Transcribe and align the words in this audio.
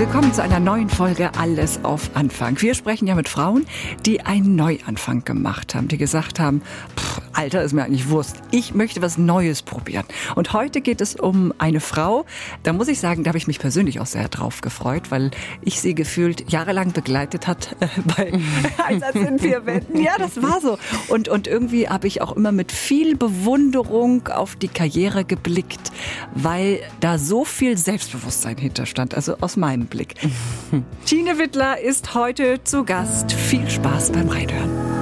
Willkommen 0.00 0.32
zu 0.32 0.42
einer 0.42 0.60
neuen 0.60 0.88
Folge 0.88 1.30
Alles 1.38 1.84
auf 1.84 2.16
Anfang. 2.16 2.58
Wir 2.62 2.72
sprechen 2.72 3.06
ja 3.06 3.14
mit 3.14 3.28
Frauen, 3.28 3.66
die 4.06 4.22
einen 4.22 4.56
Neuanfang 4.56 5.24
gemacht 5.24 5.74
haben, 5.74 5.88
die 5.88 5.98
gesagt 5.98 6.40
haben, 6.40 6.62
pff, 6.96 7.20
Alter 7.32 7.62
ist 7.62 7.72
mir 7.72 7.84
eigentlich 7.84 8.08
Wurst. 8.08 8.36
Ich 8.50 8.74
möchte 8.74 9.02
was 9.02 9.18
Neues 9.18 9.62
probieren. 9.62 10.04
Und 10.34 10.52
heute 10.52 10.80
geht 10.80 11.00
es 11.00 11.14
um 11.16 11.52
eine 11.58 11.80
Frau, 11.80 12.24
da 12.62 12.72
muss 12.72 12.88
ich 12.88 13.00
sagen, 13.00 13.24
da 13.24 13.28
habe 13.28 13.38
ich 13.38 13.46
mich 13.46 13.58
persönlich 13.58 14.00
auch 14.00 14.06
sehr 14.06 14.28
drauf 14.28 14.60
gefreut, 14.60 15.10
weil 15.10 15.30
ich 15.62 15.80
sie 15.80 15.94
gefühlt 15.94 16.50
jahrelang 16.50 16.92
begleitet 16.92 17.46
hat 17.46 17.76
äh, 17.80 17.86
bei 18.16 18.32
Einsatz 18.84 19.14
in 19.14 19.38
vier 19.38 19.66
Wänden. 19.66 20.00
Ja, 20.00 20.12
das 20.18 20.42
war 20.42 20.60
so. 20.60 20.78
Und, 21.08 21.28
und 21.28 21.46
irgendwie 21.46 21.88
habe 21.88 22.06
ich 22.06 22.20
auch 22.22 22.36
immer 22.36 22.52
mit 22.52 22.72
viel 22.72 23.16
Bewunderung 23.16 24.28
auf 24.28 24.56
die 24.56 24.68
Karriere 24.68 25.24
geblickt, 25.24 25.92
weil 26.34 26.80
da 27.00 27.18
so 27.18 27.44
viel 27.44 27.76
Selbstbewusstsein 27.76 28.56
hinterstand, 28.56 29.14
also 29.14 29.36
aus 29.40 29.56
meinem 29.56 29.86
Blick. 29.86 30.14
Tine 31.06 31.38
Wittler 31.38 31.80
ist 31.80 32.14
heute 32.14 32.62
zu 32.64 32.84
Gast. 32.84 33.32
Viel 33.32 33.68
Spaß 33.68 34.12
beim 34.12 34.28
Reinhören. 34.28 34.99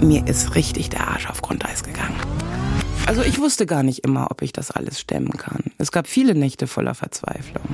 Mir 0.00 0.26
ist 0.26 0.54
richtig 0.54 0.90
der 0.90 1.08
Arsch 1.08 1.28
auf 1.28 1.40
Grundeis 1.40 1.82
gegangen. 1.82 2.16
Also 3.06 3.22
ich 3.22 3.38
wusste 3.38 3.66
gar 3.66 3.82
nicht 3.82 4.00
immer, 4.00 4.30
ob 4.30 4.42
ich 4.42 4.52
das 4.52 4.70
alles 4.70 5.00
stemmen 5.00 5.32
kann. 5.38 5.64
Es 5.78 5.90
gab 5.90 6.06
viele 6.06 6.34
Nächte 6.34 6.66
voller 6.66 6.94
Verzweiflung. 6.94 7.64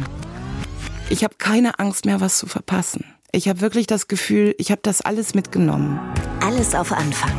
Ich 1.10 1.24
habe 1.24 1.34
keine 1.36 1.78
Angst 1.80 2.04
mehr, 2.04 2.20
was 2.20 2.38
zu 2.38 2.46
verpassen. 2.46 3.04
Ich 3.32 3.48
habe 3.48 3.60
wirklich 3.60 3.86
das 3.86 4.08
Gefühl, 4.08 4.54
ich 4.58 4.70
habe 4.70 4.80
das 4.84 5.00
alles 5.00 5.34
mitgenommen. 5.34 5.98
Alles 6.40 6.74
auf 6.74 6.92
Anfang. 6.92 7.32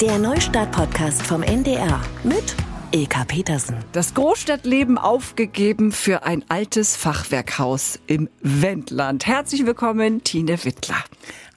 Der 0.00 0.18
Neustart-Podcast 0.18 1.22
vom 1.22 1.42
NDR 1.42 2.00
mit 2.22 2.54
Ilka 2.92 3.24
Petersen. 3.24 3.76
Das 3.92 4.14
Großstadtleben 4.14 4.98
aufgegeben 4.98 5.92
für 5.92 6.24
ein 6.24 6.44
altes 6.48 6.96
Fachwerkhaus 6.96 8.00
im 8.06 8.28
Wendland. 8.42 9.26
Herzlich 9.26 9.64
willkommen, 9.64 10.24
Tine 10.24 10.62
Wittler. 10.64 11.02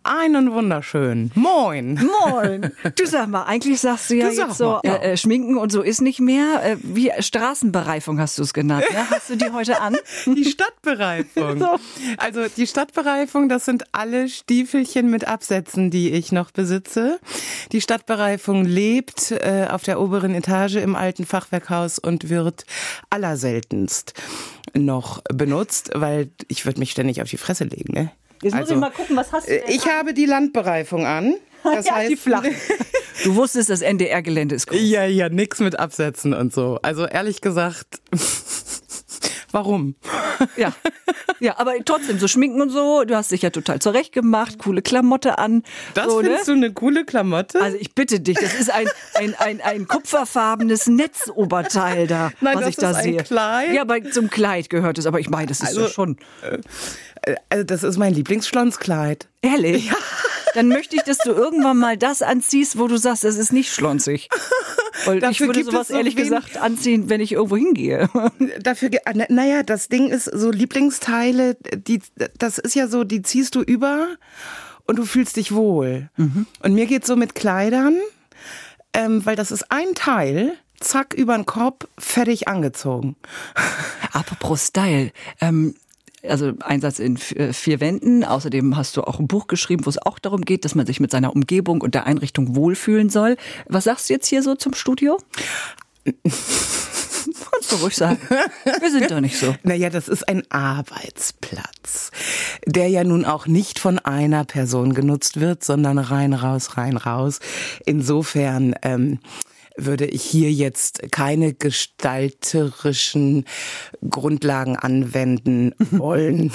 Einen 0.05 0.51
wunderschönen. 0.51 1.31
Moin. 1.33 1.97
Moin. 2.25 2.71
Du 2.97 3.05
sag 3.05 3.29
mal, 3.29 3.43
eigentlich 3.43 3.79
sagst 3.79 4.09
du 4.09 4.15
ja 4.15 4.29
Du 4.29 4.35
jetzt 4.35 4.57
so, 4.57 4.65
mal. 4.65 4.81
Äh, 4.83 5.13
äh, 5.13 5.17
Schminken 5.17 5.57
und 5.57 5.71
so 5.71 5.81
ist 5.81 6.01
nicht 6.01 6.19
mehr. 6.19 6.61
Äh, 6.61 6.77
wie 6.81 7.09
Straßenbereifung 7.17 8.19
hast 8.19 8.37
du 8.37 8.43
es 8.43 8.53
genannt. 8.53 8.83
Ne? 8.91 9.09
Hast 9.09 9.29
du 9.29 9.37
die 9.37 9.51
heute 9.51 9.79
an? 9.79 9.95
Die 10.25 10.43
Stadtbereifung. 10.43 11.59
So. 11.59 11.79
Also 12.17 12.45
die 12.57 12.67
Stadtbereifung, 12.67 13.47
das 13.47 13.63
sind 13.65 13.85
alle 13.93 14.27
Stiefelchen 14.27 15.09
mit 15.09 15.25
Absätzen, 15.25 15.89
die 15.89 16.11
ich 16.11 16.33
noch 16.33 16.51
besitze. 16.51 17.19
Die 17.71 17.79
Stadtbereifung 17.79 18.65
lebt 18.65 19.31
äh, 19.31 19.67
auf 19.69 19.83
der 19.83 20.01
oberen 20.01 20.35
Etage 20.35 20.75
im 20.75 20.95
alten 20.95 21.25
Fachwerkhaus 21.25 21.99
und 21.99 22.29
wird 22.29 22.65
allerseltenst 23.09 24.13
noch 24.73 25.21
benutzt, 25.33 25.91
weil 25.93 26.29
ich 26.47 26.65
würde 26.65 26.79
mich 26.79 26.91
ständig 26.91 27.21
auf 27.21 27.29
die 27.29 27.37
Fresse 27.37 27.63
legen. 27.65 27.93
Ne? 27.93 28.11
Jetzt 28.43 28.55
muss 28.55 28.69
ich 28.69 28.75
mal 28.77 28.91
gucken, 28.91 29.15
was 29.15 29.31
hast 29.31 29.47
du 29.47 29.51
denn 29.53 29.63
Ich 29.67 29.87
habe 29.87 30.13
die 30.13 30.25
Landbereifung 30.25 31.05
an. 31.05 31.35
Das 31.63 31.85
ja, 31.87 31.95
heißt, 31.95 32.11
die 32.11 32.15
flach. 32.17 32.43
Du 33.23 33.35
wusstest, 33.35 33.69
das 33.69 33.81
NDR-Gelände 33.81 34.55
ist 34.55 34.67
groß. 34.67 34.79
Ja, 34.81 35.05
ja, 35.05 35.29
nix 35.29 35.59
mit 35.59 35.79
Absätzen 35.79 36.33
und 36.33 36.51
so. 36.51 36.79
Also 36.81 37.05
ehrlich 37.05 37.41
gesagt, 37.41 38.01
warum? 39.51 39.95
Ja. 40.57 40.73
ja, 41.39 41.57
aber 41.59 41.73
trotzdem, 41.85 42.17
so 42.19 42.27
schminken 42.27 42.59
und 42.61 42.69
so, 42.69 43.03
du 43.05 43.15
hast 43.15 43.31
dich 43.31 43.43
ja 43.43 43.51
total 43.51 43.79
zurecht 43.79 44.13
gemacht, 44.13 44.57
coole 44.57 44.81
Klamotte 44.81 45.37
an. 45.37 45.61
Das 45.93 46.07
so, 46.07 46.21
ne? 46.21 46.29
findest 46.29 46.47
du 46.47 46.51
eine 46.53 46.73
coole 46.73 47.05
Klamotte? 47.05 47.61
Also 47.61 47.77
ich 47.79 47.93
bitte 47.93 48.19
dich, 48.19 48.37
das 48.39 48.55
ist 48.55 48.71
ein, 48.71 48.87
ein, 49.13 49.35
ein, 49.37 49.61
ein 49.61 49.87
kupferfarbenes 49.87 50.87
Netzoberteil 50.87 52.07
da, 52.07 52.31
Nein, 52.41 52.57
was 52.57 52.67
ich 52.67 52.75
da 52.77 52.89
ist 52.91 52.97
ein 52.97 53.03
sehe. 53.03 53.23
Kleid. 53.23 53.73
Ja, 53.73 53.81
aber 53.83 54.03
zum 54.09 54.29
Kleid 54.31 54.69
gehört 54.71 54.97
es, 54.97 55.05
aber 55.05 55.19
ich 55.19 55.29
meine, 55.29 55.47
das 55.47 55.59
ist 55.61 55.67
Also- 55.67 55.81
ja 55.83 55.87
schon 55.89 56.17
also 57.49 57.63
das 57.63 57.83
ist 57.83 57.97
mein 57.97 58.13
Lieblingsschlonzkleid. 58.13 59.27
ehrlich. 59.41 59.91
Dann 60.53 60.67
möchte 60.67 60.95
ich, 60.95 61.01
dass 61.01 61.17
du 61.17 61.31
irgendwann 61.31 61.77
mal 61.77 61.97
das 61.97 62.21
anziehst, 62.21 62.77
wo 62.77 62.87
du 62.87 62.97
sagst, 62.97 63.23
das 63.23 63.37
ist 63.37 63.51
nicht 63.51 63.73
schlonzig. 63.73 64.29
Weil 65.05 65.23
ich 65.31 65.39
würde 65.39 65.59
gibt 65.59 65.71
sowas 65.71 65.83
es 65.83 65.87
so 65.89 65.95
ehrlich 65.95 66.15
gesagt 66.15 66.57
anziehen, 66.57 67.09
wenn 67.09 67.21
ich 67.21 67.31
irgendwo 67.31 67.57
hingehe. 67.57 68.09
Dafür, 68.61 68.91
naja, 69.29 69.63
das 69.63 69.87
Ding 69.87 70.09
ist 70.09 70.25
so 70.25 70.51
Lieblingsteile, 70.51 71.57
die, 71.75 72.01
das 72.37 72.59
ist 72.59 72.75
ja 72.75 72.87
so, 72.87 73.03
die 73.03 73.23
ziehst 73.23 73.55
du 73.55 73.61
über 73.61 74.09
und 74.85 74.97
du 74.97 75.05
fühlst 75.05 75.37
dich 75.37 75.53
wohl. 75.53 76.09
Und 76.61 76.73
mir 76.73 76.85
geht's 76.85 77.07
so 77.07 77.15
mit 77.15 77.35
Kleidern, 77.35 77.97
ähm, 78.93 79.25
weil 79.25 79.35
das 79.35 79.51
ist 79.51 79.71
ein 79.71 79.95
Teil, 79.95 80.53
zack, 80.79 81.13
über 81.13 81.35
den 81.35 81.45
Kopf, 81.45 81.87
fertig 81.97 82.47
angezogen. 82.47 83.15
Apropos 84.13 84.67
Style, 84.67 85.11
ähm, 85.41 85.75
also 86.27 86.53
Einsatz 86.61 86.99
in 86.99 87.17
äh, 87.35 87.53
vier 87.53 87.79
Wänden. 87.79 88.23
Außerdem 88.23 88.75
hast 88.77 88.97
du 88.97 89.03
auch 89.03 89.19
ein 89.19 89.27
Buch 89.27 89.47
geschrieben, 89.47 89.85
wo 89.85 89.89
es 89.89 90.01
auch 90.01 90.19
darum 90.19 90.41
geht, 90.41 90.65
dass 90.65 90.75
man 90.75 90.85
sich 90.85 90.99
mit 90.99 91.11
seiner 91.11 91.35
Umgebung 91.35 91.81
und 91.81 91.95
der 91.95 92.05
Einrichtung 92.05 92.55
wohlfühlen 92.55 93.09
soll. 93.09 93.37
Was 93.67 93.85
sagst 93.85 94.09
du 94.09 94.13
jetzt 94.13 94.27
hier 94.27 94.43
so 94.43 94.55
zum 94.55 94.73
Studio? 94.73 95.17
Kannst 97.51 97.71
du 97.71 97.75
ruhig 97.77 97.95
sagen. 97.95 98.19
Wir 98.79 98.91
sind 98.91 99.09
doch 99.09 99.21
nicht 99.21 99.37
so. 99.37 99.55
Naja, 99.63 99.89
das 99.89 100.07
ist 100.07 100.27
ein 100.27 100.43
Arbeitsplatz, 100.49 102.11
der 102.65 102.89
ja 102.89 103.03
nun 103.03 103.25
auch 103.25 103.47
nicht 103.47 103.79
von 103.79 103.99
einer 103.99 104.43
Person 104.43 104.93
genutzt 104.93 105.39
wird, 105.39 105.63
sondern 105.63 105.97
rein, 105.97 106.33
raus, 106.33 106.77
rein, 106.77 106.97
raus. 106.97 107.39
Insofern 107.85 108.75
ähm, 108.81 109.19
würde 109.77 110.05
ich 110.05 110.21
hier 110.23 110.51
jetzt 110.51 111.01
keine 111.11 111.53
gestalterischen 111.53 113.45
Grundlagen 114.09 114.75
anwenden 114.75 115.73
wollen. 115.91 116.51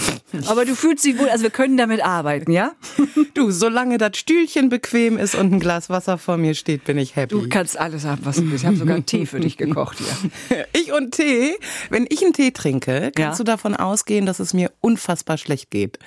Aber 0.47 0.65
du 0.65 0.75
fühlst 0.75 1.05
dich 1.05 1.19
wohl, 1.19 1.29
also 1.29 1.43
wir 1.43 1.51
können 1.51 1.77
damit 1.77 2.05
arbeiten, 2.05 2.51
ja? 2.53 2.73
Du, 3.35 3.51
solange 3.53 3.99
das 3.99 4.17
Stühlchen 4.17 4.69
bequem 4.69 5.17
ist 5.19 5.35
und 5.37 5.53
ein 5.53 5.61
Glas 5.61 5.91
Wasser 5.91 6.19
vor 6.19 6.37
mir 6.39 6.55
steht, 6.55 6.85
bin 6.85 6.99
ich 6.99 7.15
happy. 7.15 7.35
Du 7.35 7.49
kannst 7.49 7.79
alles 7.79 8.05
haben, 8.05 8.25
was 8.25 8.37
du 8.37 8.43
willst. 8.51 8.63
Ich 8.63 8.67
habe 8.67 8.77
sogar 8.77 8.97
einen 8.97 9.07
Tee 9.07 9.27
für 9.27 9.39
dich 9.41 9.57
gekocht 9.57 9.99
hier. 9.99 10.67
Ich 10.73 10.93
und 10.93 11.13
Tee. 11.15 11.55
Wenn 11.91 12.07
ich 12.09 12.23
einen 12.25 12.33
Tee 12.33 12.51
trinke, 12.51 13.13
kannst 13.15 13.39
Ja. 13.39 13.45
du 13.45 13.45
davon 13.45 13.77
ausgehen, 13.77 14.27
dass 14.27 14.41
es 14.41 14.55
mir 14.55 14.73
unfassbar 14.81 15.39
schlecht 15.39 15.71
geht. 15.71 15.99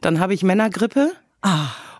Dann 0.00 0.20
habe 0.20 0.34
ich 0.34 0.42
Männergrippe 0.42 1.12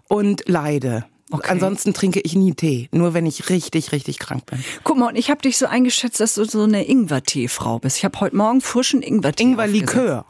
und 0.09 0.49
leide. 0.49 1.05
Okay. 1.31 1.50
Ansonsten 1.50 1.93
trinke 1.93 2.21
ich 2.21 2.34
nie 2.34 2.55
Tee, 2.55 2.89
nur 2.91 3.12
wenn 3.12 3.27
ich 3.27 3.50
richtig, 3.50 3.93
richtig 3.93 4.19
krank 4.19 4.47
bin. 4.47 4.65
Guck 4.83 4.97
mal, 4.97 5.09
und 5.09 5.16
ich 5.16 5.31
habe 5.31 5.43
dich 5.43 5.59
so 5.59 5.66
eingeschätzt, 5.66 6.21
dass 6.21 6.34
du 6.37 6.44
so 6.44 6.62
eine 6.62 6.89
Ingwer-Tee-Frau 6.89 7.78
bist. 7.81 7.99
Ich 7.99 8.05
habe 8.05 8.19
heute 8.21 8.34
Morgen 8.37 8.61
frischen 8.62 9.03
Ingwer-Tee 9.03 9.43
Ingwer-Likör. 9.43 10.25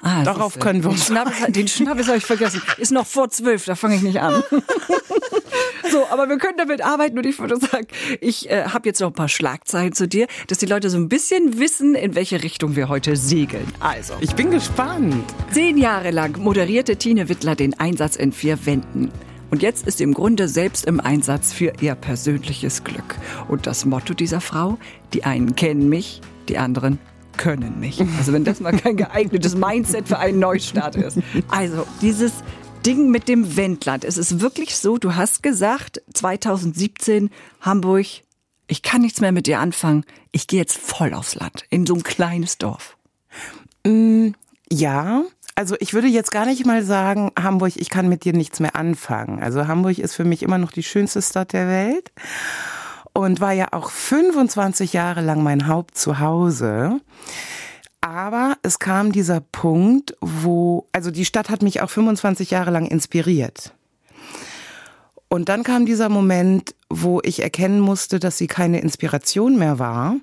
Ah, 0.00 0.22
Darauf 0.22 0.52
siehste. 0.54 0.58
können 0.66 0.82
wir 0.84 0.90
uns- 0.90 1.10
den 1.48 1.66
Schnappes 1.68 2.06
habe 2.08 2.18
ich 2.18 2.24
vergessen. 2.26 2.62
Ist 2.78 2.92
noch 2.92 3.06
vor 3.06 3.30
zwölf, 3.30 3.64
da 3.64 3.74
fange 3.74 3.96
ich 3.96 4.02
nicht 4.02 4.20
an. 4.20 4.42
so, 5.90 6.06
aber 6.10 6.28
wir 6.28 6.38
können 6.38 6.56
damit 6.56 6.82
arbeiten 6.82 7.18
und 7.18 7.26
ich 7.26 7.38
würde 7.38 7.56
sagen, 7.58 7.86
ich 8.20 8.48
äh, 8.50 8.64
habe 8.66 8.88
jetzt 8.88 9.00
noch 9.00 9.08
ein 9.08 9.14
paar 9.14 9.28
Schlagzeilen 9.28 9.92
zu 9.92 10.06
dir, 10.06 10.26
dass 10.48 10.58
die 10.58 10.66
Leute 10.66 10.88
so 10.90 10.96
ein 10.98 11.08
bisschen 11.08 11.58
wissen, 11.58 11.94
in 11.94 12.14
welche 12.14 12.42
Richtung 12.42 12.76
wir 12.76 12.88
heute 12.88 13.16
segeln. 13.16 13.66
Also, 13.80 14.14
Ich 14.20 14.34
bin 14.34 14.50
gespannt. 14.50 15.24
zehn 15.52 15.76
Jahre 15.78 16.10
lang 16.10 16.38
moderierte 16.38 16.96
Tine 16.96 17.28
Wittler 17.28 17.56
den 17.56 17.78
Einsatz 17.78 18.16
in 18.16 18.32
vier 18.32 18.64
Wänden. 18.66 19.10
Und 19.52 19.60
jetzt 19.60 19.86
ist 19.86 19.98
sie 19.98 20.04
im 20.04 20.14
Grunde 20.14 20.48
selbst 20.48 20.86
im 20.86 20.98
Einsatz 20.98 21.52
für 21.52 21.74
ihr 21.82 21.94
persönliches 21.94 22.84
Glück. 22.84 23.18
Und 23.48 23.66
das 23.66 23.84
Motto 23.84 24.14
dieser 24.14 24.40
Frau, 24.40 24.78
die 25.12 25.24
einen 25.24 25.54
kennen 25.54 25.90
mich, 25.90 26.22
die 26.48 26.56
anderen 26.56 26.98
können 27.36 27.78
mich. 27.78 28.00
Also 28.16 28.32
wenn 28.32 28.44
das 28.44 28.60
mal 28.60 28.72
kein 28.72 28.96
geeignetes 28.96 29.54
Mindset 29.54 30.08
für 30.08 30.18
einen 30.18 30.38
Neustart 30.38 30.96
ist. 30.96 31.18
Also 31.48 31.86
dieses 32.00 32.32
Ding 32.86 33.10
mit 33.10 33.28
dem 33.28 33.54
Wendland. 33.58 34.04
Es 34.04 34.16
ist 34.16 34.40
wirklich 34.40 34.74
so, 34.74 34.96
du 34.96 35.16
hast 35.16 35.42
gesagt, 35.42 36.00
2017 36.14 37.28
Hamburg, 37.60 38.06
ich 38.68 38.80
kann 38.80 39.02
nichts 39.02 39.20
mehr 39.20 39.32
mit 39.32 39.46
dir 39.46 39.60
anfangen. 39.60 40.06
Ich 40.30 40.46
gehe 40.46 40.60
jetzt 40.60 40.78
voll 40.78 41.12
aufs 41.12 41.34
Land, 41.34 41.66
in 41.68 41.84
so 41.84 41.94
ein 41.94 42.02
kleines 42.02 42.56
Dorf. 42.56 42.96
Ja, 44.70 45.24
also 45.54 45.76
ich 45.80 45.94
würde 45.94 46.08
jetzt 46.08 46.30
gar 46.30 46.46
nicht 46.46 46.64
mal 46.66 46.82
sagen, 46.82 47.30
Hamburg, 47.40 47.72
ich 47.76 47.90
kann 47.90 48.08
mit 48.08 48.24
dir 48.24 48.32
nichts 48.32 48.60
mehr 48.60 48.76
anfangen. 48.76 49.42
Also 49.42 49.66
Hamburg 49.66 49.98
ist 49.98 50.14
für 50.14 50.24
mich 50.24 50.42
immer 50.42 50.58
noch 50.58 50.72
die 50.72 50.82
schönste 50.82 51.22
Stadt 51.22 51.52
der 51.52 51.68
Welt 51.68 52.10
und 53.12 53.40
war 53.40 53.52
ja 53.52 53.68
auch 53.72 53.90
25 53.90 54.92
Jahre 54.92 55.20
lang 55.20 55.42
mein 55.42 55.66
Hauptzuhause. 55.66 57.00
Aber 58.00 58.56
es 58.62 58.78
kam 58.78 59.12
dieser 59.12 59.40
Punkt, 59.40 60.16
wo, 60.20 60.88
also 60.92 61.10
die 61.10 61.24
Stadt 61.24 61.50
hat 61.50 61.62
mich 61.62 61.82
auch 61.82 61.90
25 61.90 62.50
Jahre 62.50 62.70
lang 62.70 62.86
inspiriert. 62.86 63.74
Und 65.28 65.48
dann 65.48 65.62
kam 65.62 65.86
dieser 65.86 66.08
Moment, 66.08 66.74
wo 66.90 67.20
ich 67.22 67.42
erkennen 67.42 67.80
musste, 67.80 68.18
dass 68.18 68.38
sie 68.38 68.48
keine 68.48 68.80
Inspiration 68.80 69.58
mehr 69.58 69.78
war, 69.78 70.16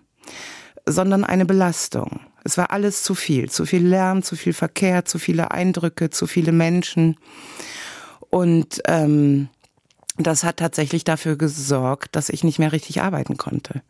sondern 0.85 1.23
eine 1.23 1.45
Belastung. 1.45 2.19
Es 2.43 2.57
war 2.57 2.71
alles 2.71 3.03
zu 3.03 3.15
viel, 3.15 3.49
zu 3.49 3.65
viel 3.65 3.85
Lärm, 3.85 4.23
zu 4.23 4.35
viel 4.35 4.53
Verkehr, 4.53 5.05
zu 5.05 5.19
viele 5.19 5.51
Eindrücke, 5.51 6.09
zu 6.09 6.27
viele 6.27 6.51
Menschen. 6.51 7.17
Und 8.29 8.81
ähm, 8.85 9.49
das 10.17 10.43
hat 10.43 10.57
tatsächlich 10.57 11.03
dafür 11.03 11.37
gesorgt, 11.37 12.15
dass 12.15 12.29
ich 12.29 12.43
nicht 12.43 12.59
mehr 12.59 12.71
richtig 12.71 13.01
arbeiten 13.01 13.37
konnte. 13.37 13.81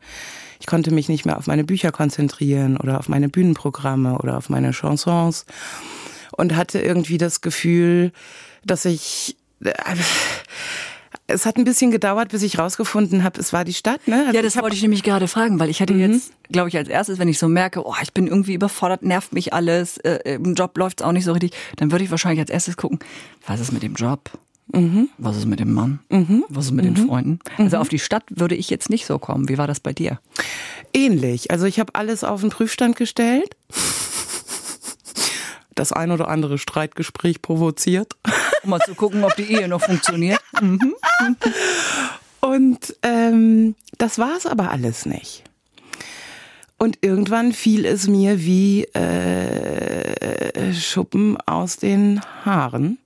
Ich 0.59 0.67
konnte 0.67 0.91
mich 0.91 1.09
nicht 1.09 1.25
mehr 1.25 1.37
auf 1.37 1.47
meine 1.47 1.63
Bücher 1.63 1.91
konzentrieren 1.91 2.77
oder 2.77 2.99
auf 2.99 3.09
meine 3.09 3.29
Bühnenprogramme 3.29 4.17
oder 4.19 4.37
auf 4.37 4.49
meine 4.49 4.71
Chansons 4.71 5.45
und 6.31 6.55
hatte 6.55 6.79
irgendwie 6.79 7.17
das 7.17 7.41
Gefühl, 7.41 8.11
dass 8.63 8.85
ich 8.85 9.37
äh, 9.63 9.73
es 11.29 11.45
hat 11.45 11.57
ein 11.57 11.63
bisschen 11.63 11.91
gedauert, 11.91 12.29
bis 12.29 12.43
ich 12.43 12.59
rausgefunden 12.59 13.23
habe, 13.23 13.39
es 13.39 13.53
war 13.53 13.63
die 13.63 13.73
Stadt. 13.73 14.07
Ne? 14.07 14.23
Also 14.25 14.35
ja, 14.35 14.41
das 14.41 14.55
ich 14.55 14.61
wollte 14.61 14.75
ich 14.75 14.81
nämlich 14.81 15.03
gerade 15.03 15.27
fragen, 15.27 15.59
weil 15.59 15.69
ich 15.69 15.81
hatte 15.81 15.93
mhm. 15.93 16.13
jetzt, 16.13 16.31
glaube 16.51 16.69
ich, 16.69 16.77
als 16.77 16.89
erstes, 16.89 17.19
wenn 17.19 17.27
ich 17.27 17.39
so 17.39 17.47
merke, 17.47 17.85
oh, 17.85 17.95
ich 18.01 18.13
bin 18.13 18.27
irgendwie 18.27 18.53
überfordert, 18.53 19.03
nervt 19.03 19.33
mich 19.33 19.53
alles, 19.53 19.97
äh, 19.97 20.35
im 20.35 20.55
Job 20.55 20.77
läuft 20.77 21.01
es 21.01 21.05
auch 21.05 21.11
nicht 21.11 21.25
so 21.25 21.31
richtig, 21.31 21.51
dann 21.77 21.91
würde 21.91 22.03
ich 22.03 22.11
wahrscheinlich 22.11 22.39
als 22.39 22.49
erstes 22.49 22.77
gucken, 22.77 22.99
was 23.45 23.59
ist 23.59 23.71
mit 23.71 23.83
dem 23.83 23.95
Job? 23.95 24.31
Mhm. 24.71 25.09
Was 25.17 25.37
ist 25.37 25.45
mit 25.45 25.59
dem 25.59 25.73
Mann? 25.73 25.99
Mhm. 26.09 26.43
Was 26.47 26.65
ist 26.65 26.71
mit 26.71 26.85
mhm. 26.85 26.93
den 26.93 27.07
Freunden? 27.07 27.39
Also 27.57 27.77
mhm. 27.77 27.81
auf 27.81 27.89
die 27.89 27.99
Stadt 27.99 28.23
würde 28.29 28.55
ich 28.55 28.69
jetzt 28.69 28.89
nicht 28.89 29.05
so 29.05 29.17
kommen. 29.17 29.49
Wie 29.49 29.57
war 29.57 29.65
das 29.65 29.79
bei 29.79 29.93
dir? 29.93 30.19
Ähnlich. 30.93 31.49
Also 31.49 31.65
ich 31.65 31.79
habe 31.79 31.95
alles 31.95 32.23
auf 32.23 32.41
den 32.41 32.51
Prüfstand 32.51 32.95
gestellt. 32.95 33.55
Das 35.79 35.93
ein 35.93 36.11
oder 36.11 36.27
andere 36.27 36.57
Streitgespräch 36.57 37.41
provoziert. 37.41 38.13
Um 38.63 38.71
mal 38.71 38.81
zu 38.81 38.93
gucken, 38.93 39.23
ob 39.23 39.33
die 39.37 39.53
Ehe 39.53 39.69
noch 39.69 39.81
funktioniert. 39.81 40.41
Mhm. 40.61 40.93
Und 42.41 42.97
ähm, 43.01 43.75
das 43.97 44.19
war 44.19 44.35
es 44.35 44.45
aber 44.45 44.71
alles 44.71 45.05
nicht. 45.05 45.45
Und 46.77 46.97
irgendwann 46.99 47.53
fiel 47.53 47.85
es 47.85 48.09
mir 48.09 48.41
wie 48.41 48.83
äh, 48.93 50.73
Schuppen 50.73 51.37
aus 51.45 51.77
den 51.77 52.19
Haaren. 52.43 52.97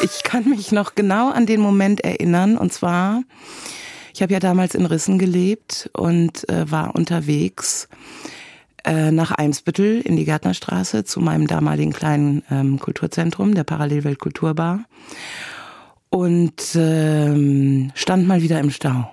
Ich 0.00 0.22
kann 0.22 0.48
mich 0.48 0.72
noch 0.72 0.94
genau 0.94 1.30
an 1.30 1.44
den 1.44 1.60
Moment 1.60 2.00
erinnern. 2.00 2.56
Und 2.56 2.72
zwar, 2.72 3.24
ich 4.14 4.22
habe 4.22 4.32
ja 4.32 4.40
damals 4.40 4.74
in 4.74 4.86
Rissen 4.86 5.18
gelebt 5.18 5.90
und 5.92 6.48
äh, 6.48 6.70
war 6.70 6.94
unterwegs 6.94 7.88
äh, 8.84 9.10
nach 9.10 9.32
Eimsbüttel 9.32 10.00
in 10.00 10.16
die 10.16 10.24
Gärtnerstraße 10.24 11.04
zu 11.04 11.20
meinem 11.20 11.46
damaligen 11.46 11.92
kleinen 11.92 12.42
ähm, 12.50 12.78
Kulturzentrum, 12.78 13.54
der 13.54 13.64
Parallelwelt 13.64 14.18
Kulturbar. 14.18 14.84
Und 16.08 16.74
ähm, 16.74 17.92
stand 17.94 18.26
mal 18.26 18.42
wieder 18.42 18.58
im 18.58 18.70
Stau. 18.70 19.12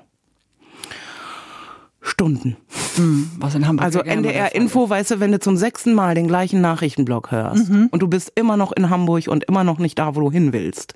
Stunden. 2.01 2.55
Hm, 2.95 3.29
was 3.37 3.53
in 3.53 3.67
Hamburg 3.67 3.85
also 3.85 3.99
NDR 3.99 4.55
Info, 4.55 4.89
weißt 4.89 5.11
du, 5.11 5.19
wenn 5.19 5.31
du 5.31 5.39
zum 5.39 5.57
sechsten 5.57 5.93
Mal 5.93 6.15
den 6.15 6.27
gleichen 6.27 6.61
Nachrichtenblock 6.61 7.31
hörst 7.31 7.69
mhm. 7.69 7.89
und 7.91 8.01
du 8.01 8.07
bist 8.07 8.31
immer 8.35 8.55
noch 8.55 8.71
in 8.71 8.89
Hamburg 8.89 9.27
und 9.27 9.43
immer 9.43 9.65
noch 9.65 9.77
nicht 9.77 9.99
da, 9.99 10.15
wo 10.15 10.21
du 10.21 10.31
hin 10.31 10.53
willst 10.53 10.95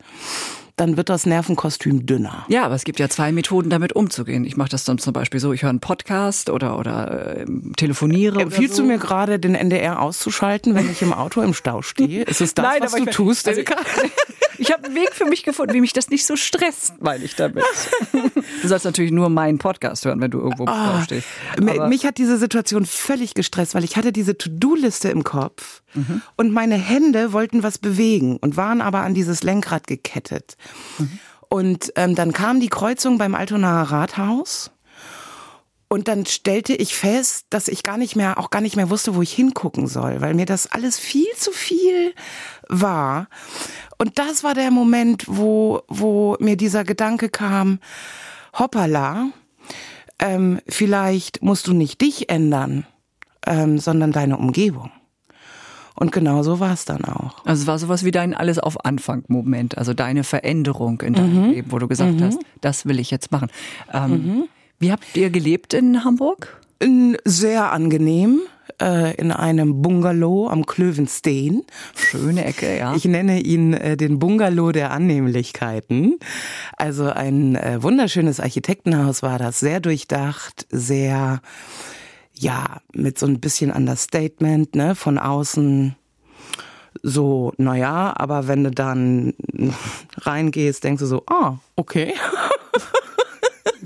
dann 0.75 0.97
wird 0.97 1.09
das 1.09 1.25
Nervenkostüm 1.25 2.05
dünner. 2.05 2.45
Ja, 2.47 2.65
aber 2.65 2.75
es 2.75 2.83
gibt 2.83 2.99
ja 2.99 3.09
zwei 3.09 3.31
Methoden, 3.31 3.69
damit 3.69 3.93
umzugehen. 3.93 4.45
Ich 4.45 4.57
mache 4.57 4.69
das 4.69 4.83
dann 4.83 4.97
zum 4.97 5.13
Beispiel 5.13 5.39
so, 5.39 5.53
ich 5.53 5.63
höre 5.63 5.69
einen 5.69 5.79
Podcast 5.79 6.49
oder, 6.49 6.77
oder 6.77 7.37
äh, 7.37 7.45
telefoniere. 7.77 8.41
Empfiehlst 8.41 8.75
so. 8.75 8.83
du 8.83 8.87
mir 8.87 8.97
gerade, 8.97 9.39
den 9.39 9.55
NDR 9.55 10.01
auszuschalten, 10.01 10.75
wenn 10.75 10.89
ich 10.89 11.01
im 11.01 11.13
Auto 11.13 11.41
im 11.41 11.53
Stau 11.53 11.81
stehe? 11.81 12.23
Ist 12.31 12.41
es 12.41 12.53
das, 12.53 12.65
Nein, 12.65 12.81
was 12.81 12.93
du 12.93 13.05
tust? 13.05 13.47
Also, 13.47 13.61
ich 14.57 14.71
habe 14.71 14.85
einen 14.85 14.95
Weg 14.95 15.13
für 15.13 15.25
mich 15.25 15.43
gefunden, 15.43 15.73
wie 15.73 15.81
mich 15.81 15.93
das 15.93 16.09
nicht 16.09 16.25
so 16.25 16.35
stresst, 16.35 17.01
meine 17.01 17.23
ich 17.23 17.35
damit. 17.35 17.63
Du 18.61 18.67
sollst 18.67 18.85
natürlich 18.85 19.11
nur 19.11 19.29
meinen 19.29 19.57
Podcast 19.57 20.05
hören, 20.05 20.21
wenn 20.21 20.31
du 20.31 20.39
irgendwo 20.39 20.63
im 20.63 20.69
Stau 20.69 20.75
ah, 20.75 21.01
stehst. 21.03 21.27
Mich 21.87 22.05
hat 22.05 22.17
diese 22.17 22.37
Situation 22.37 22.85
völlig 22.85 23.33
gestresst, 23.33 23.75
weil 23.75 23.83
ich 23.83 23.97
hatte 23.97 24.11
diese 24.11 24.37
To-Do-Liste 24.37 25.09
im 25.09 25.23
Kopf 25.23 25.81
mhm. 25.93 26.21
und 26.37 26.51
meine 26.51 26.75
Hände 26.75 27.33
wollten 27.33 27.63
was 27.63 27.77
bewegen 27.77 28.37
und 28.37 28.57
waren 28.57 28.81
aber 28.81 28.99
an 28.99 29.13
dieses 29.13 29.43
Lenkrad 29.43 29.87
gekettet. 29.87 30.57
Und 31.49 31.91
ähm, 31.95 32.15
dann 32.15 32.31
kam 32.31 32.59
die 32.59 32.69
Kreuzung 32.69 33.17
beim 33.17 33.35
Altonaer 33.35 33.91
Rathaus. 33.91 34.71
Und 35.89 36.07
dann 36.07 36.25
stellte 36.25 36.73
ich 36.73 36.95
fest, 36.95 37.47
dass 37.49 37.67
ich 37.67 37.83
gar 37.83 37.97
nicht 37.97 38.15
mehr, 38.15 38.39
auch 38.39 38.49
gar 38.49 38.61
nicht 38.61 38.77
mehr 38.77 38.89
wusste, 38.89 39.13
wo 39.13 39.21
ich 39.21 39.33
hingucken 39.33 39.87
soll, 39.87 40.21
weil 40.21 40.33
mir 40.33 40.45
das 40.45 40.71
alles 40.71 40.97
viel 40.97 41.27
zu 41.35 41.51
viel 41.51 42.13
war. 42.69 43.27
Und 43.97 44.17
das 44.17 44.45
war 44.45 44.53
der 44.53 44.71
Moment, 44.71 45.25
wo, 45.27 45.81
wo 45.89 46.37
mir 46.39 46.55
dieser 46.55 46.85
Gedanke 46.85 47.27
kam, 47.27 47.79
hoppala, 48.57 49.31
ähm, 50.19 50.61
vielleicht 50.69 51.41
musst 51.43 51.67
du 51.67 51.73
nicht 51.73 51.99
dich 51.99 52.29
ändern, 52.29 52.85
ähm, 53.45 53.77
sondern 53.77 54.13
deine 54.13 54.37
Umgebung. 54.37 54.91
Und 56.01 56.11
genau 56.11 56.41
so 56.41 56.59
war 56.59 56.73
es 56.73 56.85
dann 56.85 57.05
auch. 57.05 57.45
Also 57.45 57.61
es 57.61 57.67
war 57.67 57.77
sowas 57.77 58.03
wie 58.03 58.09
dein 58.09 58.33
Alles 58.33 58.57
auf 58.57 58.85
Anfang-Moment, 58.85 59.77
also 59.77 59.93
deine 59.93 60.23
Veränderung 60.23 60.99
in 61.01 61.13
deinem 61.13 61.45
mhm. 61.45 61.51
Leben, 61.51 61.71
wo 61.71 61.77
du 61.77 61.87
gesagt 61.87 62.19
mhm. 62.19 62.23
hast, 62.23 62.39
das 62.59 62.87
will 62.87 62.99
ich 62.99 63.11
jetzt 63.11 63.31
machen. 63.31 63.49
Ähm, 63.93 64.11
mhm. 64.11 64.43
Wie 64.79 64.91
habt 64.91 65.15
ihr 65.15 65.29
gelebt 65.29 65.75
in 65.75 66.03
Hamburg? 66.03 66.59
Sehr 67.23 67.71
angenehm 67.71 68.39
äh, 68.81 69.13
in 69.17 69.31
einem 69.31 69.83
Bungalow 69.83 70.49
am 70.49 70.65
Klövensteen. 70.65 71.61
Schöne 71.95 72.45
Ecke, 72.45 72.75
ja. 72.75 72.95
Ich 72.95 73.05
nenne 73.05 73.39
ihn 73.39 73.75
äh, 73.75 73.95
den 73.95 74.17
Bungalow 74.17 74.71
der 74.71 74.89
Annehmlichkeiten. 74.89 76.17
Also 76.77 77.11
ein 77.11 77.55
äh, 77.55 77.83
wunderschönes 77.83 78.39
Architektenhaus 78.39 79.21
war 79.21 79.37
das, 79.37 79.59
sehr 79.59 79.79
durchdacht, 79.79 80.65
sehr 80.71 81.41
ja, 82.41 82.81
mit 82.93 83.19
so 83.19 83.27
ein 83.27 83.39
bisschen 83.39 83.71
Understatement, 83.71 84.75
ne, 84.75 84.95
von 84.95 85.17
außen 85.19 85.95
so, 87.03 87.53
naja, 87.57 88.13
aber 88.17 88.47
wenn 88.47 88.63
du 88.63 88.71
dann 88.71 89.33
reingehst, 90.17 90.83
denkst 90.83 90.99
du 90.99 91.05
so, 91.05 91.23
ah, 91.27 91.57
okay. 91.75 92.13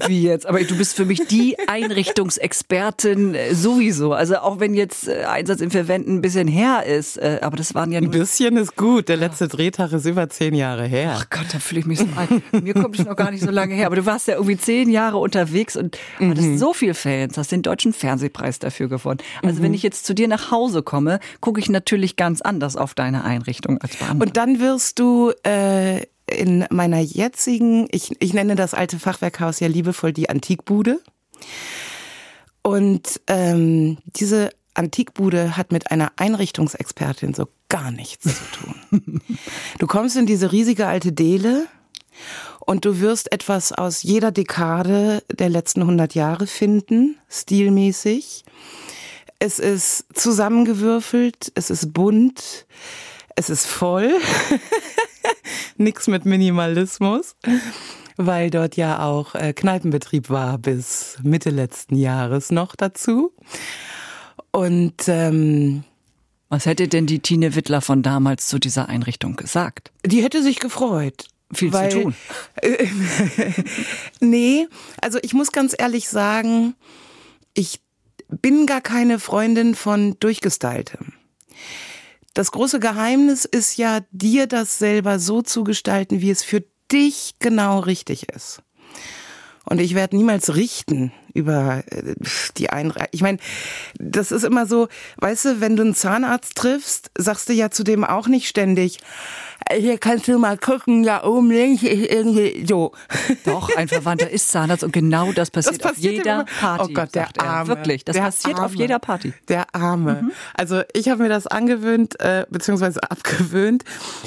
Wie 0.08 0.24
jetzt? 0.24 0.46
Aber 0.46 0.64
du 0.64 0.78
bist 0.78 0.96
für 0.96 1.06
mich 1.06 1.26
die 1.28 1.58
Einrichtungsexpertin 1.68 3.36
äh, 3.36 3.56
sowieso. 3.56 4.14
Also 4.14 4.38
auch 4.38 4.60
wenn 4.60 4.74
jetzt 4.74 5.08
äh, 5.08 5.24
Einsatz 5.26 5.62
im 5.62 5.72
Verwenden 5.72 6.16
ein 6.16 6.22
bisschen 6.22 6.48
her 6.48 6.86
ist, 6.86 7.18
äh, 7.18 7.40
aber 7.42 7.58
das 7.58 7.76
waren 7.76 7.92
ja 7.92 8.02
nur... 8.02 8.12
Ein 8.14 8.20
bisschen 8.20 8.58
ist 8.58 8.76
gut. 8.76 9.10
Der 9.10 9.18
letzte 9.18 9.48
Drehtag 9.48 9.92
ist 9.94 10.06
über 10.06 10.30
zehn 10.30 10.54
Jahre 10.54 10.86
her. 10.86 11.16
Ach 11.18 11.30
Gott, 11.30 11.48
da 11.52 11.60
fühle 11.60 11.82
ich 11.82 11.86
mich 11.86 12.00
so 12.00 12.08
ein. 12.16 12.64
Mir 12.64 12.74
kommt 12.74 13.00
es 13.00 13.06
noch 13.06 13.16
gar 13.16 13.32
nicht 13.32 13.44
so 13.44 13.52
lange 13.52 13.76
her. 13.76 13.88
Aber 13.88 13.96
du 13.96 14.06
warst 14.06 14.28
ja 14.28 14.36
irgendwie 14.36 14.58
zehn 14.58 14.90
Jahre 14.90 15.18
unterwegs 15.18 15.76
und 15.76 15.98
mhm. 16.20 16.32
hattest 16.32 16.60
so 16.60 16.74
viel 16.74 16.94
Fans, 16.94 17.38
hast 17.38 17.52
den 17.52 17.62
deutschen 17.62 17.94
Fernsehpreis 17.94 18.60
dafür 18.60 18.88
gewonnen. 18.88 19.20
Also 19.44 19.60
mhm. 19.60 19.64
wenn 19.64 19.74
ich 19.74 19.84
jetzt 19.84 20.06
zu 20.06 20.14
dir 20.14 20.28
nach 20.28 20.52
Hause 20.52 20.84
komme, 20.84 21.20
gucke 21.42 21.60
ich 21.60 21.70
natürlich 21.70 22.16
ganz 22.16 22.42
anders 22.42 22.76
auf 22.76 22.94
deine 22.94 23.24
Einrichtung 23.24 23.80
als 23.82 23.96
bei 23.98 24.06
Und 24.12 24.38
dann 24.38 24.60
wirst 24.60 25.00
du 25.00 25.32
äh, 25.44 26.02
in 26.28 26.66
meiner 26.70 27.00
jetzigen, 27.00 27.88
ich, 27.92 28.12
ich 28.20 28.34
nenne 28.34 28.56
das 28.56 28.74
alte 28.74 29.00
Fachwerkhaus 29.00 29.60
ja 29.60 29.68
liebevoll 29.68 30.14
die 30.14 30.30
Antikbude. 30.30 31.02
Und 32.62 33.22
ähm, 33.28 33.98
diese 34.06 34.50
Antikbude 34.74 35.56
hat 35.56 35.72
mit 35.72 35.92
einer 35.92 36.12
Einrichtungsexpertin 36.18 37.34
so 37.34 37.48
gar 37.70 37.92
nichts 37.92 38.24
zu 38.24 38.44
tun. 38.52 39.22
Du 39.80 39.88
kommst 39.88 40.16
in 40.16 40.26
diese 40.26 40.52
riesige 40.52 40.88
alte 40.88 41.12
Dele 41.12 41.68
und 42.60 42.86
du 42.86 43.00
wirst 43.02 43.32
etwas 43.32 43.72
aus 43.72 44.04
jeder 44.04 44.32
Dekade 44.32 45.24
der 45.32 45.50
letzten 45.50 45.82
100 45.82 46.16
Jahre 46.16 46.48
finden, 46.48 47.18
stilmäßig. 47.30 48.46
Es 49.40 49.60
ist 49.60 50.06
zusammengewürfelt, 50.14 51.52
es 51.56 51.70
ist 51.70 51.94
bunt, 51.94 52.66
es 53.36 53.50
ist 53.50 53.68
voll. 53.68 54.12
Nix 55.78 56.08
mit 56.08 56.26
Minimalismus. 56.26 57.36
Weil 58.18 58.50
dort 58.50 58.78
ja 58.78 59.04
auch 59.06 59.36
äh, 59.36 59.54
Kneipenbetrieb 59.54 60.30
war 60.30 60.58
bis 60.58 61.18
Mitte 61.24 61.50
letzten 61.50 61.96
Jahres 61.96 62.52
noch 62.52 62.76
dazu. 62.76 63.34
Und 64.52 65.08
ähm, 65.08 65.84
was 66.50 66.66
hätte 66.66 66.88
denn 66.88 67.06
die 67.06 67.20
Tine 67.20 67.56
Wittler 67.56 67.82
von 67.82 68.04
damals 68.04 68.48
zu 68.48 68.60
dieser 68.60 68.88
Einrichtung 68.88 69.36
gesagt? 69.36 69.92
Die 70.06 70.24
hätte 70.24 70.42
sich 70.42 70.60
gefreut. 70.60 71.28
Viel 71.54 71.74
weil, 71.74 71.92
zu 71.92 72.02
tun. 72.04 72.16
nee, 74.20 74.68
also 75.02 75.20
ich 75.22 75.34
muss 75.34 75.52
ganz 75.52 75.76
ehrlich 75.78 76.08
sagen, 76.08 76.76
ich 77.54 77.82
bin 78.30 78.66
gar 78.66 78.82
keine 78.82 79.20
Freundin 79.20 79.76
von 79.76 80.18
Durchgestyltem. 80.20 81.14
Das 82.36 82.52
große 82.52 82.82
Geheimnis 82.82 83.46
ist 83.46 83.78
ja, 83.78 84.02
dir 84.12 84.46
das 84.46 84.78
selber 84.78 85.20
so 85.20 85.42
zu 85.42 85.64
gestalten, 85.64 86.20
wie 86.20 86.30
es 86.30 86.44
für 86.44 86.66
dich 86.92 87.36
genau 87.40 87.80
richtig 87.80 88.28
ist. 88.28 88.62
Und 89.64 89.80
ich 89.80 89.96
werde 89.96 90.18
niemals 90.18 90.54
richten. 90.54 91.14
Über 91.36 91.84
äh, 91.92 92.16
die 92.58 92.70
Einreichung. 92.70 93.10
Ich 93.12 93.22
meine, 93.22 93.38
das 94.00 94.32
ist 94.32 94.44
immer 94.44 94.66
so, 94.66 94.88
weißt 95.18 95.46
du, 95.46 95.62
wenn 95.62 95.76
du 95.76 95.84
einen 95.84 95.96
Zahnarzt 95.96 96.56
triffst, 96.56 97.12
sagst 97.18 97.50
du 97.50 97.54
ja 97.54 97.70
zu 97.70 97.84
dem 97.84 98.04
auch 98.04 98.28
nicht 98.28 98.48
ständig, 98.48 99.00
hier 99.72 99.98
kannst 99.98 100.28
du 100.28 100.38
mal 100.38 100.58
gucken, 100.58 101.04
da 101.04 101.24
oben 101.24 101.50
links 101.50 101.82
ist 101.82 102.12
irgendwie 102.12 102.66
so. 102.68 102.92
Doch, 103.46 103.76
ein 103.76 103.88
Verwandter 103.88 104.30
ist 104.30 104.50
Zahnarzt 104.50 104.84
und 104.84 104.92
genau 104.92 105.32
das 105.32 105.50
passiert, 105.50 105.84
das 105.84 105.92
passiert 105.94 106.14
auf 106.14 106.18
jeder 106.18 106.34
immer. 106.34 106.46
Party. 106.46 106.84
Oh 106.84 106.94
Gott, 106.94 107.16
der 107.16 107.28
Arme. 107.40 107.68
Wirklich, 107.70 108.06
das 108.06 108.16
der 108.16 108.24
passiert 108.24 108.56
Arme. 108.56 108.66
auf 108.66 108.76
jeder 108.76 109.00
Party. 109.00 109.34
Der 109.48 109.74
Arme. 109.74 110.22
Mhm. 110.24 110.32
Also 110.54 110.82
ich 110.94 111.10
habe 111.10 111.24
mir 111.24 111.30
das 111.30 111.48
angewöhnt, 111.48 112.20
äh, 112.20 112.46
beziehungsweise 112.50 113.02
abgewöhnt. 113.10 113.84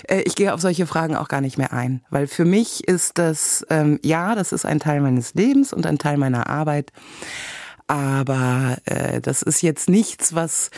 Äh, 0.08 0.22
ich 0.22 0.34
gehe 0.34 0.52
auf 0.52 0.60
solche 0.60 0.86
Fragen 0.86 1.14
auch 1.14 1.28
gar 1.28 1.40
nicht 1.40 1.56
mehr 1.58 1.72
ein, 1.72 2.02
weil 2.10 2.26
für 2.26 2.44
mich 2.44 2.88
ist 2.88 3.18
das, 3.18 3.64
ähm, 3.70 4.00
ja, 4.02 4.34
das 4.34 4.52
ist 4.52 4.64
ein 4.64 4.80
Teil 4.80 5.00
meines 5.00 5.34
Lebens 5.34 5.72
und 5.72 5.86
ein 5.86 5.98
Teil 5.98 6.16
meiner 6.16 6.48
Arbeit. 6.48 6.92
Aber 7.86 8.76
äh, 8.84 9.22
das 9.22 9.40
ist 9.40 9.62
jetzt 9.62 9.88
nichts, 9.88 10.34
was 10.34 10.70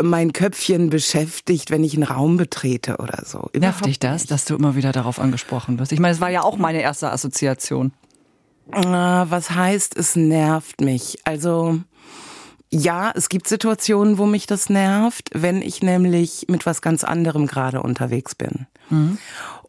mein 0.00 0.34
Köpfchen 0.34 0.90
beschäftigt, 0.90 1.70
wenn 1.70 1.82
ich 1.82 1.94
einen 1.94 2.02
Raum 2.02 2.36
betrete 2.36 2.98
oder 2.98 3.22
so. 3.24 3.38
Überhaupt 3.38 3.60
Nervt 3.60 3.86
dich 3.86 3.98
das, 3.98 4.26
dass 4.26 4.44
du 4.44 4.54
immer 4.54 4.76
wieder 4.76 4.92
darauf 4.92 5.18
angesprochen 5.18 5.78
wirst? 5.78 5.92
Ich 5.92 6.00
meine, 6.00 6.14
es 6.14 6.20
war 6.20 6.28
ja 6.28 6.42
auch 6.42 6.58
meine 6.58 6.82
erste 6.82 7.10
Assoziation. 7.10 7.92
Ah, 8.70 9.26
was 9.30 9.50
heißt, 9.50 9.96
es 9.96 10.14
nervt 10.14 10.82
mich? 10.82 11.18
Also 11.24 11.80
ja, 12.70 13.12
es 13.14 13.28
gibt 13.28 13.48
Situationen, 13.48 14.18
wo 14.18 14.26
mich 14.26 14.46
das 14.46 14.70
nervt, 14.70 15.30
wenn 15.32 15.62
ich 15.62 15.82
nämlich 15.82 16.46
mit 16.48 16.66
was 16.66 16.82
ganz 16.82 17.02
anderem 17.02 17.46
gerade 17.46 17.82
unterwegs 17.82 18.34
bin. 18.34 18.66
Mhm. 18.90 19.18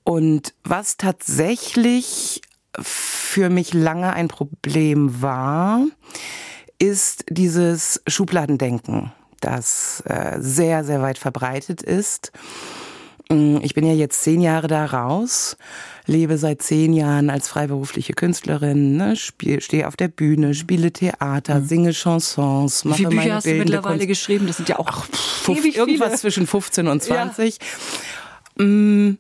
Und 0.04 0.54
was 0.64 0.98
tatsächlich 0.98 2.42
für 2.80 3.50
mich 3.50 3.74
lange 3.74 4.14
ein 4.14 4.28
Problem 4.28 5.22
war, 5.22 5.86
ist 6.80 7.26
dieses 7.30 8.02
Schubladendenken, 8.08 9.12
das 9.40 10.04
äh, 10.06 10.38
sehr, 10.40 10.84
sehr 10.84 11.02
weit 11.02 11.18
verbreitet 11.18 11.82
ist. 11.82 12.32
Mm, 13.30 13.58
ich 13.62 13.74
bin 13.74 13.86
ja 13.86 13.94
jetzt 13.94 14.22
zehn 14.22 14.42
Jahre 14.42 14.68
da 14.68 14.86
raus, 14.86 15.58
lebe 16.06 16.38
seit 16.38 16.62
zehn 16.62 16.94
Jahren 16.94 17.30
als 17.30 17.48
freiberufliche 17.48 18.14
Künstlerin, 18.14 18.98
ne, 18.98 19.16
stehe 19.16 19.88
auf 19.88 19.96
der 19.96 20.10
Bühne, 20.10 20.54
spiele 20.54 20.92
Theater, 20.92 21.60
mhm. 21.60 21.66
singe 21.66 21.94
Chansons, 21.94 22.86
mache 22.86 23.00
Wie 23.00 23.06
viele 23.06 23.22
Bücher 23.22 23.36
hast 23.36 23.46
du 23.46 23.54
mittlerweile 23.54 23.98
Kunst. 23.98 24.08
geschrieben? 24.08 24.48
Das 24.48 24.58
sind 24.58 24.70
ja 24.70 24.80
auch 24.80 24.88
Ach, 24.88 25.08
pf, 25.08 25.50
irgendwas 25.50 26.08
viele. 26.08 26.20
zwischen 26.20 26.48
15 26.48 26.88
und 26.88 27.02
20. 27.02 27.58
Ja. 28.58 28.66
Mm, 28.66 29.18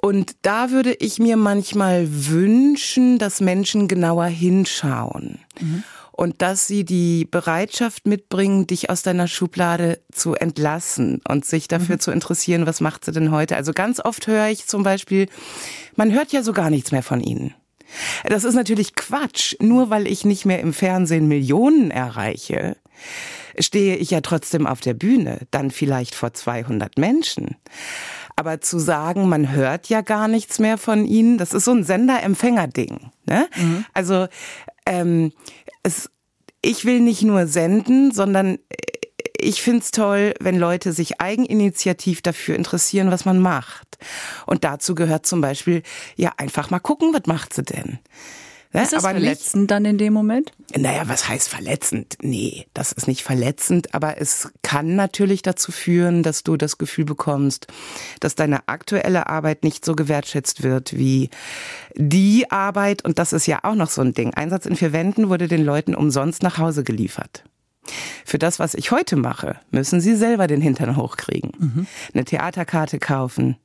und 0.00 0.36
da 0.42 0.70
würde 0.70 0.94
ich 0.94 1.18
mir 1.18 1.36
manchmal 1.36 2.06
wünschen, 2.08 3.18
dass 3.18 3.40
Menschen 3.40 3.88
genauer 3.88 4.26
hinschauen. 4.26 5.40
Mhm 5.60 5.84
und 6.20 6.42
dass 6.42 6.66
sie 6.66 6.84
die 6.84 7.24
Bereitschaft 7.24 8.06
mitbringen, 8.06 8.66
dich 8.66 8.90
aus 8.90 9.00
deiner 9.00 9.26
Schublade 9.26 10.00
zu 10.12 10.34
entlassen 10.34 11.22
und 11.26 11.46
sich 11.46 11.66
dafür 11.66 11.94
mhm. 11.94 12.00
zu 12.00 12.10
interessieren, 12.10 12.66
was 12.66 12.82
macht 12.82 13.06
sie 13.06 13.12
denn 13.12 13.30
heute. 13.30 13.56
Also 13.56 13.72
ganz 13.72 14.00
oft 14.04 14.26
höre 14.26 14.48
ich 14.48 14.66
zum 14.66 14.82
Beispiel, 14.82 15.28
man 15.96 16.12
hört 16.12 16.30
ja 16.32 16.42
so 16.42 16.52
gar 16.52 16.68
nichts 16.68 16.92
mehr 16.92 17.02
von 17.02 17.22
ihnen. 17.22 17.54
Das 18.28 18.44
ist 18.44 18.52
natürlich 18.52 18.94
Quatsch. 18.94 19.56
Nur 19.60 19.88
weil 19.88 20.06
ich 20.06 20.26
nicht 20.26 20.44
mehr 20.44 20.60
im 20.60 20.74
Fernsehen 20.74 21.26
Millionen 21.26 21.90
erreiche, 21.90 22.76
stehe 23.58 23.96
ich 23.96 24.10
ja 24.10 24.20
trotzdem 24.20 24.66
auf 24.66 24.80
der 24.80 24.92
Bühne, 24.92 25.46
dann 25.50 25.70
vielleicht 25.70 26.14
vor 26.14 26.34
200 26.34 26.98
Menschen. 26.98 27.56
Aber 28.40 28.62
zu 28.62 28.78
sagen, 28.78 29.28
man 29.28 29.52
hört 29.52 29.90
ja 29.90 30.00
gar 30.00 30.26
nichts 30.26 30.58
mehr 30.58 30.78
von 30.78 31.04
ihnen, 31.04 31.36
das 31.36 31.52
ist 31.52 31.66
so 31.66 31.72
ein 31.72 31.84
Sender-Empfänger-Ding. 31.84 33.10
Ne? 33.26 33.46
Mhm. 33.54 33.84
Also 33.92 34.28
ähm, 34.86 35.32
es, 35.82 36.08
ich 36.62 36.86
will 36.86 37.00
nicht 37.00 37.20
nur 37.20 37.46
senden, 37.46 38.12
sondern 38.12 38.56
ich 39.38 39.60
find's 39.60 39.90
toll, 39.90 40.32
wenn 40.40 40.58
Leute 40.58 40.94
sich 40.94 41.20
eigeninitiativ 41.20 42.22
dafür 42.22 42.56
interessieren, 42.56 43.10
was 43.10 43.26
man 43.26 43.40
macht. 43.40 43.98
Und 44.46 44.64
dazu 44.64 44.94
gehört 44.94 45.26
zum 45.26 45.42
Beispiel, 45.42 45.82
ja, 46.16 46.32
einfach 46.38 46.70
mal 46.70 46.78
gucken, 46.78 47.12
was 47.12 47.26
macht 47.26 47.52
sie 47.52 47.62
denn? 47.62 47.98
Ne? 48.72 48.82
Ist 48.82 48.92
das 48.92 49.04
aber 49.04 49.14
verletzend 49.14 49.70
dann 49.70 49.84
in 49.84 49.98
dem 49.98 50.12
Moment? 50.12 50.52
Naja, 50.76 51.02
was 51.06 51.28
heißt 51.28 51.48
verletzend? 51.48 52.16
Nee, 52.22 52.66
das 52.72 52.92
ist 52.92 53.08
nicht 53.08 53.24
verletzend, 53.24 53.94
aber 53.94 54.20
es 54.20 54.52
kann 54.62 54.94
natürlich 54.94 55.42
dazu 55.42 55.72
führen, 55.72 56.22
dass 56.22 56.44
du 56.44 56.56
das 56.56 56.78
Gefühl 56.78 57.04
bekommst, 57.04 57.66
dass 58.20 58.36
deine 58.36 58.68
aktuelle 58.68 59.28
Arbeit 59.28 59.64
nicht 59.64 59.84
so 59.84 59.96
gewertschätzt 59.96 60.62
wird 60.62 60.96
wie 60.96 61.30
die 61.96 62.50
Arbeit. 62.52 63.04
Und 63.04 63.18
das 63.18 63.32
ist 63.32 63.46
ja 63.46 63.60
auch 63.64 63.74
noch 63.74 63.90
so 63.90 64.02
ein 64.02 64.14
Ding. 64.14 64.34
Einsatz 64.34 64.66
in 64.66 64.76
vier 64.76 64.92
Wänden 64.92 65.28
wurde 65.28 65.48
den 65.48 65.64
Leuten 65.64 65.96
umsonst 65.96 66.44
nach 66.44 66.58
Hause 66.58 66.84
geliefert. 66.84 67.44
Für 68.24 68.38
das, 68.38 68.58
was 68.58 68.74
ich 68.74 68.90
heute 68.90 69.16
mache, 69.16 69.56
müssen 69.70 70.00
sie 70.00 70.14
selber 70.14 70.46
den 70.46 70.60
Hintern 70.60 70.96
hochkriegen. 70.96 71.52
Mhm. 71.58 71.86
Eine 72.14 72.24
Theaterkarte 72.24 72.98
kaufen 72.98 73.56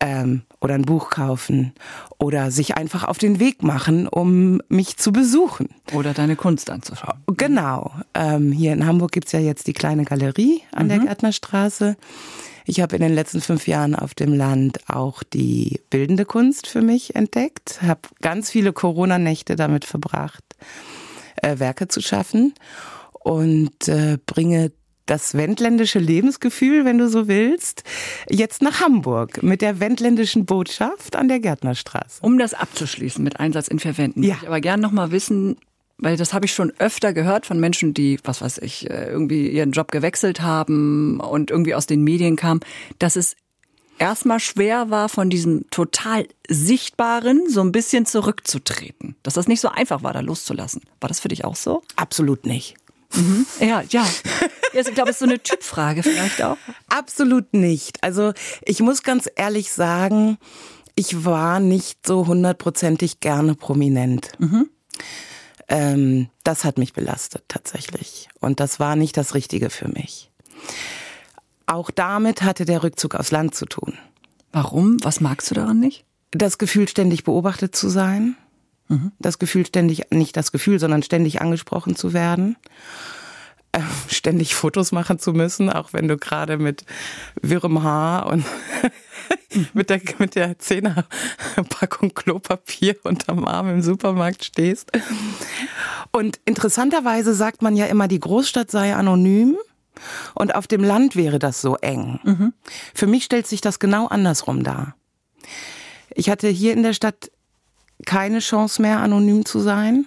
ähm, 0.00 0.42
oder 0.60 0.74
ein 0.74 0.82
Buch 0.84 1.10
kaufen 1.10 1.72
oder 2.18 2.50
sich 2.50 2.76
einfach 2.76 3.04
auf 3.04 3.18
den 3.18 3.40
Weg 3.40 3.62
machen, 3.62 4.08
um 4.08 4.60
mich 4.68 4.96
zu 4.96 5.12
besuchen. 5.12 5.68
Oder 5.92 6.14
deine 6.14 6.36
Kunst 6.36 6.70
anzuschauen. 6.70 7.18
Genau. 7.36 7.92
Ähm, 8.14 8.52
hier 8.52 8.72
in 8.72 8.86
Hamburg 8.86 9.12
gibt's 9.12 9.32
ja 9.32 9.40
jetzt 9.40 9.66
die 9.66 9.72
kleine 9.72 10.04
Galerie 10.04 10.62
an 10.72 10.86
mhm. 10.86 10.88
der 10.90 10.98
Gärtnerstraße. 11.00 11.96
Ich 12.64 12.80
habe 12.82 12.96
in 12.96 13.02
den 13.02 13.14
letzten 13.14 13.40
fünf 13.40 13.66
Jahren 13.66 13.94
auf 13.94 14.12
dem 14.12 14.34
Land 14.34 14.90
auch 14.90 15.22
die 15.22 15.80
bildende 15.88 16.26
Kunst 16.26 16.66
für 16.66 16.82
mich 16.82 17.16
entdeckt, 17.16 17.80
habe 17.80 18.02
ganz 18.20 18.50
viele 18.50 18.74
Corona-Nächte 18.74 19.56
damit 19.56 19.86
verbracht, 19.86 20.44
äh, 21.36 21.58
Werke 21.58 21.88
zu 21.88 22.02
schaffen 22.02 22.52
und 23.28 23.88
äh, 23.88 24.16
bringe 24.24 24.72
das 25.04 25.34
wendländische 25.34 25.98
Lebensgefühl, 25.98 26.86
wenn 26.86 26.96
du 26.96 27.08
so 27.08 27.28
willst, 27.28 27.82
jetzt 28.30 28.62
nach 28.62 28.80
Hamburg 28.80 29.42
mit 29.42 29.60
der 29.60 29.80
wendländischen 29.80 30.46
Botschaft 30.46 31.14
an 31.14 31.28
der 31.28 31.38
Gärtnerstraße. 31.38 32.20
Um 32.22 32.38
das 32.38 32.54
abzuschließen 32.54 33.22
mit 33.22 33.38
Einsatz 33.38 33.68
in 33.68 33.78
Verwenden, 33.80 34.22
ja. 34.22 34.36
ich 34.40 34.46
aber 34.46 34.60
gern 34.60 34.80
noch 34.80 34.92
mal 34.92 35.10
wissen, 35.10 35.56
weil 35.98 36.16
das 36.16 36.32
habe 36.32 36.46
ich 36.46 36.52
schon 36.54 36.72
öfter 36.78 37.12
gehört 37.12 37.44
von 37.44 37.60
Menschen, 37.60 37.92
die, 37.92 38.18
was 38.24 38.40
weiß 38.40 38.58
ich, 38.58 38.88
äh, 38.88 39.10
irgendwie 39.10 39.48
ihren 39.48 39.72
Job 39.72 39.90
gewechselt 39.90 40.40
haben 40.40 41.20
und 41.20 41.50
irgendwie 41.50 41.74
aus 41.74 41.86
den 41.86 42.02
Medien 42.02 42.36
kamen, 42.36 42.60
dass 42.98 43.16
es 43.16 43.36
erstmal 43.98 44.40
schwer 44.40 44.90
war, 44.90 45.10
von 45.10 45.28
diesem 45.28 45.68
total 45.70 46.26
Sichtbaren 46.48 47.48
so 47.48 47.60
ein 47.60 47.72
bisschen 47.72 48.06
zurückzutreten. 48.06 49.16
Dass 49.22 49.34
das 49.34 49.48
nicht 49.48 49.60
so 49.60 49.68
einfach 49.68 50.02
war, 50.02 50.14
da 50.14 50.20
loszulassen. 50.20 50.82
War 51.00 51.08
das 51.08 51.20
für 51.20 51.28
dich 51.28 51.44
auch 51.44 51.56
so? 51.56 51.82
Absolut 51.96 52.46
nicht. 52.46 52.76
Mhm. 53.14 53.46
Ja, 53.60 53.82
ja. 53.88 54.06
Ich 54.74 54.94
glaube, 54.94 55.10
es 55.10 55.16
ist 55.16 55.20
so 55.20 55.24
eine 55.24 55.42
Typfrage 55.42 56.02
vielleicht 56.02 56.42
auch. 56.42 56.58
Absolut 56.88 57.54
nicht. 57.54 58.04
Also 58.04 58.34
ich 58.62 58.80
muss 58.80 59.02
ganz 59.02 59.28
ehrlich 59.34 59.72
sagen, 59.72 60.36
ich 60.94 61.24
war 61.24 61.58
nicht 61.58 62.06
so 62.06 62.26
hundertprozentig 62.26 63.20
gerne 63.20 63.54
prominent. 63.54 64.32
Mhm. 64.38 64.68
Ähm, 65.68 66.28
das 66.44 66.64
hat 66.64 66.76
mich 66.76 66.92
belastet 66.92 67.44
tatsächlich. 67.48 68.28
Und 68.40 68.60
das 68.60 68.78
war 68.78 68.94
nicht 68.94 69.16
das 69.16 69.34
Richtige 69.34 69.70
für 69.70 69.88
mich. 69.88 70.30
Auch 71.66 71.90
damit 71.90 72.42
hatte 72.42 72.64
der 72.64 72.82
Rückzug 72.82 73.14
aufs 73.14 73.30
Land 73.30 73.54
zu 73.54 73.66
tun. 73.66 73.96
Warum? 74.52 74.96
Was 75.02 75.20
magst 75.20 75.50
du 75.50 75.54
daran 75.54 75.80
nicht? 75.80 76.04
Das 76.30 76.58
Gefühl, 76.58 76.88
ständig 76.88 77.24
beobachtet 77.24 77.74
zu 77.74 77.88
sein. 77.88 78.36
Mhm. 78.88 79.12
Das 79.18 79.38
Gefühl, 79.38 79.66
ständig, 79.66 80.10
nicht 80.10 80.36
das 80.36 80.52
Gefühl, 80.52 80.78
sondern 80.80 81.02
ständig 81.02 81.40
angesprochen 81.40 81.96
zu 81.96 82.12
werden. 82.12 82.56
Äh, 83.72 83.80
ständig 84.08 84.54
Fotos 84.54 84.92
machen 84.92 85.18
zu 85.18 85.32
müssen, 85.32 85.70
auch 85.70 85.92
wenn 85.92 86.08
du 86.08 86.16
gerade 86.16 86.56
mit 86.56 86.84
wirrem 87.42 87.82
Haar 87.82 88.26
und 88.26 88.44
mit 89.74 89.90
der, 89.90 90.00
mit 90.18 90.34
der 90.34 90.58
Zehnerpackung 90.58 92.14
Klopapier 92.14 92.96
unterm 93.04 93.44
Arm 93.44 93.68
im 93.68 93.82
Supermarkt 93.82 94.44
stehst. 94.44 94.90
Und 96.12 96.40
interessanterweise 96.46 97.34
sagt 97.34 97.60
man 97.60 97.76
ja 97.76 97.86
immer, 97.86 98.08
die 98.08 98.20
Großstadt 98.20 98.70
sei 98.70 98.94
anonym. 98.94 99.56
Und 100.34 100.54
auf 100.54 100.68
dem 100.68 100.84
Land 100.84 101.16
wäre 101.16 101.40
das 101.40 101.60
so 101.60 101.74
eng. 101.76 102.20
Mhm. 102.22 102.52
Für 102.94 103.08
mich 103.08 103.24
stellt 103.24 103.48
sich 103.48 103.60
das 103.60 103.80
genau 103.80 104.06
andersrum 104.06 104.62
dar. 104.62 104.94
Ich 106.14 106.30
hatte 106.30 106.48
hier 106.48 106.72
in 106.72 106.84
der 106.84 106.92
Stadt 106.92 107.32
keine 108.06 108.40
Chance 108.40 108.82
mehr, 108.82 109.00
anonym 109.00 109.44
zu 109.44 109.60
sein. 109.60 110.06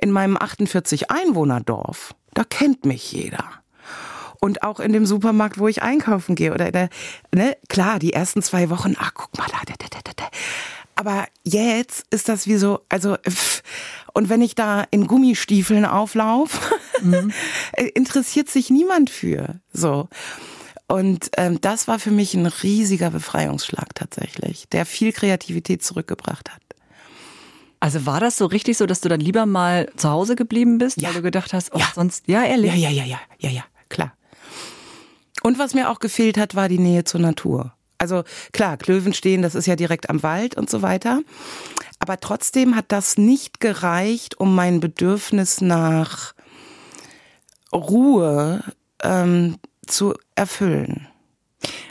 In 0.00 0.10
meinem 0.10 0.36
48 0.36 1.10
Einwohnerdorf, 1.10 2.14
da 2.34 2.44
kennt 2.44 2.84
mich 2.84 3.12
jeder. 3.12 3.44
Und 4.40 4.64
auch 4.64 4.80
in 4.80 4.92
dem 4.92 5.06
Supermarkt, 5.06 5.58
wo 5.58 5.68
ich 5.68 5.82
einkaufen 5.82 6.34
gehe 6.34 6.52
oder 6.52 6.72
der, 6.72 6.88
ne, 7.32 7.56
klar, 7.68 8.00
die 8.00 8.12
ersten 8.12 8.42
zwei 8.42 8.70
Wochen, 8.70 8.96
ach, 8.98 9.12
guck 9.14 9.38
mal 9.38 9.46
da, 9.46 9.58
da, 9.66 9.74
da, 9.78 9.98
da, 10.02 10.10
da. 10.16 10.24
Aber 10.96 11.26
jetzt 11.44 12.04
ist 12.10 12.28
das 12.28 12.46
wie 12.46 12.56
so, 12.56 12.80
also, 12.88 13.16
und 14.12 14.28
wenn 14.28 14.42
ich 14.42 14.54
da 14.54 14.84
in 14.90 15.06
Gummistiefeln 15.06 15.84
auflaufe, 15.84 16.58
mhm. 17.02 17.32
interessiert 17.94 18.48
sich 18.50 18.70
niemand 18.70 19.10
für, 19.10 19.60
so. 19.72 20.08
Und 20.88 21.30
ähm, 21.38 21.60
das 21.60 21.88
war 21.88 21.98
für 21.98 22.10
mich 22.10 22.34
ein 22.34 22.46
riesiger 22.46 23.10
Befreiungsschlag 23.10 23.94
tatsächlich, 23.94 24.68
der 24.68 24.84
viel 24.84 25.12
Kreativität 25.12 25.82
zurückgebracht 25.82 26.50
hat. 26.50 26.60
Also 27.82 28.06
war 28.06 28.20
das 28.20 28.36
so 28.36 28.46
richtig 28.46 28.76
so, 28.78 28.86
dass 28.86 29.00
du 29.00 29.08
dann 29.08 29.18
lieber 29.18 29.44
mal 29.44 29.90
zu 29.96 30.08
Hause 30.08 30.36
geblieben 30.36 30.78
bist, 30.78 31.00
Ja. 31.02 31.08
weil 31.08 31.14
du 31.16 31.22
gedacht 31.22 31.52
hast, 31.52 31.74
oh, 31.74 31.78
Ja. 31.78 31.88
sonst, 31.92 32.28
ja, 32.28 32.44
ehrlich? 32.44 32.70
Ja, 32.72 32.76
ja, 32.76 32.90
ja, 32.90 33.04
ja, 33.04 33.18
ja, 33.40 33.50
ja, 33.50 33.64
klar. 33.88 34.12
Und 35.42 35.58
was 35.58 35.74
mir 35.74 35.90
auch 35.90 35.98
gefehlt 35.98 36.38
hat, 36.38 36.54
war 36.54 36.68
die 36.68 36.78
Nähe 36.78 37.02
zur 37.02 37.20
Natur. 37.20 37.72
Also 37.98 38.22
klar, 38.52 38.76
Klövenstehen, 38.76 39.42
das 39.42 39.56
ist 39.56 39.66
ja 39.66 39.74
direkt 39.74 40.10
am 40.10 40.22
Wald 40.22 40.56
und 40.56 40.70
so 40.70 40.82
weiter. 40.82 41.22
Aber 41.98 42.20
trotzdem 42.20 42.76
hat 42.76 42.84
das 42.88 43.18
nicht 43.18 43.58
gereicht, 43.58 44.38
um 44.38 44.54
mein 44.54 44.78
Bedürfnis 44.78 45.60
nach 45.60 46.34
Ruhe 47.72 48.62
ähm, 49.02 49.56
zu 49.88 50.14
erfüllen. 50.36 51.08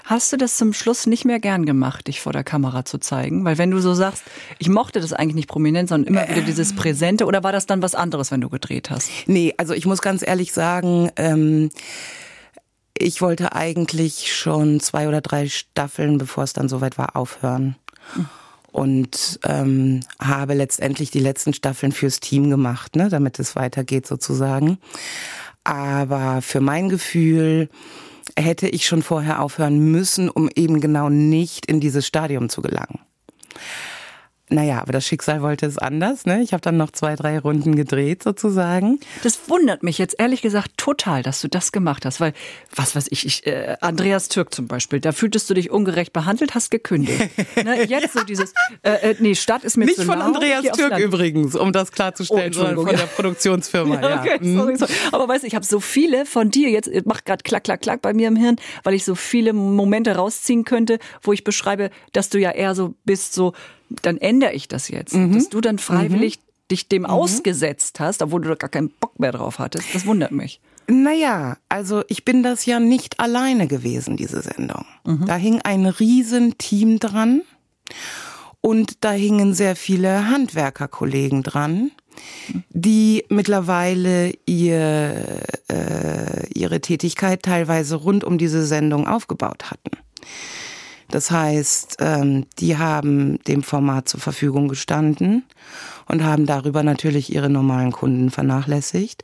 Hast 0.06 0.34
du 0.34 0.38
das 0.38 0.58
zum 0.58 0.74
Schluss 0.74 1.06
nicht 1.06 1.26
mehr 1.26 1.40
gern 1.40 1.66
gemacht, 1.66 2.08
dich 2.08 2.22
vor 2.22 2.34
der 2.34 2.44
Kamera 2.44 2.86
zu 2.86 2.98
zeigen? 2.98 3.46
Weil 3.46 3.58
wenn 3.58 3.72
du 3.72 3.80
so 3.80 3.94
sagst, 3.94 4.24
ich 4.60 4.70
mochte 4.70 5.00
das 5.00 5.14
eigentlich 5.14 5.36
nicht 5.36 5.50
prominent, 5.50 5.90
sondern 5.90 6.14
immer 6.14 6.28
wieder 6.30 6.42
dieses 6.42 6.76
Präsente, 6.76 7.26
oder 7.26 7.44
war 7.44 7.52
das 7.52 7.66
dann 7.66 7.82
was 7.82 7.96
anderes, 7.96 8.32
wenn 8.32 8.42
du 8.42 8.50
gedreht 8.50 8.90
hast? 8.90 9.10
Nee, 9.28 9.54
also 9.58 9.74
ich 9.74 9.86
muss 9.86 10.02
ganz 10.02 10.26
ehrlich 10.26 10.54
sagen, 10.54 11.12
ähm, 11.16 11.70
ich 12.98 13.22
wollte 13.22 13.54
eigentlich 13.54 14.34
schon 14.34 14.80
zwei 14.80 15.08
oder 15.08 15.22
drei 15.22 15.48
Staffeln, 15.48 16.18
bevor 16.18 16.44
es 16.44 16.54
dann 16.54 16.70
soweit 16.70 16.98
war, 16.98 17.16
aufhören. 17.16 17.76
Und 18.72 19.40
ähm, 19.44 20.02
habe 20.20 20.54
letztendlich 20.54 21.12
die 21.12 21.20
letzten 21.20 21.54
Staffeln 21.54 21.92
fürs 21.92 22.20
Team 22.20 22.50
gemacht, 22.50 22.96
ne, 22.96 23.10
damit 23.10 23.40
es 23.40 23.56
weitergeht 23.56 24.08
sozusagen. 24.08 24.78
Aber 25.64 26.42
für 26.42 26.62
mein 26.62 26.90
Gefühl 26.90 27.70
hätte 28.38 28.68
ich 28.68 28.86
schon 28.86 29.02
vorher 29.02 29.42
aufhören 29.42 29.80
müssen, 29.92 30.30
um 30.30 30.50
eben 30.56 30.80
genau 30.82 31.10
nicht 31.10 31.66
in 31.66 31.80
dieses 31.80 32.06
Stadium 32.08 32.50
zu 32.50 32.62
gelangen. 32.62 33.00
Naja, 34.52 34.82
aber 34.82 34.92
das 34.92 35.06
Schicksal 35.08 35.42
wollte 35.42 35.66
es 35.66 35.78
anders. 35.78 36.26
Ne? 36.26 36.42
Ich 36.42 36.54
habe 36.54 36.62
dann 36.62 36.78
noch 36.78 36.92
zwei, 36.92 37.16
drei 37.16 37.40
Runden 37.40 37.76
gedreht 37.76 38.22
sozusagen. 38.24 39.00
Das 39.24 39.40
wundert 39.50 39.82
mich 39.82 39.98
jetzt 39.98 40.16
ehrlich 40.20 40.42
gesagt 40.42 40.72
total, 40.78 41.24
dass 41.24 41.42
du 41.42 41.48
das 41.48 41.72
gemacht 41.72 42.06
hast, 42.06 42.20
weil, 42.20 42.34
was 42.76 42.96
weiß 42.96 43.08
ich, 43.12 43.26
ich 43.26 43.48
äh, 43.48 43.78
Andreas 43.82 44.28
Türk 44.28 44.54
zum 44.54 44.68
Beispiel, 44.68 45.00
da 45.00 45.14
fühltest 45.14 45.50
du 45.50 45.54
dich 45.54 45.72
ungerecht 45.72 46.12
behandelt, 46.14 46.54
hast 46.54 46.70
gekündigt. 46.70 47.30
ne, 47.64 47.86
jetzt 47.86 48.14
so 48.14 48.24
dieses, 48.24 48.54
äh, 48.84 49.12
äh, 49.12 49.16
nee, 49.20 49.36
Stadt 49.36 49.64
ist 49.64 49.78
mir 49.78 49.86
Nicht 49.86 49.98
zu 49.98 50.06
von 50.06 50.20
lau, 50.20 50.26
Andreas 50.26 50.66
Türk 50.76 50.98
übrigens, 51.00 51.56
um 51.56 51.72
das 51.72 51.92
klarzustellen, 51.92 52.52
Oh, 52.54 52.60
sondern 52.60 52.76
von 52.86 52.96
der 52.96 53.06
Produktionsfirma. 53.06 54.02
Ja, 54.02 54.22
Okay, 54.22 54.38
Mhm. 54.42 54.58
sorry, 54.60 54.76
sorry. 54.78 54.92
Aber 55.14 55.28
weißt 55.28 55.44
du, 55.44 55.48
ich 55.48 55.56
habe 55.56 55.66
so 55.66 55.80
viele 55.80 56.26
von 56.26 56.52
dir 56.52 56.70
jetzt, 56.70 56.88
äh, 56.88 57.02
macht 57.06 57.26
gerade 57.26 57.44
klack, 57.44 57.64
klack, 57.64 57.82
klack 57.82 58.02
bei 58.02 58.14
mir 58.14 58.28
im 58.28 58.36
Hirn, 58.36 58.58
weil 58.84 58.94
ich 58.94 59.06
so 59.06 59.16
viele 59.16 59.54
Momente 59.54 60.16
rausziehen 60.16 60.66
könnte, 60.66 61.00
wo 61.22 61.32
ich 61.34 61.44
beschreibe, 61.44 61.90
dass 62.12 62.30
du 62.30 62.38
ja 62.40 62.52
eher 62.52 62.76
so 62.76 62.96
bist, 63.06 63.34
so, 63.34 63.54
dann 64.02 64.18
ändere 64.18 64.54
ich 64.54 64.68
das 64.68 64.88
jetzt. 64.90 65.14
Mhm. 65.14 65.34
Dass 65.34 65.50
du 65.50 65.62
dann 65.62 65.78
freiwillig 65.78 66.40
dich 66.70 66.88
dem 66.88 67.06
ausgesetzt 67.06 68.00
hast, 68.00 68.22
obwohl 68.22 68.42
du 68.42 68.50
da 68.50 68.56
gar 68.56 68.70
keinen 68.70 68.90
Bock 68.90 69.20
mehr 69.20 69.32
drauf 69.32 69.60
hattest. 69.60 69.94
Das 69.94 70.06
wundert 70.06 70.32
mich. 70.32 70.62
Naja, 70.88 71.58
also 71.70 72.04
ich 72.08 72.26
bin 72.26 72.44
das 72.44 72.66
ja 72.66 72.80
nicht 72.80 73.20
alleine 73.20 73.68
gewesen, 73.68 74.18
diese 74.18 74.42
Sendung. 74.42 74.86
Da 75.26 75.36
hing 75.36 75.62
ein 75.62 75.86
Riesenteam 75.86 77.00
dran 77.00 77.42
und 78.62 79.04
da 79.04 79.12
hingen 79.12 79.54
sehr 79.54 79.76
viele 79.76 80.28
Handwerkerkollegen 80.28 81.44
dran, 81.44 81.92
die 82.70 83.26
mittlerweile 83.30 84.34
ihr, 84.46 85.44
äh, 85.70 86.48
ihre 86.54 86.82
Tätigkeit 86.82 87.44
teilweise 87.44 87.96
rund 87.96 88.24
um 88.24 88.38
diese 88.38 88.66
Sendung 88.66 89.08
aufgebaut 89.08 89.72
hatten. 89.72 89.92
Das 91.12 91.30
heißt, 91.30 91.98
ähm, 92.00 92.46
die 92.60 92.78
haben 92.78 93.38
dem 93.44 93.64
Format 93.64 94.10
zur 94.10 94.20
Verfügung 94.20 94.68
gestanden 94.70 95.44
und 96.08 96.24
haben 96.24 96.46
darüber 96.46 96.84
natürlich 96.84 97.34
ihre 97.34 97.50
normalen 97.50 97.92
Kunden 97.92 98.30
vernachlässigt. 98.32 99.24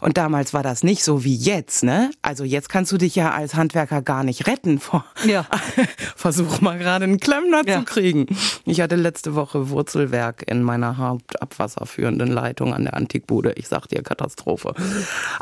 Und 0.00 0.16
damals 0.16 0.54
war 0.54 0.62
das 0.62 0.82
nicht 0.82 1.02
so 1.04 1.24
wie 1.24 1.34
jetzt, 1.34 1.82
ne? 1.84 2.10
Also 2.22 2.44
jetzt 2.44 2.68
kannst 2.68 2.92
du 2.92 2.98
dich 2.98 3.14
ja 3.16 3.32
als 3.32 3.54
Handwerker 3.54 4.02
gar 4.02 4.24
nicht 4.24 4.46
retten 4.46 4.78
vor. 4.78 5.04
Ja. 5.24 5.46
Versuch 6.16 6.60
mal 6.60 6.78
gerade 6.78 7.04
einen 7.04 7.20
Klempner 7.20 7.62
Ja. 7.66 7.78
zu 7.78 7.84
kriegen. 7.84 8.26
Ich 8.64 8.80
hatte 8.80 8.96
letzte 8.96 9.34
Woche 9.34 9.70
Wurzelwerk 9.70 10.44
in 10.50 10.62
meiner 10.62 10.98
hauptabwasserführenden 10.98 12.28
Leitung 12.28 12.74
an 12.74 12.84
der 12.84 12.94
Antikbude. 12.94 13.52
Ich 13.56 13.68
sag 13.68 13.86
dir 13.88 14.02
Katastrophe. 14.02 14.74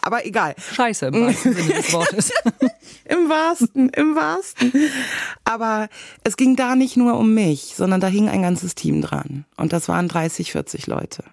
Aber 0.02 0.26
egal. 0.26 0.54
Scheiße 0.74 1.06
im 1.06 1.14
wahrsten 1.26 1.52
Sinne 1.54 1.72
des 1.74 1.92
Wortes. 1.92 2.32
Im 3.06 3.28
wahrsten, 3.28 3.88
im 3.90 4.14
wahrsten. 4.16 4.72
Aber 5.44 5.88
es 6.24 6.36
ging 6.36 6.56
da 6.56 6.74
nicht 6.74 6.96
nur 6.96 7.18
um 7.18 7.34
mich, 7.34 7.74
sondern 7.76 8.00
da 8.00 8.06
hing 8.06 8.28
ein 8.28 8.42
ganzes 8.42 8.74
Team 8.74 9.02
dran. 9.02 9.44
Und 9.56 9.72
das 9.72 9.88
waren 9.88 10.08
30, 10.08 10.52
40 10.52 10.73
Leute. 10.86 11.24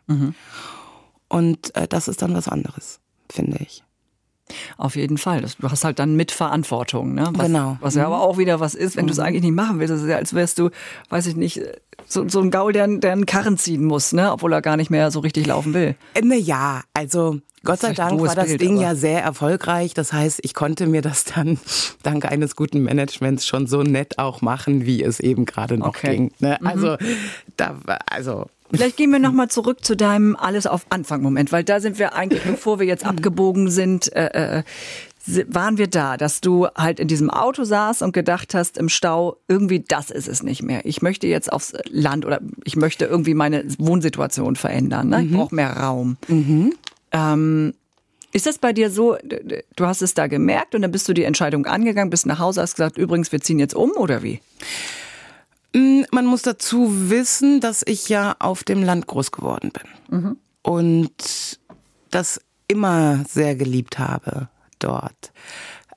Und 1.27 1.75
äh, 1.75 1.87
das 1.87 2.07
ist 2.07 2.21
dann 2.21 2.33
was 2.33 2.47
anderes, 2.47 2.99
finde 3.31 3.57
ich. 3.61 3.83
Auf 4.77 4.97
jeden 4.97 5.17
Fall. 5.17 5.39
Das, 5.41 5.55
du 5.57 5.69
hast 5.69 5.85
halt 5.85 5.97
dann 5.99 6.17
Mitverantwortung, 6.17 7.13
ne? 7.13 7.29
Was, 7.33 7.45
Genau. 7.47 7.77
Was 7.79 7.95
ja 7.95 8.05
aber 8.05 8.19
auch 8.19 8.37
wieder 8.37 8.59
was 8.59 8.75
ist, 8.75 8.97
wenn 8.97 9.07
du 9.07 9.13
es 9.13 9.19
eigentlich 9.19 9.43
nicht 9.43 9.55
machen 9.55 9.79
willst. 9.79 9.93
Das 9.93 10.01
ist 10.01 10.09
ja, 10.09 10.17
als 10.17 10.33
wärst 10.33 10.59
du, 10.59 10.71
weiß 11.09 11.25
ich 11.27 11.37
nicht, 11.37 11.61
so, 12.05 12.27
so 12.27 12.41
ein 12.41 12.51
Gaul, 12.51 12.73
der, 12.73 12.85
der 12.87 13.13
einen 13.13 13.25
Karren 13.25 13.57
ziehen 13.57 13.85
muss, 13.85 14.11
ne? 14.11 14.29
Obwohl 14.33 14.51
er 14.51 14.61
gar 14.61 14.75
nicht 14.75 14.89
mehr 14.89 15.09
so 15.09 15.21
richtig 15.21 15.47
laufen 15.47 15.73
will. 15.73 15.95
Äh, 16.15 16.21
Na 16.25 16.35
ja, 16.35 16.81
also 16.93 17.37
Gott 17.63 17.79
sei 17.79 17.93
Dank 17.93 18.19
war 18.19 18.35
das 18.35 18.47
Bild, 18.47 18.59
Ding 18.59 18.73
aber- 18.73 18.81
ja 18.87 18.95
sehr 18.95 19.23
erfolgreich. 19.23 19.93
Das 19.93 20.11
heißt, 20.11 20.41
ich 20.43 20.53
konnte 20.53 20.85
mir 20.85 21.01
das 21.01 21.23
dann 21.23 21.57
dank 22.03 22.25
eines 22.25 22.57
guten 22.57 22.81
Managements 22.83 23.47
schon 23.47 23.67
so 23.67 23.83
nett 23.83 24.19
auch 24.19 24.41
machen, 24.41 24.85
wie 24.85 25.01
es 25.01 25.21
eben 25.21 25.45
gerade 25.45 25.77
noch 25.77 25.87
Okay. 25.89 26.11
ging. 26.17 26.31
Ne? 26.39 26.59
Also, 26.65 26.97
da 27.55 27.77
war, 27.85 27.99
also 28.07 28.47
Vielleicht 28.73 28.97
gehen 28.97 29.11
wir 29.11 29.19
nochmal 29.19 29.49
zurück 29.49 29.83
zu 29.83 29.95
deinem 29.95 30.35
Alles 30.35 30.67
auf 30.67 30.85
Anfang-Moment, 30.89 31.51
weil 31.51 31.63
da 31.63 31.79
sind 31.79 31.99
wir 31.99 32.13
eigentlich, 32.13 32.43
bevor 32.43 32.79
wir 32.79 32.87
jetzt 32.87 33.05
abgebogen 33.05 33.69
sind, 33.69 34.13
äh, 34.15 34.59
äh, 34.59 34.63
waren 35.47 35.77
wir 35.77 35.87
da, 35.87 36.17
dass 36.17 36.41
du 36.41 36.67
halt 36.75 36.99
in 36.99 37.07
diesem 37.07 37.29
Auto 37.29 37.63
saß 37.63 38.01
und 38.01 38.11
gedacht 38.11 38.53
hast 38.53 38.77
im 38.77 38.89
Stau, 38.89 39.37
irgendwie 39.47 39.83
das 39.87 40.09
ist 40.09 40.27
es 40.27 40.41
nicht 40.41 40.63
mehr. 40.63 40.81
Ich 40.85 41.01
möchte 41.01 41.27
jetzt 41.27 41.51
aufs 41.51 41.73
Land 41.89 42.25
oder 42.25 42.39
ich 42.63 42.75
möchte 42.75 43.05
irgendwie 43.05 43.33
meine 43.33 43.63
Wohnsituation 43.77 44.55
verändern. 44.55 45.09
Ne? 45.09 45.23
Ich 45.23 45.31
brauche 45.31 45.53
mehr 45.53 45.77
Raum. 45.77 46.17
Ähm, 47.11 47.73
ist 48.33 48.45
das 48.45 48.57
bei 48.57 48.71
dir 48.71 48.89
so, 48.89 49.17
du 49.75 49.85
hast 49.85 50.01
es 50.01 50.13
da 50.13 50.27
gemerkt 50.27 50.73
und 50.73 50.81
dann 50.81 50.91
bist 50.91 51.07
du 51.09 51.13
die 51.13 51.23
Entscheidung 51.23 51.65
angegangen, 51.65 52.09
bist 52.09 52.25
nach 52.25 52.39
Hause, 52.39 52.61
hast 52.61 52.75
gesagt, 52.75 52.97
übrigens, 52.97 53.31
wir 53.31 53.41
ziehen 53.41 53.59
jetzt 53.59 53.75
um 53.75 53.91
oder 53.91 54.23
wie? 54.23 54.39
Mm, 55.73 56.01
Man 56.11 56.25
muss 56.25 56.41
dazu 56.41 57.09
wissen, 57.09 57.59
dass 57.61 57.83
ich 57.85 58.09
ja 58.09 58.35
auf 58.39 58.63
dem 58.63 58.83
Land 58.83 59.07
groß 59.07 59.31
geworden 59.31 59.71
bin 59.71 60.37
und 60.63 61.59
das 62.09 62.41
immer 62.67 63.23
sehr 63.27 63.55
geliebt 63.55 63.99
habe 63.99 64.49
dort. 64.79 65.31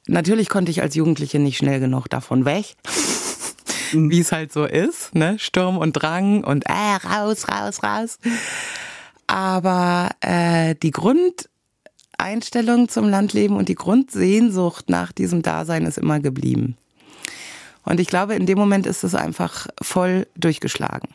Natürlich 0.07 0.49
konnte 0.49 0.71
ich 0.71 0.83
als 0.83 0.95
Jugendliche 0.95 1.39
nicht 1.39 1.57
schnell 1.57 1.81
genug 1.81 2.09
davon 2.09 2.45
weg, 2.45 2.77
wie 3.93 4.21
es 4.21 4.33
halt 4.33 4.53
so 4.53 4.65
ist, 4.65 5.15
ne? 5.15 5.39
Sturm 5.39 5.79
und 5.79 5.93
Drang 5.93 6.45
und 6.45 6.65
äh, 6.67 6.73
raus, 7.07 7.49
raus, 7.49 7.83
raus. 7.83 8.19
Aber 9.27 10.11
äh, 10.21 10.75
die 10.83 10.91
Grundeinstellung 10.91 12.89
zum 12.89 13.09
Landleben 13.09 13.57
und 13.57 13.69
die 13.69 13.75
Grundsehnsucht 13.75 14.91
nach 14.91 15.13
diesem 15.13 15.43
Dasein 15.43 15.87
ist 15.87 15.97
immer 15.99 16.21
geblieben. 16.21 16.77
Und 17.85 18.01
ich 18.01 18.09
glaube, 18.09 18.35
in 18.35 18.47
dem 18.47 18.59
Moment 18.59 18.87
ist 18.87 19.05
es 19.05 19.15
einfach 19.15 19.67
voll 19.81 20.27
durchgeschlagen. 20.37 21.09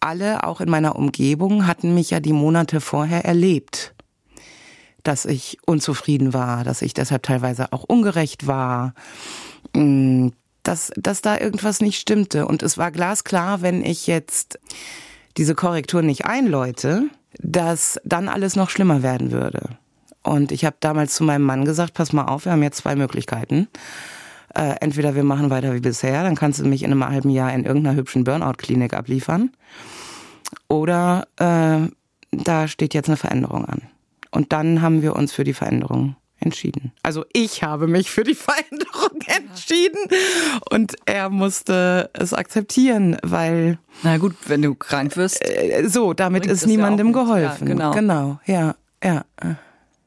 Alle, 0.00 0.44
auch 0.44 0.60
in 0.60 0.70
meiner 0.70 0.96
Umgebung, 0.96 1.66
hatten 1.66 1.94
mich 1.94 2.10
ja 2.10 2.20
die 2.20 2.32
Monate 2.32 2.80
vorher 2.80 3.24
erlebt, 3.24 3.94
dass 5.02 5.24
ich 5.24 5.58
unzufrieden 5.66 6.32
war, 6.32 6.64
dass 6.64 6.82
ich 6.82 6.94
deshalb 6.94 7.22
teilweise 7.22 7.72
auch 7.72 7.84
ungerecht 7.84 8.46
war, 8.46 8.94
mm, 9.74 10.28
dass, 10.62 10.90
dass 10.96 11.22
da 11.22 11.38
irgendwas 11.38 11.80
nicht 11.80 12.00
stimmte. 12.00 12.46
Und 12.46 12.62
es 12.62 12.76
war 12.76 12.90
glasklar, 12.90 13.62
wenn 13.62 13.84
ich 13.84 14.06
jetzt 14.06 14.58
diese 15.36 15.54
Korrektur 15.54 16.02
nicht 16.02 16.24
einläute, 16.24 17.04
dass 17.38 18.00
dann 18.04 18.28
alles 18.28 18.56
noch 18.56 18.70
schlimmer 18.70 19.02
werden 19.02 19.30
würde. 19.30 19.70
Und 20.22 20.50
ich 20.50 20.64
habe 20.64 20.76
damals 20.80 21.14
zu 21.14 21.22
meinem 21.22 21.42
Mann 21.42 21.64
gesagt, 21.64 21.94
pass 21.94 22.12
mal 22.12 22.24
auf, 22.24 22.46
wir 22.46 22.52
haben 22.52 22.62
jetzt 22.62 22.78
zwei 22.78 22.96
Möglichkeiten 22.96 23.68
äh, 24.56 24.76
entweder 24.80 25.14
wir 25.14 25.24
machen 25.24 25.50
weiter 25.50 25.74
wie 25.74 25.80
bisher, 25.80 26.22
dann 26.22 26.34
kannst 26.34 26.60
du 26.60 26.64
mich 26.64 26.82
in 26.82 26.90
einem 26.90 27.06
halben 27.06 27.30
Jahr 27.30 27.52
in 27.52 27.64
irgendeiner 27.64 27.96
hübschen 27.96 28.24
Burnout-Klinik 28.24 28.94
abliefern. 28.94 29.50
Oder 30.68 31.26
äh, 31.36 31.88
da 32.30 32.68
steht 32.68 32.94
jetzt 32.94 33.08
eine 33.08 33.16
Veränderung 33.16 33.66
an. 33.66 33.82
Und 34.30 34.52
dann 34.52 34.82
haben 34.82 35.02
wir 35.02 35.14
uns 35.14 35.32
für 35.32 35.44
die 35.44 35.52
Veränderung 35.52 36.16
entschieden. 36.38 36.92
Also 37.02 37.24
ich 37.32 37.62
habe 37.62 37.86
mich 37.86 38.10
für 38.10 38.24
die 38.24 38.34
Veränderung 38.34 39.20
entschieden 39.26 39.98
und 40.70 40.96
er 41.06 41.30
musste 41.30 42.10
es 42.12 42.32
akzeptieren, 42.32 43.16
weil 43.22 43.78
Na 44.02 44.18
gut, 44.18 44.36
wenn 44.46 44.62
du 44.62 44.74
krank 44.74 45.16
wirst. 45.16 45.42
äh, 45.42 45.86
so, 45.88 46.14
damit 46.14 46.46
ist 46.46 46.62
ja 46.62 46.68
niemandem. 46.68 47.08
Ja, 47.08 47.12
geholfen. 47.12 47.66
genau. 47.66 47.90
genau, 47.92 48.40
ja, 48.46 48.74
ja. 49.02 49.24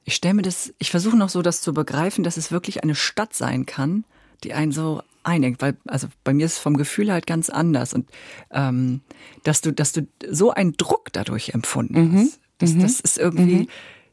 Ich 0.06 0.16
stelle 0.16 0.34
mir 0.34 0.42
das, 0.42 0.74
ich 0.80 0.90
versuche 0.90 1.18
noch 1.18 1.30
so 1.30 1.42
das 1.44 1.62
zu 1.62 1.74
begreifen, 1.74 2.24
dass 2.24 2.38
es 2.38 2.52
wirklich 2.52 2.84
eine 2.84 2.96
Stadt 2.96 3.36
sein 3.36 3.66
kann, 3.68 4.06
die 4.44 4.54
einen 4.54 4.72
so 4.72 5.02
einengt, 5.24 5.62
weil 5.62 5.76
also 5.88 6.08
bei 6.24 6.34
mir 6.34 6.46
ist 6.46 6.54
es 6.54 6.60
vom 6.60 6.78
Gefühl 6.78 7.12
halt 7.12 7.28
ganz 7.28 7.50
anders 7.50 7.94
und 7.94 8.10
ähm, 8.52 9.02
dass 9.44 9.62
du, 9.62 9.74
dass 9.74 9.92
du 9.92 10.08
so 10.30 10.52
einen 10.52 10.74
Druck 10.78 11.10
dadurch 11.12 11.50
empfunden 11.54 12.12
Mhm. 12.12 12.18
hast. 12.20 12.40
Das, 12.60 12.78
das 12.78 13.00
ist 13.00 13.18
irgendwie, 13.18 13.68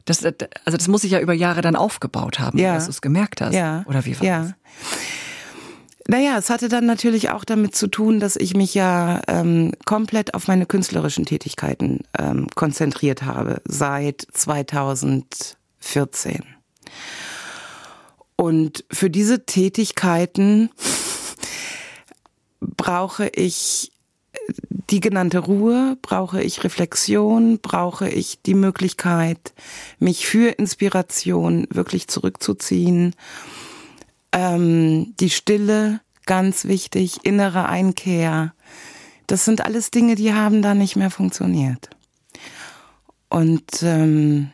das, 0.05 0.23
also 0.23 0.77
das 0.77 0.87
muss 0.87 1.01
sich 1.01 1.11
ja 1.11 1.19
über 1.19 1.33
Jahre 1.33 1.61
dann 1.61 1.75
aufgebaut 1.75 2.39
haben, 2.39 2.57
Ja. 2.57 2.75
dass 2.75 2.85
du 2.85 2.91
es 2.91 3.01
gemerkt 3.01 3.41
hast. 3.41 3.53
Ja. 3.53 3.83
Oder 3.87 4.05
wie 4.05 4.17
war 4.19 4.25
ja. 4.25 4.41
das? 4.43 4.53
Naja, 6.09 6.37
es 6.37 6.49
hatte 6.49 6.69
dann 6.69 6.85
natürlich 6.85 7.31
auch 7.31 7.43
damit 7.43 7.75
zu 7.75 7.87
tun, 7.87 8.21
dass 8.21 8.37
ich 8.37 8.55
mich 8.55 8.73
ja 8.73 9.21
ähm, 9.27 9.73
komplett 9.85 10.33
auf 10.35 10.47
meine 10.47 10.65
künstlerischen 10.65 11.25
Tätigkeiten 11.25 11.99
ähm, 12.17 12.47
konzentriert 12.55 13.23
habe 13.23 13.61
seit 13.65 14.25
2014. 14.31 16.43
Und 18.37 18.85
für 18.91 19.09
diese 19.09 19.45
Tätigkeiten 19.45 20.69
brauche 22.61 23.27
ich 23.27 23.91
die 24.89 24.99
genannte 24.99 25.39
Ruhe, 25.39 25.97
brauche 26.01 26.41
ich 26.41 26.63
Reflexion, 26.63 27.59
brauche 27.59 28.07
ich 28.07 28.41
die 28.43 28.53
Möglichkeit, 28.53 29.53
mich 29.99 30.27
für 30.27 30.49
Inspiration 30.51 31.67
wirklich 31.71 32.07
zurückzuziehen. 32.07 33.13
Ähm, 34.31 35.15
die 35.19 35.29
Stille, 35.29 35.99
ganz 36.25 36.65
wichtig, 36.65 37.19
innere 37.23 37.67
Einkehr. 37.67 38.53
Das 39.25 39.45
sind 39.45 39.61
alles 39.61 39.91
Dinge, 39.91 40.15
die 40.15 40.33
haben 40.33 40.61
da 40.61 40.73
nicht 40.73 40.95
mehr 40.95 41.11
funktioniert. 41.11 41.89
Und 43.29 43.83
ähm, 43.83 44.51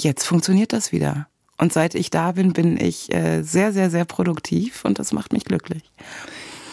jetzt 0.00 0.24
funktioniert 0.24 0.72
das 0.72 0.92
wieder. 0.92 1.28
Und 1.62 1.72
seit 1.72 1.94
ich 1.94 2.10
da 2.10 2.32
bin, 2.32 2.52
bin 2.52 2.76
ich 2.76 3.14
äh, 3.14 3.42
sehr, 3.42 3.72
sehr, 3.72 3.88
sehr 3.88 4.04
produktiv 4.04 4.84
und 4.84 4.98
das 4.98 5.12
macht 5.12 5.32
mich 5.32 5.44
glücklich. 5.44 5.82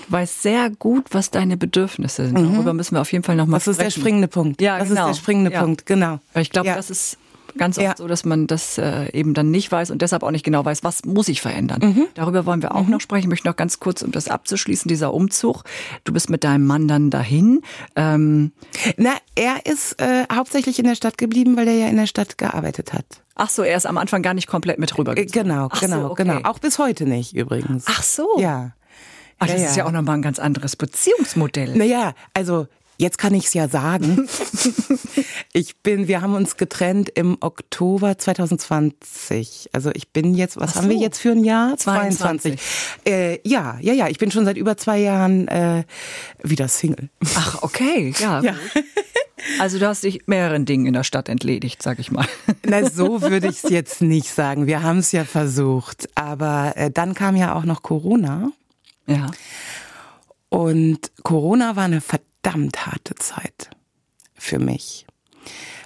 Du 0.08 0.14
weißt 0.14 0.42
sehr 0.42 0.72
gut, 0.72 1.06
was 1.12 1.30
deine 1.30 1.58
Bedürfnisse 1.58 2.26
sind. 2.26 2.36
Darüber 2.40 2.74
müssen 2.74 2.96
wir 2.96 3.02
auf 3.02 3.12
jeden 3.12 3.24
Fall 3.24 3.36
nochmal 3.36 3.60
Mhm. 3.60 3.64
Das 3.66 3.76
sprechen. 3.76 3.88
ist 3.88 3.96
der 3.96 4.02
springende 4.02 4.28
Punkt. 4.28 4.62
Ja, 4.62 4.80
das 4.80 4.90
genau. 4.90 5.02
ist 5.12 5.18
der 5.18 5.22
springende 5.22 5.52
Ja. 5.52 5.62
Punkt, 5.62 5.86
genau. 5.86 6.18
Ich 6.34 6.50
glaube, 6.50 6.70
Ja. 6.70 6.76
das 6.76 6.90
ist 6.90 7.20
ganz 7.58 7.78
oft 7.78 7.84
Ja. 7.86 7.96
so, 7.98 8.08
dass 8.08 8.26
man 8.26 8.48
das 8.48 8.78
äh, 8.78 9.10
eben 9.12 9.34
dann 9.34 9.52
nicht 9.52 9.72
weiß 9.72 9.92
und 9.92 10.02
deshalb 10.02 10.24
auch 10.24 10.32
nicht 10.32 10.44
genau 10.46 10.64
weiß, 10.66 10.84
was 10.84 11.06
muss 11.06 11.28
ich 11.28 11.42
verändern. 11.42 11.80
Mhm. 11.82 12.08
Darüber 12.14 12.46
wollen 12.46 12.62
wir 12.62 12.76
auch 12.76 12.88
noch 12.88 13.02
sprechen. 13.02 13.24
Ich 13.26 13.30
möchte 13.30 13.48
noch 13.48 13.56
ganz 13.56 13.80
kurz, 13.80 14.02
um 14.02 14.12
das 14.12 14.28
abzuschließen, 14.28 14.88
dieser 14.90 15.14
Umzug. 15.14 15.64
Du 16.04 16.14
bist 16.14 16.30
mit 16.30 16.44
deinem 16.44 16.66
Mann 16.66 16.88
dann 16.88 17.10
dahin. 17.10 17.62
Ähm, 17.96 18.52
Na, 18.98 19.12
er 19.36 19.66
ist 19.66 20.02
äh, 20.02 20.26
hauptsächlich 20.34 20.80
in 20.80 20.86
der 20.86 20.96
Stadt 20.96 21.18
geblieben, 21.18 21.58
weil 21.58 21.68
er 21.68 21.76
ja 21.76 21.88
in 21.88 21.98
der 21.98 22.08
Stadt 22.08 22.38
gearbeitet 22.38 22.94
hat. 22.94 23.06
ach 23.36 23.50
so, 23.50 23.64
er 23.64 23.78
ist 23.78 23.86
am 23.86 23.98
Anfang 23.98 24.22
gar 24.22 24.34
nicht 24.34 24.48
komplett 24.48 24.80
mit 24.80 24.98
rüber. 24.98 25.18
Äh, 25.18 25.26
genau, 25.26 25.70
Ach 25.72 25.80
so, 25.82 25.86
genau, 25.88 26.10
okay. 26.12 26.24
genau. 26.24 26.50
Auch 26.50 26.60
bis 26.60 26.78
heute 26.80 27.06
nicht 27.06 27.36
übrigens. 27.36 27.86
Ach 27.88 28.04
so. 28.04 28.28
Ja. 28.40 28.72
Ach, 29.42 29.48
das 29.48 29.62
Ja, 29.62 29.68
ist 29.68 29.76
ja. 29.78 29.84
ja 29.84 29.88
auch 29.88 29.94
nochmal 29.94 30.16
ein 30.18 30.22
ganz 30.22 30.38
anderes 30.40 30.76
Beziehungsmodell. 30.76 31.74
Naja, 31.78 32.14
also 32.34 32.68
jetzt 33.00 33.18
kann 33.18 33.34
ich 33.34 33.48
es 33.48 33.54
ja 33.54 33.68
sagen. 33.68 34.28
ich 35.54 35.78
bin, 35.78 36.08
wir 36.08 36.22
haben 36.22 36.36
uns 36.36 36.58
getrennt 36.58 37.10
im 37.10 37.38
Oktober 37.40 38.18
2020. 38.18 39.70
Also 39.72 39.90
ich 39.94 40.10
bin 40.10 40.36
jetzt, 40.36 40.58
was 40.58 40.74
Ach 40.74 40.82
haben 40.82 40.90
wir 40.90 40.98
so. 40.98 41.04
jetzt 41.04 41.20
für 41.20 41.32
ein 41.32 41.44
Jahr? 41.44 41.78
22. 41.78 42.60
Äh, 43.08 43.40
ja, 43.48 43.78
ja, 43.82 43.94
ja. 43.94 44.08
Ich 44.10 44.20
bin 44.20 44.32
schon 44.32 44.46
seit 44.46 44.58
über 44.58 44.78
zwei 44.78 45.00
Jahren 45.00 45.48
äh, 45.48 45.86
wieder 46.44 46.68
Single. 46.68 47.10
Ach, 47.36 47.64
okay, 47.64 48.14
ja. 48.20 48.42
Ja. 48.42 48.56
Also 49.58 49.80
du 49.80 49.88
hast 49.88 50.04
dich 50.04 50.28
mehreren 50.28 50.66
Dingen 50.66 50.86
in 50.86 50.92
der 50.92 51.06
Stadt 51.06 51.30
entledigt, 51.30 51.82
sag 51.82 51.98
ich 52.00 52.12
mal. 52.12 52.26
Na, 52.66 52.86
so 52.90 53.22
würde 53.22 53.48
ich 53.48 53.64
es 53.64 53.70
jetzt 53.70 54.02
nicht 54.02 54.30
sagen. 54.30 54.68
Wir 54.68 54.84
haben 54.84 55.00
es 55.00 55.14
ja 55.14 55.24
versucht. 55.24 56.10
Aber 56.16 56.74
äh, 56.76 56.92
dann 56.92 57.14
kam 57.14 57.38
ja 57.38 57.56
auch 57.56 57.64
noch 57.64 57.82
Corona. 57.82 58.52
Ja. 59.08 59.32
Und 60.50 61.12
Corona 61.24 61.78
war 61.78 61.86
eine 61.86 62.02
verdammt 62.42 62.86
harte 62.86 63.16
Zeit 63.16 63.70
für 64.36 64.60
mich, 64.60 65.06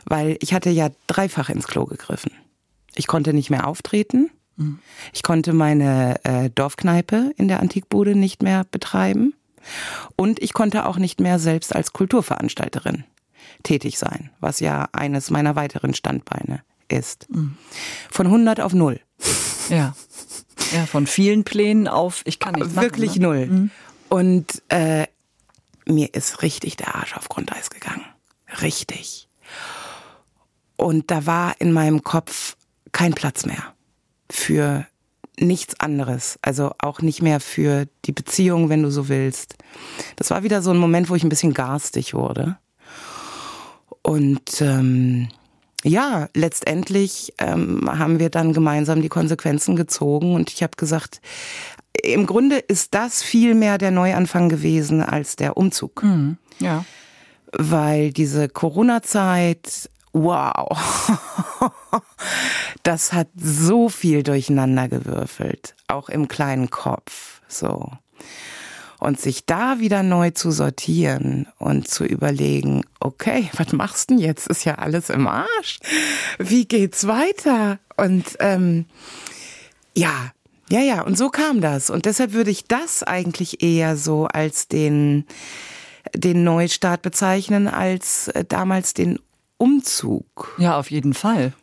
weil 0.05 0.37
ich 0.41 0.53
hatte 0.53 0.69
ja 0.69 0.89
dreifach 1.07 1.49
ins 1.49 1.67
Klo 1.67 1.85
gegriffen. 1.85 2.31
Ich 2.95 3.07
konnte 3.07 3.33
nicht 3.33 3.49
mehr 3.49 3.67
auftreten. 3.67 4.29
Ich 5.13 5.23
konnte 5.23 5.51
meine 5.51 6.23
äh, 6.25 6.51
Dorfkneipe 6.51 7.33
in 7.37 7.47
der 7.47 7.59
Antikbude 7.59 8.15
nicht 8.15 8.43
mehr 8.43 8.65
betreiben. 8.65 9.33
Und 10.15 10.39
ich 10.43 10.53
konnte 10.53 10.85
auch 10.85 10.97
nicht 10.97 11.19
mehr 11.19 11.39
selbst 11.39 11.75
als 11.75 11.91
Kulturveranstalterin 11.91 13.03
tätig 13.63 13.97
sein, 13.97 14.29
was 14.39 14.59
ja 14.59 14.89
eines 14.91 15.31
meiner 15.31 15.55
weiteren 15.55 15.95
Standbeine 15.95 16.61
ist. 16.87 17.27
Von 18.11 18.27
100 18.27 18.59
auf 18.59 18.73
0. 18.73 18.99
Ja. 19.69 19.95
Ja, 20.71 20.85
von 20.85 21.07
vielen 21.07 21.43
Plänen 21.43 21.87
auf, 21.87 22.21
ich 22.25 22.37
kann 22.37 22.53
nicht 22.53 22.75
machen, 22.75 22.83
Wirklich 22.83 23.15
ne? 23.15 23.21
null. 23.23 23.69
Und 24.09 24.61
äh, 24.69 25.07
mir 25.87 26.13
ist 26.13 26.41
richtig 26.41 26.77
der 26.77 26.95
Arsch 26.95 27.15
auf 27.15 27.29
Grundeis 27.29 27.69
gegangen. 27.69 28.05
Richtig. 28.61 29.27
Und 30.75 31.11
da 31.11 31.25
war 31.25 31.59
in 31.59 31.71
meinem 31.71 32.03
Kopf 32.03 32.55
kein 32.91 33.13
Platz 33.13 33.45
mehr 33.45 33.73
für 34.29 34.85
nichts 35.39 35.79
anderes. 35.79 36.37
Also 36.41 36.71
auch 36.79 37.01
nicht 37.01 37.21
mehr 37.21 37.39
für 37.39 37.87
die 38.05 38.11
Beziehung, 38.11 38.69
wenn 38.69 38.83
du 38.83 38.91
so 38.91 39.09
willst. 39.09 39.55
Das 40.15 40.29
war 40.29 40.43
wieder 40.43 40.61
so 40.61 40.71
ein 40.71 40.77
Moment, 40.77 41.09
wo 41.09 41.15
ich 41.15 41.23
ein 41.23 41.29
bisschen 41.29 41.53
garstig 41.53 42.13
wurde. 42.13 42.57
Und 44.01 44.61
ähm, 44.61 45.29
ja, 45.83 46.29
letztendlich 46.33 47.33
ähm, 47.39 47.89
haben 47.89 48.19
wir 48.19 48.29
dann 48.29 48.53
gemeinsam 48.53 49.01
die 49.01 49.09
Konsequenzen 49.09 49.75
gezogen 49.75 50.35
und 50.35 50.51
ich 50.51 50.63
habe 50.63 50.75
gesagt, 50.77 51.21
im 52.01 52.25
Grunde 52.25 52.57
ist 52.57 52.93
das 52.93 53.21
viel 53.23 53.53
mehr 53.55 53.77
der 53.77 53.91
Neuanfang 53.91 54.49
gewesen 54.49 55.01
als 55.01 55.35
der 55.35 55.57
Umzug, 55.57 56.03
Mhm. 56.03 56.37
Ja. 56.59 56.85
weil 57.51 58.11
diese 58.11 58.49
Corona-Zeit, 58.49 59.89
wow, 60.13 60.67
das 62.83 63.13
hat 63.13 63.27
so 63.35 63.89
viel 63.89 64.23
durcheinander 64.23 64.87
gewürfelt, 64.87 65.75
auch 65.87 66.09
im 66.09 66.27
kleinen 66.27 66.69
Kopf, 66.69 67.41
so. 67.47 67.91
Und 68.99 69.19
sich 69.19 69.45
da 69.45 69.79
wieder 69.79 70.01
neu 70.01 70.31
zu 70.31 70.51
sortieren 70.51 71.47
und 71.59 71.89
zu 71.89 72.05
überlegen, 72.05 72.83
okay, 73.01 73.49
was 73.57 73.73
machst 73.73 74.09
du 74.09 74.15
denn 74.15 74.23
jetzt? 74.23 74.47
Ist 74.47 74.63
ja 74.63 74.75
alles 74.75 75.09
im 75.09 75.27
Arsch. 75.27 75.79
Wie 76.39 76.65
geht's 76.65 77.05
weiter? 77.05 77.79
Und 77.97 78.23
ähm, 78.39 78.85
ja, 79.93 80.31
ja, 80.69 80.79
ja, 80.81 81.01
und 81.01 81.17
so 81.17 81.29
kam 81.29 81.61
das. 81.61 81.89
Und 81.89 82.05
deshalb 82.05 82.33
würde 82.33 82.51
ich 82.51 82.65
das 82.65 83.03
eigentlich 83.03 83.61
eher 83.63 83.95
so 83.97 84.25
als 84.25 84.67
den, 84.67 85.25
den 86.15 86.43
Neustart 86.43 87.01
bezeichnen, 87.01 87.67
als 87.67 88.27
äh, 88.29 88.43
damals 88.47 88.93
den 88.93 89.19
Umzug. 89.57 90.55
Ja, 90.57 90.77
auf 90.79 90.91
jeden 90.91 91.13
Fall. 91.13 91.53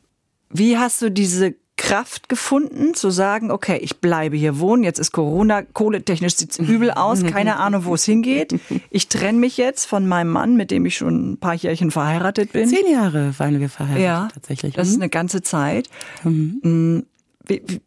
Wie 0.50 0.78
hast 0.78 1.00
du 1.02 1.10
diese 1.10 1.54
Kraft 1.76 2.28
gefunden, 2.28 2.92
zu 2.92 3.08
sagen, 3.10 3.50
okay, 3.50 3.78
ich 3.78 4.00
bleibe 4.00 4.36
hier 4.36 4.58
wohnen, 4.58 4.82
jetzt 4.84 4.98
ist 4.98 5.12
Corona, 5.12 5.62
kohletechnisch 5.62 6.36
sieht's 6.36 6.58
übel 6.58 6.90
aus, 6.90 7.24
keine 7.32 7.56
Ahnung, 7.56 7.86
wo 7.86 7.94
es 7.94 8.04
hingeht. 8.04 8.60
Ich 8.90 9.08
trenne 9.08 9.38
mich 9.38 9.56
jetzt 9.56 9.86
von 9.86 10.06
meinem 10.06 10.30
Mann, 10.30 10.56
mit 10.56 10.70
dem 10.70 10.84
ich 10.84 10.96
schon 10.98 11.32
ein 11.32 11.36
paar 11.38 11.54
Jährchen 11.54 11.90
verheiratet 11.90 12.52
bin. 12.52 12.68
Zehn 12.68 12.90
Jahre 12.92 13.32
waren 13.38 13.60
wir 13.60 13.70
verheiratet 13.70 14.04
Ja, 14.04 14.28
tatsächlich. 14.34 14.74
das 14.74 14.88
ist 14.88 14.96
Mhm. 14.96 15.02
eine 15.02 15.10
ganze 15.10 15.40
Zeit. 15.40 15.88
Mm, 16.22 16.98
Wie, 17.46 17.62
wie, 17.66 17.80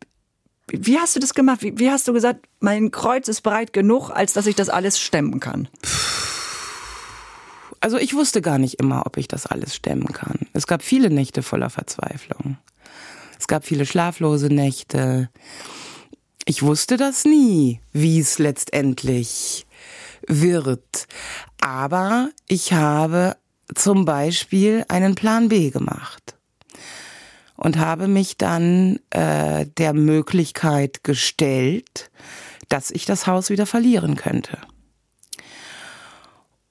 wie 0.76 0.98
hast 0.98 1.16
du 1.16 1.20
das 1.20 1.34
gemacht? 1.34 1.62
Wie, 1.62 1.78
wie 1.78 1.92
hast 1.92 2.08
du 2.08 2.14
gesagt, 2.14 2.48
mein 2.60 2.90
Kreuz 2.90 3.28
ist 3.28 3.42
breit 3.42 3.74
genug, 3.74 4.10
als 4.10 4.34
dass 4.34 4.48
ich 4.48 4.56
das 4.56 4.70
alles 4.70 5.00
stemmen 5.00 5.40
kann? 5.40 5.68
Also 7.80 7.98
ich 7.98 8.14
wusste 8.16 8.42
gar 8.42 8.58
nicht 8.58 8.80
immer, 8.80 9.06
ob 9.06 9.18
ich 9.18 9.28
das 9.28 9.46
alles 9.46 9.76
stemmen 9.76 10.08
kann. 10.08 10.40
Es 10.54 10.68
gab 10.68 10.82
viele 10.82 11.10
Nächte 11.10 11.44
voller 11.44 11.70
Verzweiflung. 11.70 12.58
Es 13.38 13.48
gab 13.48 13.66
viele 13.66 13.86
schlaflose 13.86 14.48
Nächte. 14.48 15.30
Ich 16.46 16.64
wusste 16.64 16.98
das 16.98 17.26
nie, 17.26 17.82
wie 17.92 18.20
es 18.20 18.40
letztendlich 18.40 19.68
wird. 20.28 21.08
Aber 21.62 22.30
ich 22.48 22.74
habe 22.74 23.36
zum 23.76 24.06
Beispiel 24.06 24.86
einen 24.88 25.16
Plan 25.16 25.50
B 25.50 25.70
gemacht 25.70 26.36
und 27.64 27.80
habe 27.80 28.10
mich 28.10 28.38
dann 28.38 29.00
äh, 29.10 29.66
der 29.78 29.94
Möglichkeit 29.94 31.04
gestellt, 31.06 32.12
dass 32.68 32.92
ich 32.92 33.06
das 33.06 33.26
Haus 33.26 33.50
wieder 33.50 33.66
verlieren 33.66 34.16
könnte. 34.16 34.58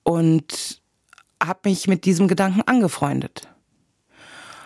Und 0.02 0.83
habe 1.42 1.61
mich 1.64 1.88
mit 1.88 2.05
diesem 2.05 2.28
Gedanken 2.28 2.61
angefreundet. 2.62 3.48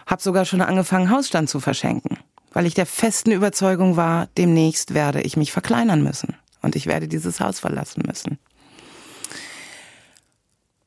Habe 0.06 0.20
sogar 0.20 0.44
schon 0.44 0.60
angefangen, 0.60 1.10
Hausstand 1.10 1.48
zu 1.48 1.60
verschenken, 1.60 2.18
weil 2.52 2.66
ich 2.66 2.74
der 2.74 2.86
festen 2.86 3.30
Überzeugung 3.30 3.96
war, 3.96 4.28
demnächst 4.36 4.94
werde 4.94 5.20
ich 5.22 5.36
mich 5.36 5.52
verkleinern 5.52 6.02
müssen 6.02 6.34
und 6.60 6.74
ich 6.74 6.86
werde 6.86 7.06
dieses 7.06 7.38
Haus 7.38 7.60
verlassen 7.60 8.02
müssen. 8.04 8.38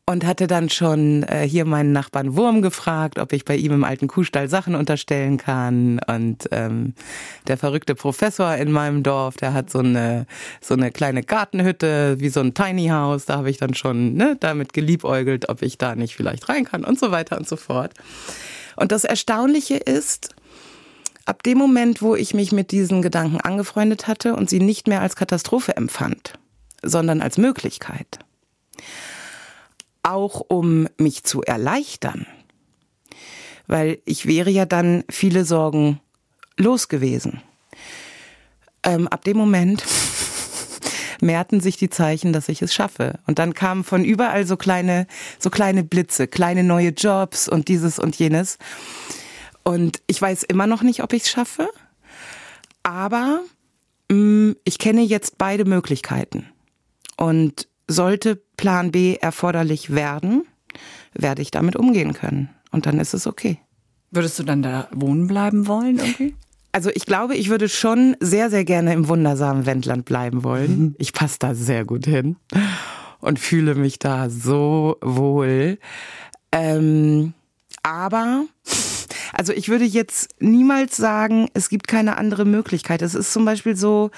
Und 0.10 0.26
hatte 0.26 0.48
dann 0.48 0.69
schon 0.69 1.22
äh, 1.22 1.48
hier 1.48 1.65
meinen 1.65 1.91
Nachbarn 1.91 2.36
Wurm 2.36 2.63
gefragt, 2.63 3.19
ob 3.19 3.32
ich 3.32 3.45
bei 3.45 3.56
ihm 3.56 3.74
im 3.74 3.84
alten 3.84 4.08
Kuhstall 4.08 4.50
Sachen 4.50 4.74
unterstellen 4.74 5.38
kann. 5.38 6.00
Und 6.08 6.50
ähm, 6.52 6.95
der 7.45 7.58
verrückte 7.58 7.93
Professor 7.93 8.56
in 8.56 8.72
meinem 8.72 9.04
Dorf, 9.04 9.38
der 9.38 9.54
hat 9.54 9.69
so 9.69 9.80
eine 9.80 10.26
so 10.62 10.74
eine 10.74 10.89
kleine 10.89 11.22
Gartenhütte 11.22 12.19
wie 12.19 12.30
so 12.30 12.39
ein 12.39 12.56
Tiny 12.56 12.88
House. 12.88 13.28
Da 13.28 13.38
habe 13.38 13.52
ich 13.52 13.58
dann 13.58 13.76
schon 13.76 14.15
ne, 14.15 14.36
damit 14.39 14.74
geliebäugelt, 14.74 15.48
ob 15.48 15.62
ich 15.62 15.78
da 15.78 15.93
nicht 15.93 16.15
vielleicht 16.15 16.50
rein 16.50 16.65
kann 16.65 16.84
und 16.84 17.00
so 17.00 17.12
weiter 17.12 17.38
und 17.38 17.48
so 17.48 17.56
fort. 17.56 17.93
Und 18.78 18.91
das 18.91 19.04
Erstaunliche 19.04 19.78
ist, 19.78 20.34
ab 21.26 21.43
dem 21.43 21.60
Moment, 21.60 22.02
wo 22.02 22.15
ich 22.15 22.34
mich 22.34 22.52
mit 22.52 22.72
diesen 22.72 23.04
Gedanken 23.04 23.41
angefreundet 23.41 24.08
hatte 24.08 24.36
und 24.36 24.50
sie 24.50 24.60
nicht 24.60 24.88
mehr 24.88 25.02
als 25.02 25.15
Katastrophe 25.15 25.78
empfand, 25.78 26.34
sondern 26.82 27.22
als 27.22 27.38
Möglichkeit 27.38 28.17
auch 30.10 30.41
um 30.48 30.88
mich 30.98 31.24
zu 31.24 31.41
erleichtern. 31.41 32.26
Weil 33.67 34.00
ich 34.06 34.26
wäre 34.26 34.50
ja 34.50 34.65
dann 34.65 35.04
viele 35.10 35.45
Sorgen 35.45 36.00
los 36.58 36.88
gewesen. 36.88 37.41
Ähm, 38.84 39.08
ab 39.08 39.24
dem 39.24 39.38
Moment 39.38 39.84
mehrten 41.22 41.60
sich 41.60 41.78
die 41.78 41.89
Zeichen, 41.89 42.34
dass 42.34 42.50
ich 42.50 42.62
es 42.62 42.74
schaffe. 42.74 43.19
Und 43.28 43.39
dann 43.39 43.54
kamen 43.54 43.84
von 43.84 44.04
überall 44.04 44.45
so 44.45 44.58
kleine, 44.58 45.06
so 45.38 45.50
kleine 45.50 45.84
Blitze, 45.84 46.28
kleine 46.28 46.63
neue 46.63 46.89
Jobs 46.89 47.48
und 47.48 47.67
dieses 47.67 48.00
und 48.00 48.15
jenes. 48.15 48.58
Und 49.63 50.02
ich 50.08 50.22
weiß 50.22 50.43
immer 50.43 50.65
noch 50.65 50.82
nicht, 50.82 51.04
ob 51.04 51.13
ich 51.13 51.24
es 51.24 51.30
schaffe. 51.30 51.69
Aber 52.84 53.41
mh, 54.10 54.15
mm, 54.15 54.56
ich 54.63 54.80
kenne 54.80 55.02
jetzt 55.02 55.38
beide 55.38 55.65
Möglichkeiten. 55.65 56.48
Und 57.17 57.67
sollte 57.89 58.36
Plan 58.56 58.91
B 58.91 59.15
erforderlich 59.15 59.93
werden, 59.93 60.43
werde 61.13 61.41
ich 61.41 61.52
damit 61.52 61.75
umgehen 61.75 62.13
können. 62.13 62.49
Und 62.71 62.86
dann 62.86 62.99
ist 62.99 63.13
es 63.13 63.28
okay. 63.28 63.60
Würdest 64.12 64.39
du 64.39 64.43
dann 64.43 64.62
da 64.62 64.88
wohnen 64.91 65.28
bleiben 65.28 65.67
wollen 65.67 65.97
irgendwie? 65.97 66.36
Also 66.71 66.91
ich 66.93 67.06
glaube, 67.06 67.36
ich 67.36 67.49
würde 67.49 67.67
schon 67.67 68.15
sehr, 68.19 68.49
sehr 68.49 68.63
gerne 68.63 68.93
im 68.93 69.08
wundersamen 69.08 69.65
Wendland 69.65 70.06
bleiben 70.06 70.43
wollen. 70.43 70.80
Mhm. 70.80 70.95
Ich 70.99 71.13
passe 71.13 71.38
da 71.39 71.56
sehr 71.56 71.84
gut 71.84 72.06
hin 72.06 72.36
und 73.19 73.39
fühle 73.39 73.73
mich 73.73 73.97
da 73.97 74.30
so 74.30 74.97
wohl. 75.02 75.80
Ähm, 76.52 77.34
aber, 77.82 78.45
also 79.34 79.52
ich 79.52 79.69
würde 79.69 79.86
jetzt 79.86 80.36
niemals 80.39 80.95
sagen, 80.95 81.49
es 81.56 81.69
gibt 81.69 81.88
keine 81.88 82.17
andere 82.17 82.45
Möglichkeit. 82.45 83.02
Es 83.02 83.15
ist 83.15 83.34
zum 83.34 83.45
Beispiel 83.45 83.75
so, 83.75 84.12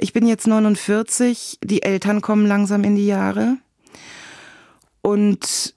ich 0.00 0.12
bin 0.12 0.26
jetzt 0.26 0.46
49, 0.46 1.58
die 1.62 1.82
Eltern 1.82 2.20
kommen 2.20 2.46
langsam 2.46 2.84
in 2.84 2.96
die 2.96 3.06
Jahre. 3.06 3.58
Und 5.02 5.74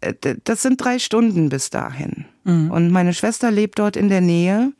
äh, 0.00 0.14
das 0.44 0.62
sind 0.62 0.80
drei 0.80 0.98
Stunden 0.98 1.48
bis 1.48 1.70
dahin. 1.70 2.26
Mhm. 2.44 2.70
Und 2.70 2.90
meine 2.90 3.14
Schwester 3.14 3.50
lebt 3.50 3.78
dort 3.78 3.96
in 3.96 4.08
der 4.08 4.20
Nähe 4.20 4.72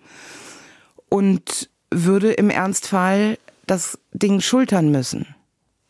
und 1.08 1.70
würde 1.90 2.32
im 2.32 2.50
Ernstfall 2.50 3.38
das 3.66 3.98
Ding 4.12 4.40
schultern 4.40 4.90
müssen. 4.90 5.34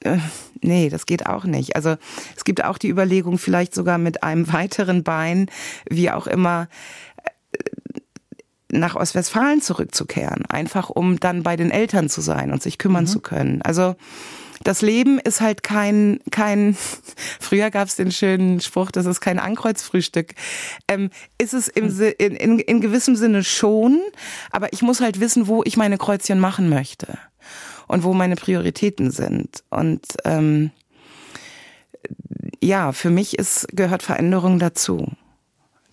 Äh, 0.01 0.19
nee, 0.61 0.89
das 0.89 1.07
geht 1.07 1.27
auch 1.27 1.45
nicht. 1.45 1.77
Also 1.77 1.97
es 2.37 2.45
gibt 2.45 2.65
auch 2.65 2.79
die 2.79 2.89
Überlegung, 2.89 3.39
vielleicht 3.39 3.75
sogar 3.75 3.99
mit 3.99 4.23
einem 4.23 4.53
weiteren 4.53 5.03
Bein, 5.03 5.51
wie 5.89 6.11
auch 6.11 6.27
immer, 6.27 6.69
nach 8.71 8.97
Ostwestfalen 8.97 9.61
zurückzukehren, 9.61 10.45
einfach 10.47 10.91
um 10.91 11.21
dann 11.21 11.43
bei 11.43 11.57
den 11.57 11.71
Eltern 11.71 12.09
zu 12.09 12.21
sein 12.21 12.53
und 12.53 12.63
sich 12.63 12.79
kümmern 12.79 13.05
mhm. 13.05 13.09
zu 13.09 13.21
können. 13.21 13.63
Also 13.63 13.97
das 14.65 14.83
Leben 14.83 15.19
ist 15.19 15.41
halt 15.41 15.63
kein, 15.63 16.21
kein, 16.31 16.77
früher 17.41 17.71
gab 17.71 17.89
es 17.89 17.97
den 17.97 18.11
schönen 18.11 18.61
Spruch, 18.61 18.91
das 18.91 19.07
ist 19.07 19.21
kein 19.21 19.39
Ankreuzfrühstück. 19.39 20.35
Ähm, 20.89 21.11
ist 21.39 21.55
es 21.55 21.69
im, 21.69 21.97
in, 22.19 22.35
in, 22.35 22.59
in 22.59 22.81
gewissem 22.81 23.17
Sinne 23.17 23.45
schon, 23.45 24.01
aber 24.51 24.73
ich 24.73 24.83
muss 24.83 25.01
halt 25.01 25.21
wissen, 25.21 25.47
wo 25.47 25.63
ich 25.65 25.77
meine 25.77 25.99
Kreuzchen 25.99 26.41
machen 26.41 26.69
möchte 26.69 27.19
und 27.87 28.03
wo 28.03 28.13
meine 28.13 28.37
Prioritäten 28.37 29.11
sind. 29.11 29.63
Und 29.71 30.05
ähm, 30.25 30.71
ja, 32.63 32.93
für 32.93 33.11
mich 33.11 33.39
ist, 33.39 33.69
gehört 33.73 34.03
Veränderung 34.03 34.59
dazu. 34.59 35.13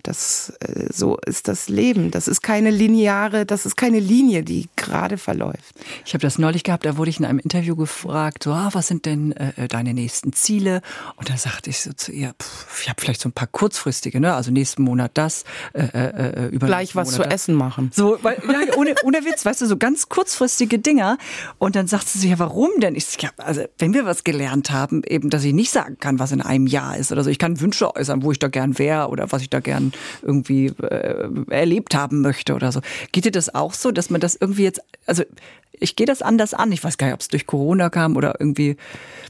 Das, 0.04 0.54
äh, 0.60 0.92
so 0.92 1.18
ist 1.26 1.48
das 1.48 1.70
Leben. 1.70 2.12
Das 2.12 2.28
ist 2.28 2.42
keine 2.42 2.70
lineare, 2.70 3.46
das 3.46 3.66
ist 3.66 3.78
keine 3.78 4.00
Linie, 4.00 4.44
die 4.44 4.68
gerade 4.76 5.18
verläuft. 5.18 5.76
Ich 6.06 6.14
habe 6.14 6.22
das 6.22 6.38
neulich 6.38 6.64
gehabt, 6.64 6.86
da 6.86 6.98
wurde 6.98 7.10
ich 7.10 7.20
in 7.20 7.26
einem 7.26 7.40
Interview 7.40 7.76
gefragt, 7.76 8.44
so, 8.44 8.52
ah, 8.52 8.70
was 8.74 8.88
sind 8.88 9.06
denn 9.06 9.32
äh, 9.32 9.54
äh 9.56 9.68
deine 9.70 9.94
nächsten 9.94 10.34
Ziele? 10.34 10.82
Und 11.16 11.30
da 11.30 11.38
sagte 11.38 11.70
ich 11.70 11.80
so 11.80 11.94
zu 11.94 12.12
ihr, 12.12 12.34
pff, 12.42 12.84
ich 12.84 12.90
habe 12.90 13.02
vielleicht 13.02 13.22
so 13.22 13.30
ein 13.30 13.34
paar 13.34 13.48
kurzfristige, 13.48 14.20
ne? 14.20 14.34
also 14.34 14.52
nächsten 14.52 14.84
Monat 14.84 15.12
das, 15.14 15.46
äh, 15.74 15.84
äh, 15.84 16.46
äh 16.46 16.48
über 16.50 16.68
Gleich 16.68 16.96
was 16.96 17.12
Monat 17.12 17.16
zu 17.16 17.24
das. 17.24 17.34
essen 17.34 17.56
machen. 17.56 17.92
So, 17.94 18.18
weil, 18.22 18.42
ja, 18.46 18.78
ohne, 18.78 18.96
ohne 19.04 19.24
Witz, 19.24 19.46
weißt 19.46 19.62
du, 19.62 19.68
so 19.68 19.78
ganz 19.78 20.10
kurzfristige 20.10 20.80
Dinger. 20.80 21.18
Und 21.60 21.78
dann 21.78 21.88
sagt 21.88 22.10
sie 22.10 22.30
ja, 22.30 22.40
warum 22.40 22.72
denn? 22.82 22.96
Ich 22.96 23.22
ja, 23.22 23.30
also 23.38 23.64
wenn 23.78 23.94
wir 23.94 24.06
was 24.06 24.26
gelernt 24.26 24.72
haben, 24.72 25.02
eben, 25.08 25.30
dass 25.30 25.46
ich 25.46 25.54
nicht 25.54 25.72
sagen 25.72 25.98
kann, 26.00 26.20
was 26.20 26.34
in 26.34 26.42
einem 26.42 26.68
Jahr 26.68 26.98
ist 26.98 27.14
oder 27.14 27.24
so. 27.24 27.30
Ich 27.30 27.40
kann 27.40 27.62
Wünsche 27.62 27.96
äußern, 27.96 28.24
wo 28.24 28.34
ich 28.34 28.40
da 28.40 28.50
gern 28.50 28.78
wäre 28.78 29.08
oder 29.08 29.32
was 29.32 29.42
ich 29.42 29.50
da 29.50 29.62
gern 29.62 29.93
irgendwie 30.22 30.68
äh, 30.68 31.30
erlebt 31.50 31.96
haben 31.96 32.22
möchte 32.22 32.54
oder 32.54 32.72
so. 32.72 32.82
Geht 33.12 33.26
dir 33.26 33.32
das 33.32 33.54
auch 33.54 33.74
so, 33.74 33.92
dass 33.92 34.10
man 34.10 34.22
das 34.22 34.36
irgendwie 34.36 34.64
jetzt, 34.64 34.82
also 35.06 35.24
ich 35.72 35.96
gehe 35.96 36.06
das 36.06 36.22
anders 36.22 36.54
an. 36.54 36.72
Ich 36.72 36.84
weiß 36.84 36.98
gar 36.98 37.08
nicht, 37.08 37.16
ob 37.16 37.22
es 37.22 37.28
durch 37.28 37.48
Corona 37.48 37.90
kam 37.90 38.16
oder 38.16 38.36
irgendwie 38.40 38.78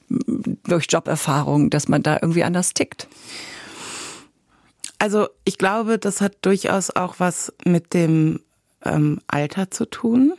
mm, 0.09 0.53
durch 0.67 0.87
Joberfahrung, 0.89 1.69
dass 1.69 1.87
man 1.87 2.03
da 2.03 2.19
irgendwie 2.21 2.43
anders 2.43 2.73
tickt. 2.73 3.07
Also 4.99 5.27
ich 5.43 5.57
glaube, 5.57 5.99
das 5.99 6.21
hat 6.21 6.37
durchaus 6.41 6.89
auch 6.91 7.15
was 7.17 7.53
mit 7.65 7.93
dem 7.93 8.39
ähm, 8.85 9.19
Alter 9.27 9.71
zu 9.71 9.85
tun. 9.85 10.33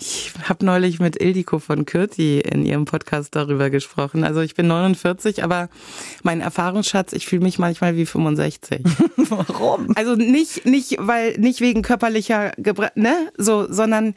Ich 0.00 0.32
habe 0.48 0.64
neulich 0.64 1.00
mit 1.00 1.20
Ildiko 1.20 1.58
von 1.58 1.86
Kürti 1.86 2.40
in 2.40 2.66
ihrem 2.66 2.84
Podcast 2.84 3.34
darüber 3.34 3.70
gesprochen. 3.70 4.24
Also 4.24 4.40
ich 4.40 4.54
bin 4.54 4.66
49, 4.66 5.42
aber 5.42 5.68
mein 6.22 6.40
Erfahrungsschatz, 6.40 7.12
ich 7.12 7.26
fühle 7.26 7.42
mich 7.42 7.58
manchmal 7.58 7.96
wie 7.96 8.04
65. 8.04 8.82
Warum? 9.16 9.88
Also 9.96 10.14
nicht 10.14 10.66
nicht 10.66 10.96
weil 10.98 11.38
nicht 11.38 11.60
wegen 11.60 11.82
körperlicher 11.82 12.52
Gebra 12.58 12.90
ne, 12.94 13.32
so, 13.38 13.70
sondern 13.72 14.14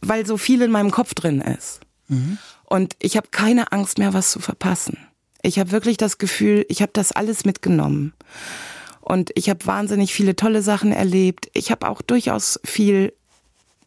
weil 0.00 0.26
so 0.26 0.36
viel 0.36 0.62
in 0.62 0.70
meinem 0.70 0.90
Kopf 0.90 1.14
drin 1.14 1.40
ist. 1.40 1.80
Mhm. 2.08 2.38
Und 2.64 2.94
ich 3.00 3.16
habe 3.16 3.28
keine 3.30 3.72
Angst 3.72 3.98
mehr, 3.98 4.12
was 4.12 4.30
zu 4.30 4.40
verpassen. 4.40 4.98
Ich 5.42 5.58
habe 5.58 5.72
wirklich 5.72 5.96
das 5.96 6.18
Gefühl, 6.18 6.66
ich 6.68 6.82
habe 6.82 6.92
das 6.92 7.12
alles 7.12 7.44
mitgenommen. 7.44 8.12
Und 9.00 9.30
ich 9.34 9.48
habe 9.48 9.66
wahnsinnig 9.66 10.12
viele 10.12 10.36
tolle 10.36 10.62
Sachen 10.62 10.92
erlebt. 10.92 11.48
Ich 11.54 11.70
habe 11.70 11.88
auch 11.88 12.02
durchaus 12.02 12.60
viel 12.64 13.12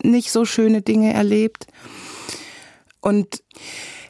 nicht 0.03 0.31
so 0.31 0.45
schöne 0.45 0.81
Dinge 0.81 1.13
erlebt. 1.13 1.67
Und 3.01 3.43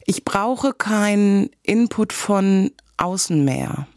ich 0.06 0.26
brauche 0.26 0.74
keinen 0.74 1.50
Input 1.64 2.14
von 2.14 2.72
außen 2.98 3.44
mehr, 3.44 3.88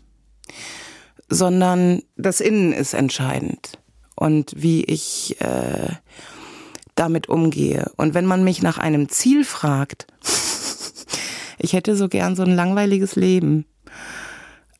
sondern 1.28 2.02
das 2.16 2.40
Innen 2.40 2.72
ist 2.72 2.94
entscheidend 2.94 3.78
und 4.14 4.52
wie 4.56 4.84
ich 4.84 5.40
äh, 5.40 5.90
damit 6.94 7.28
umgehe. 7.28 7.90
Und 7.96 8.14
wenn 8.14 8.26
man 8.26 8.42
mich 8.42 8.62
nach 8.62 8.78
einem 8.78 9.08
Ziel 9.08 9.44
fragt, 9.44 10.06
ich 11.58 11.72
hätte 11.72 11.96
so 11.96 12.08
gern 12.08 12.36
so 12.36 12.42
ein 12.42 12.54
langweiliges 12.54 13.16
Leben. 13.16 13.66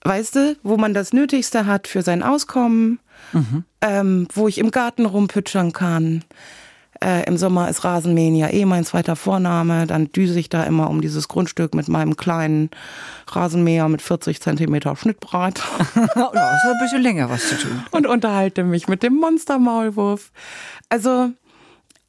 Weißt 0.02 0.37
du, 0.37 0.57
wo 0.62 0.76
man 0.76 0.94
das 0.94 1.12
Nötigste 1.12 1.66
hat 1.66 1.88
für 1.88 2.02
sein 2.02 2.22
Auskommen, 2.22 3.00
mhm. 3.33 3.64
ähm, 3.81 4.29
wo 4.33 4.46
ich 4.46 4.59
im 4.59 4.70
Garten 4.70 5.05
rumpütschern 5.05 5.72
kann, 5.72 6.24
äh, 7.07 7.23
Im 7.29 7.37
Sommer 7.37 7.69
ist 7.69 7.85
Rasenmähen 7.85 8.35
ja 8.35 8.49
eh 8.49 8.64
mein 8.64 8.85
zweiter 8.85 9.14
Vorname. 9.14 9.87
Dann 9.87 10.11
düse 10.11 10.40
ich 10.40 10.49
da 10.49 10.64
immer 10.64 10.90
um 10.90 11.01
dieses 11.01 11.29
Grundstück 11.29 11.73
mit 11.73 11.87
meinem 11.87 12.16
kleinen 12.16 12.71
Rasenmäher 13.29 13.88
mit 13.88 14.03
40 14.03 14.40
Zentimeter 14.42 14.97
Schnittbreit. 14.97 15.59
ja, 15.95 16.03
das 16.33 16.64
ist 16.64 16.73
ein 16.73 16.81
bisschen 16.83 17.03
länger 17.03 17.31
was 17.31 17.49
zu 17.49 17.59
tun. 17.59 17.85
Und 17.92 18.09
unterhalte 18.09 18.64
mich 18.64 18.88
mit 18.88 19.05
dem 19.05 19.14
Monstermaulwurf. 19.14 20.33
Also, 20.88 21.31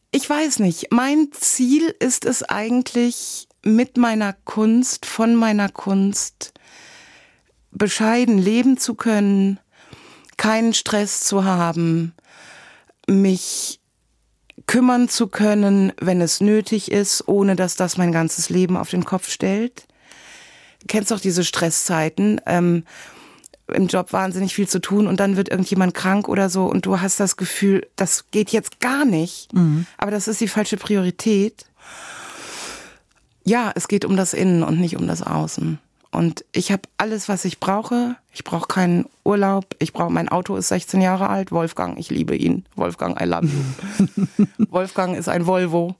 ich 0.09 0.27
weiß 0.27 0.59
nicht. 0.59 0.87
Mein 0.91 1.27
Ziel 1.31 1.93
ist 1.99 2.25
es 2.25 2.41
eigentlich, 2.41 3.47
mit 3.63 3.97
meiner 3.97 4.33
Kunst, 4.45 5.05
von 5.05 5.35
meiner 5.35 5.69
Kunst 5.69 6.53
bescheiden 7.71 8.39
leben 8.39 8.77
zu 8.77 8.95
können, 8.95 9.59
keinen 10.37 10.73
Stress 10.73 11.23
zu 11.23 11.43
haben, 11.43 12.13
mich 13.07 13.76
kümmern 14.67 15.09
zu 15.09 15.27
können, 15.27 15.93
wenn 15.99 16.21
es 16.21 16.41
nötig 16.41 16.91
ist, 16.91 17.27
ohne 17.27 17.55
dass 17.55 17.75
das 17.75 17.97
mein 17.97 18.11
ganzes 18.11 18.49
Leben 18.49 18.77
auf 18.77 18.89
den 18.89 19.05
Kopf 19.05 19.29
stellt. 19.29 19.87
Du 20.81 20.87
kennst 20.87 21.11
doch 21.11 21.19
diese 21.19 21.43
Stresszeiten. 21.43 22.41
Ähm, 22.45 22.83
im 23.73 23.87
Job 23.87 24.13
wahnsinnig 24.13 24.55
viel 24.55 24.67
zu 24.67 24.79
tun 24.79 25.07
und 25.07 25.19
dann 25.19 25.35
wird 25.35 25.49
irgendjemand 25.49 25.93
krank 25.93 26.29
oder 26.29 26.49
so 26.49 26.65
und 26.65 26.85
du 26.85 27.01
hast 27.01 27.19
das 27.19 27.35
Gefühl, 27.35 27.85
das 27.95 28.25
geht 28.31 28.51
jetzt 28.51 28.79
gar 28.79 29.03
nicht, 29.03 29.53
mhm. 29.53 29.85
aber 29.97 30.11
das 30.11 30.27
ist 30.27 30.39
die 30.39 30.47
falsche 30.47 30.77
Priorität. 30.77 31.65
Ja, 33.43 33.71
es 33.75 33.87
geht 33.87 34.05
um 34.05 34.15
das 34.15 34.33
Innen 34.33 34.63
und 34.63 34.79
nicht 34.79 34.97
um 34.97 35.07
das 35.07 35.21
Außen. 35.21 35.79
Und 36.17 36.43
ich 36.51 36.71
habe 36.71 36.81
alles, 36.97 37.29
was 37.29 37.45
ich 37.45 37.59
brauche. 37.59 38.15
Ich 38.33 38.43
brauche 38.43 38.65
keinen 38.67 39.05
Urlaub. 39.23 39.75
Ich 39.77 39.93
brauche 39.93 40.11
mein 40.11 40.29
Auto 40.29 40.55
ist 40.55 40.69
16 40.69 40.99
Jahre 40.99 41.29
alt. 41.29 41.51
Wolfgang, 41.51 41.99
ich 41.99 42.09
liebe 42.09 42.35
ihn. 42.35 42.65
Wolfgang, 42.75 43.21
I 43.21 43.25
love 43.25 43.45
you. 43.45 44.45
Wolfgang 44.71 45.15
ist 45.15 45.29
ein 45.29 45.45
Volvo 45.45 45.95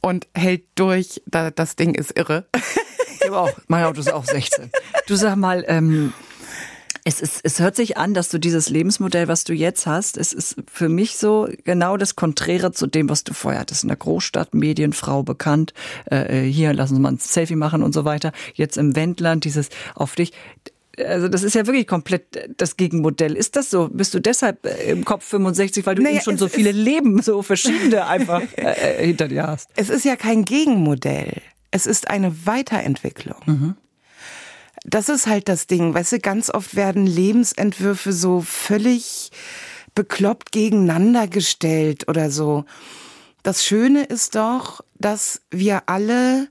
und 0.00 0.28
hält 0.32 0.62
durch. 0.76 1.20
Das 1.26 1.74
Ding 1.74 1.96
ist 1.96 2.16
irre. 2.16 2.46
Ich 3.20 3.28
auch. 3.32 3.50
Mein 3.66 3.84
Auto 3.84 3.98
ist 3.98 4.12
auch 4.12 4.24
16. 4.24 4.70
Du 5.08 5.16
sag 5.16 5.34
mal, 5.34 5.64
ähm, 5.66 6.12
es, 7.06 7.20
ist, 7.20 7.40
es 7.44 7.60
hört 7.60 7.76
sich 7.76 7.96
an, 7.96 8.14
dass 8.14 8.30
du 8.30 8.38
dieses 8.38 8.68
Lebensmodell, 8.68 9.28
was 9.28 9.44
du 9.44 9.54
jetzt 9.54 9.86
hast, 9.86 10.16
es 10.16 10.32
ist 10.32 10.56
für 10.66 10.88
mich 10.88 11.16
so 11.16 11.48
genau 11.62 11.96
das 11.96 12.16
Konträre 12.16 12.72
zu 12.72 12.88
dem, 12.88 13.08
was 13.08 13.22
du 13.22 13.32
vorher 13.32 13.60
hattest. 13.60 13.84
In 13.84 13.88
der 13.88 13.96
Großstadt, 13.96 14.54
Medienfrau 14.54 15.22
bekannt, 15.22 15.72
äh, 16.10 16.46
äh, 16.46 16.52
hier 16.52 16.72
lassen 16.72 16.96
Sie 16.96 17.00
mal 17.00 17.12
ein 17.12 17.18
Selfie 17.18 17.54
machen 17.54 17.84
und 17.84 17.92
so 17.92 18.04
weiter. 18.04 18.32
Jetzt 18.54 18.76
im 18.76 18.96
Wendland, 18.96 19.44
dieses 19.44 19.68
auf 19.94 20.16
dich. 20.16 20.32
Also 20.98 21.28
das 21.28 21.44
ist 21.44 21.54
ja 21.54 21.64
wirklich 21.68 21.86
komplett 21.86 22.24
das 22.56 22.76
Gegenmodell. 22.76 23.36
Ist 23.36 23.54
das 23.54 23.70
so? 23.70 23.88
Bist 23.88 24.12
du 24.12 24.18
deshalb 24.18 24.66
äh, 24.66 24.90
im 24.90 25.04
Kopf 25.04 25.24
65, 25.26 25.86
weil 25.86 25.94
du 25.94 26.02
naja, 26.02 26.16
eben 26.16 26.24
schon 26.24 26.38
so 26.38 26.48
viele 26.48 26.72
Leben, 26.72 27.22
so 27.22 27.42
verschiedene 27.42 28.08
einfach 28.08 28.42
äh, 28.56 28.62
äh, 28.62 29.06
hinter 29.06 29.28
dir 29.28 29.46
hast? 29.46 29.70
Es 29.76 29.90
ist 29.90 30.04
ja 30.04 30.16
kein 30.16 30.44
Gegenmodell. 30.44 31.40
Es 31.70 31.86
ist 31.86 32.10
eine 32.10 32.46
Weiterentwicklung. 32.46 33.38
Mhm 33.46 33.74
das 34.88 35.08
ist 35.08 35.26
halt 35.26 35.48
das 35.48 35.66
Ding. 35.66 35.94
Weißt 35.94 36.12
du, 36.12 36.18
ganz 36.18 36.50
oft 36.50 36.76
werden 36.76 37.06
Lebensentwürfe 37.06 38.12
so 38.12 38.40
völlig 38.40 39.30
bekloppt 39.94 40.52
gegeneinander 40.52 41.26
gestellt 41.26 42.08
oder 42.08 42.30
so. 42.30 42.64
Das 43.42 43.64
Schöne 43.64 44.04
ist 44.04 44.34
doch, 44.34 44.80
dass 44.94 45.42
wir 45.50 45.88
alle 45.88 46.48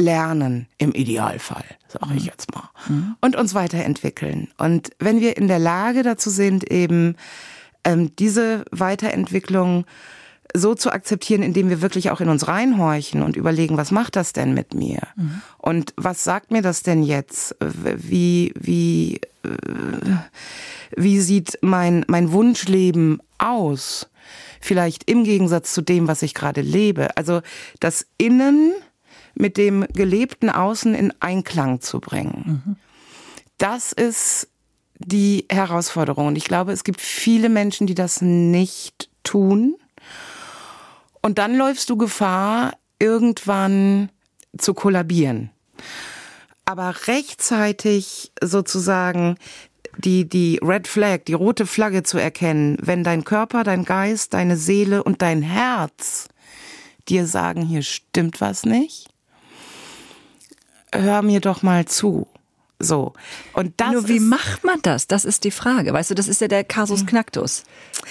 lernen, 0.00 0.68
im 0.78 0.92
Idealfall, 0.92 1.64
sage 1.88 2.14
ich 2.14 2.22
mhm. 2.22 2.28
jetzt 2.28 2.54
mal, 2.54 2.70
mhm. 2.88 3.16
und 3.20 3.36
uns 3.36 3.54
weiterentwickeln. 3.54 4.48
Und 4.56 4.90
wenn 4.98 5.20
wir 5.20 5.36
in 5.36 5.48
der 5.48 5.58
Lage 5.58 6.02
dazu 6.02 6.30
sind, 6.30 6.70
eben 6.70 7.16
ähm, 7.84 8.14
diese 8.16 8.64
Weiterentwicklung 8.70 9.86
so 10.54 10.74
zu 10.74 10.90
akzeptieren, 10.90 11.42
indem 11.42 11.68
wir 11.68 11.82
wirklich 11.82 12.10
auch 12.10 12.20
in 12.20 12.28
uns 12.28 12.48
reinhorchen 12.48 13.22
und 13.22 13.36
überlegen, 13.36 13.76
was 13.76 13.90
macht 13.90 14.16
das 14.16 14.32
denn 14.32 14.54
mit 14.54 14.74
mir? 14.74 15.00
Mhm. 15.16 15.42
Und 15.58 15.94
was 15.96 16.24
sagt 16.24 16.50
mir 16.50 16.62
das 16.62 16.82
denn 16.82 17.02
jetzt? 17.02 17.54
Wie, 17.60 18.52
wie, 18.58 19.20
wie 20.96 21.20
sieht 21.20 21.58
mein, 21.60 22.04
mein 22.08 22.32
Wunschleben 22.32 23.20
aus? 23.38 24.08
Vielleicht 24.60 25.08
im 25.08 25.24
Gegensatz 25.24 25.74
zu 25.74 25.82
dem, 25.82 26.08
was 26.08 26.22
ich 26.22 26.34
gerade 26.34 26.62
lebe. 26.62 27.16
Also 27.16 27.42
das 27.80 28.06
Innen 28.16 28.72
mit 29.34 29.56
dem 29.56 29.86
gelebten 29.92 30.50
Außen 30.50 30.94
in 30.94 31.12
Einklang 31.20 31.80
zu 31.80 32.00
bringen. 32.00 32.62
Mhm. 32.64 32.76
Das 33.58 33.92
ist 33.92 34.48
die 34.98 35.46
Herausforderung. 35.50 36.28
Und 36.28 36.36
ich 36.36 36.44
glaube, 36.44 36.72
es 36.72 36.84
gibt 36.84 37.00
viele 37.00 37.48
Menschen, 37.48 37.86
die 37.86 37.94
das 37.94 38.20
nicht 38.20 39.10
tun 39.22 39.76
und 41.22 41.38
dann 41.38 41.56
läufst 41.56 41.90
du 41.90 41.96
Gefahr, 41.96 42.72
irgendwann 42.98 44.10
zu 44.56 44.74
kollabieren. 44.74 45.50
Aber 46.64 46.94
rechtzeitig 47.06 48.32
sozusagen 48.42 49.36
die, 49.96 50.28
die 50.28 50.60
Red 50.62 50.86
Flag, 50.86 51.24
die 51.26 51.34
rote 51.34 51.66
Flagge 51.66 52.02
zu 52.02 52.18
erkennen, 52.18 52.76
wenn 52.80 53.04
dein 53.04 53.24
Körper, 53.24 53.64
dein 53.64 53.84
Geist, 53.84 54.34
deine 54.34 54.56
Seele 54.56 55.02
und 55.02 55.22
dein 55.22 55.42
Herz 55.42 56.28
dir 57.08 57.26
sagen, 57.26 57.62
hier 57.62 57.82
stimmt 57.82 58.40
was 58.40 58.64
nicht, 58.64 59.08
hör 60.92 61.22
mir 61.22 61.40
doch 61.40 61.62
mal 61.62 61.86
zu. 61.86 62.26
So. 62.80 63.12
Und 63.54 63.74
das 63.78 63.92
Nur 63.92 64.08
wie 64.08 64.20
macht 64.20 64.64
man 64.64 64.80
das? 64.82 65.08
Das 65.08 65.24
ist 65.24 65.42
die 65.44 65.50
Frage. 65.50 65.92
Weißt 65.92 66.10
du, 66.10 66.14
das 66.14 66.28
ist 66.28 66.40
ja 66.40 66.46
der 66.48 66.62
Kasus 66.62 67.06
Knacktus. 67.06 67.64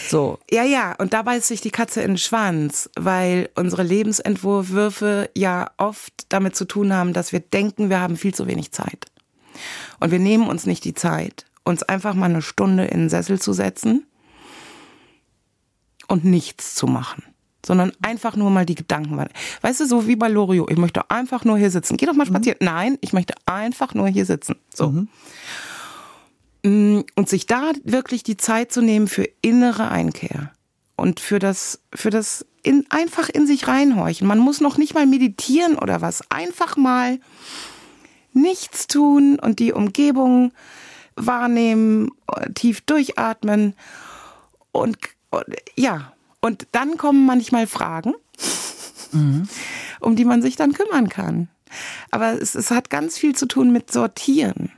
So. 0.10 0.40
Ja, 0.52 0.64
ja. 0.64 0.94
Und 0.98 1.14
da 1.14 1.22
beißt 1.22 1.48
sich 1.48 1.62
die 1.62 1.72
Katze 1.72 2.02
in 2.02 2.12
den 2.12 2.18
Schwanz, 2.18 2.90
weil 2.98 3.50
unsere 3.56 3.84
Lebensentwürfe 3.84 5.30
ja 5.36 5.72
oft 5.78 6.14
damit 6.30 6.56
zu 6.56 6.66
tun 6.66 6.94
haben, 6.94 7.14
dass 7.14 7.32
wir 7.32 7.40
denken, 7.40 7.90
wir 7.90 8.02
haben 8.02 8.18
viel 8.18 8.34
zu 8.34 8.46
wenig 8.48 8.74
Zeit. 8.74 9.06
Und 10.00 10.12
wir 10.12 10.20
nehmen 10.20 10.48
uns 10.48 10.66
nicht 10.66 10.84
die 10.84 10.94
Zeit, 10.94 11.46
uns 11.64 11.84
einfach 11.84 12.14
mal 12.14 12.26
eine 12.26 12.42
Stunde 12.42 12.86
in 12.86 13.02
den 13.02 13.10
Sessel 13.10 13.40
zu 13.40 13.54
setzen 13.54 14.06
und 16.08 16.26
nichts 16.26 16.76
zu 16.76 16.88
machen 16.88 17.24
sondern 17.68 17.92
einfach 18.02 18.36
nur 18.38 18.50
mal 18.50 18.66
die 18.66 18.76
Gedanken. 18.76 19.24
Weißt 19.62 19.82
du, 19.82 19.86
so 19.86 20.08
wie 20.08 20.16
bei 20.16 20.30
Loriot, 20.30 20.72
ich 20.72 20.78
möchte 20.78 21.12
einfach 21.12 21.44
nur 21.44 21.58
hier 21.58 21.70
sitzen. 21.70 21.98
Geh 21.98 22.06
doch 22.06 22.14
mal 22.14 22.24
mhm. 22.24 22.30
spazieren. 22.30 22.58
Nein, 22.62 22.98
ich 23.02 23.12
möchte 23.12 23.36
einfach 23.46 23.94
nur 23.94 24.08
hier 24.08 24.26
sitzen. 24.26 24.56
So. 24.74 24.90
Mhm. 24.90 25.10
Mm, 26.64 27.02
und 27.16 27.30
sich 27.30 27.46
da 27.46 27.72
wirklich 27.84 28.24
die 28.24 28.38
Zeit 28.38 28.72
zu 28.72 28.82
nehmen 28.82 29.08
für 29.08 29.30
innere 29.42 29.90
Einkehr 29.90 30.52
und 30.96 31.20
für 31.20 31.40
das, 31.40 31.82
für 31.94 32.10
das 32.10 32.46
in, 32.64 32.86
einfach 32.90 33.28
in 33.30 33.46
sich 33.46 33.68
reinhorchen. 33.68 34.28
Man 34.28 34.40
muss 34.40 34.62
noch 34.62 34.78
nicht 34.78 34.94
mal 34.94 35.06
meditieren 35.06 35.78
oder 35.78 36.02
was. 36.02 36.24
Einfach 36.32 36.78
mal 36.78 37.20
nichts 38.32 38.88
tun 38.88 39.40
und 39.40 39.60
die 39.60 39.74
Umgebung 39.74 40.54
wahrnehmen, 41.16 42.12
tief 42.56 42.82
durchatmen 42.82 43.74
und, 44.72 44.98
und 45.32 45.46
ja, 45.76 46.14
und 46.48 46.68
dann 46.72 46.98
kommen 46.98 47.26
manchmal 47.26 47.68
Fragen, 47.68 48.14
mhm. 49.12 49.48
um 50.00 50.16
die 50.16 50.26
man 50.26 50.42
sich 50.42 50.56
dann 50.56 50.74
kümmern 50.74 51.10
kann. 51.10 51.50
Aber 52.10 52.42
es, 52.42 52.56
es 52.56 52.72
hat 52.72 52.90
ganz 52.90 53.18
viel 53.18 53.36
zu 53.36 53.46
tun 53.46 53.72
mit 53.72 53.92
Sortieren 53.92 54.72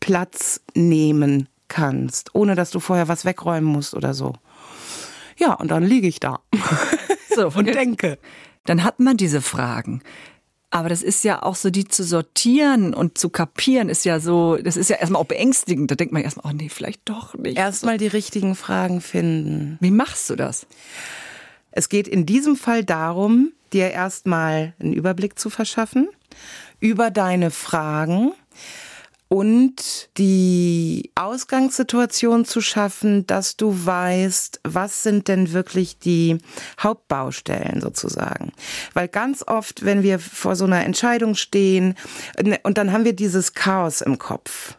Platz 0.00 0.60
nehmen 0.74 1.48
kannst, 1.68 2.34
ohne 2.34 2.54
dass 2.54 2.70
du 2.70 2.80
vorher 2.80 3.08
was 3.08 3.24
wegräumen 3.24 3.70
musst 3.70 3.94
oder 3.94 4.14
so. 4.14 4.34
Ja, 5.38 5.54
und 5.54 5.70
dann 5.70 5.84
liege 5.84 6.08
ich 6.08 6.20
da 6.20 6.40
so, 7.34 7.48
und 7.54 7.66
denke. 7.66 8.18
Dann 8.64 8.84
hat 8.84 9.00
man 9.00 9.16
diese 9.16 9.40
Fragen. 9.40 10.02
Aber 10.72 10.88
das 10.88 11.02
ist 11.02 11.22
ja 11.22 11.42
auch 11.42 11.54
so, 11.54 11.68
die 11.68 11.86
zu 11.86 12.02
sortieren 12.02 12.94
und 12.94 13.18
zu 13.18 13.28
kapieren, 13.28 13.90
ist 13.90 14.06
ja 14.06 14.20
so, 14.20 14.56
das 14.56 14.78
ist 14.78 14.88
ja 14.88 14.96
erstmal 14.96 15.20
auch 15.20 15.26
beängstigend. 15.26 15.90
Da 15.90 15.96
denkt 15.96 16.14
man 16.14 16.22
erstmal, 16.22 16.50
oh 16.50 16.56
nee, 16.56 16.70
vielleicht 16.70 17.02
doch 17.04 17.34
nicht. 17.34 17.58
Erstmal 17.58 17.98
die 17.98 18.06
richtigen 18.06 18.54
Fragen 18.54 19.02
finden. 19.02 19.76
Wie 19.80 19.90
machst 19.90 20.30
du 20.30 20.34
das? 20.34 20.66
Es 21.72 21.90
geht 21.90 22.08
in 22.08 22.24
diesem 22.24 22.56
Fall 22.56 22.84
darum, 22.84 23.52
dir 23.74 23.90
erstmal 23.90 24.72
einen 24.80 24.94
Überblick 24.94 25.38
zu 25.38 25.50
verschaffen 25.50 26.08
über 26.80 27.10
deine 27.10 27.50
Fragen 27.50 28.32
und 29.32 30.10
die 30.18 31.10
Ausgangssituation 31.14 32.44
zu 32.44 32.60
schaffen, 32.60 33.26
dass 33.26 33.56
du 33.56 33.74
weißt, 33.86 34.60
was 34.64 35.02
sind 35.02 35.26
denn 35.26 35.54
wirklich 35.54 35.98
die 35.98 36.36
Hauptbaustellen 36.78 37.80
sozusagen. 37.80 38.52
Weil 38.92 39.08
ganz 39.08 39.42
oft, 39.46 39.86
wenn 39.86 40.02
wir 40.02 40.18
vor 40.18 40.54
so 40.54 40.66
einer 40.66 40.84
Entscheidung 40.84 41.34
stehen 41.34 41.94
ne, 42.42 42.60
und 42.62 42.76
dann 42.76 42.92
haben 42.92 43.06
wir 43.06 43.14
dieses 43.14 43.54
Chaos 43.54 44.02
im 44.02 44.18
Kopf 44.18 44.76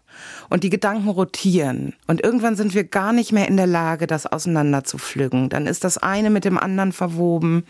und 0.52 0.64
die 0.64 0.70
Gedanken 0.70 1.10
rotieren 1.10 1.96
und 2.06 2.22
irgendwann 2.22 2.56
sind 2.56 2.76
wir 2.76 2.84
gar 2.84 3.12
nicht 3.12 3.32
mehr 3.32 3.48
in 3.48 3.58
der 3.58 3.66
Lage, 3.66 4.06
das 4.06 4.28
auseinander 4.28 4.84
zu 4.84 5.00
pflücken. 5.00 5.50
Dann 5.50 5.66
ist 5.66 5.84
das 5.84 5.98
eine 5.98 6.30
mit 6.30 6.46
dem 6.46 6.60
anderen 6.60 6.92
verwoben 6.92 7.66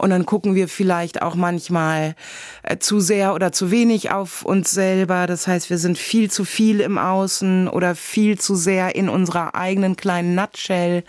und 0.00 0.10
dann 0.10 0.24
gucken 0.24 0.54
wir 0.54 0.66
vielleicht 0.66 1.20
auch 1.20 1.34
manchmal 1.34 2.14
äh, 2.62 2.78
zu 2.78 3.00
sehr 3.00 3.34
oder 3.34 3.52
zu 3.52 3.70
wenig 3.70 4.10
auf 4.10 4.44
uns 4.44 4.70
selber. 4.70 5.26
Das 5.26 5.46
heißt, 5.46 5.68
wir 5.68 5.78
sind 5.78 5.98
viel 5.98 6.30
zu 6.30 6.44
viel 6.44 6.80
im 6.80 6.96
Außen 6.96 7.68
oder 7.68 7.94
viel 7.94 8.38
zu 8.38 8.54
sehr 8.54 8.94
in 8.94 9.08
unserer 9.08 9.54
eigenen 9.54 9.96
kleinen 9.96 10.34
Nutshell. 10.34 11.04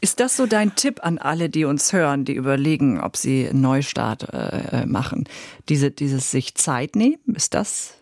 Ist 0.00 0.20
das 0.20 0.36
so 0.36 0.46
dein 0.46 0.74
Tipp 0.76 1.00
an 1.02 1.18
alle, 1.18 1.50
die 1.50 1.64
uns 1.64 1.92
hören, 1.92 2.24
die 2.24 2.34
überlegen, 2.34 3.00
ob 3.00 3.16
sie 3.16 3.48
einen 3.48 3.60
Neustart 3.60 4.32
äh, 4.32 4.82
äh 4.82 4.86
machen? 4.86 5.28
Diese, 5.68 5.90
dieses 5.90 6.30
sich 6.30 6.54
Zeit 6.54 6.96
nehmen, 6.96 7.34
ist 7.34 7.54
das? 7.54 7.94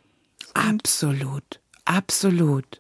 Absolut, 0.55 1.61
absolut. 1.85 2.79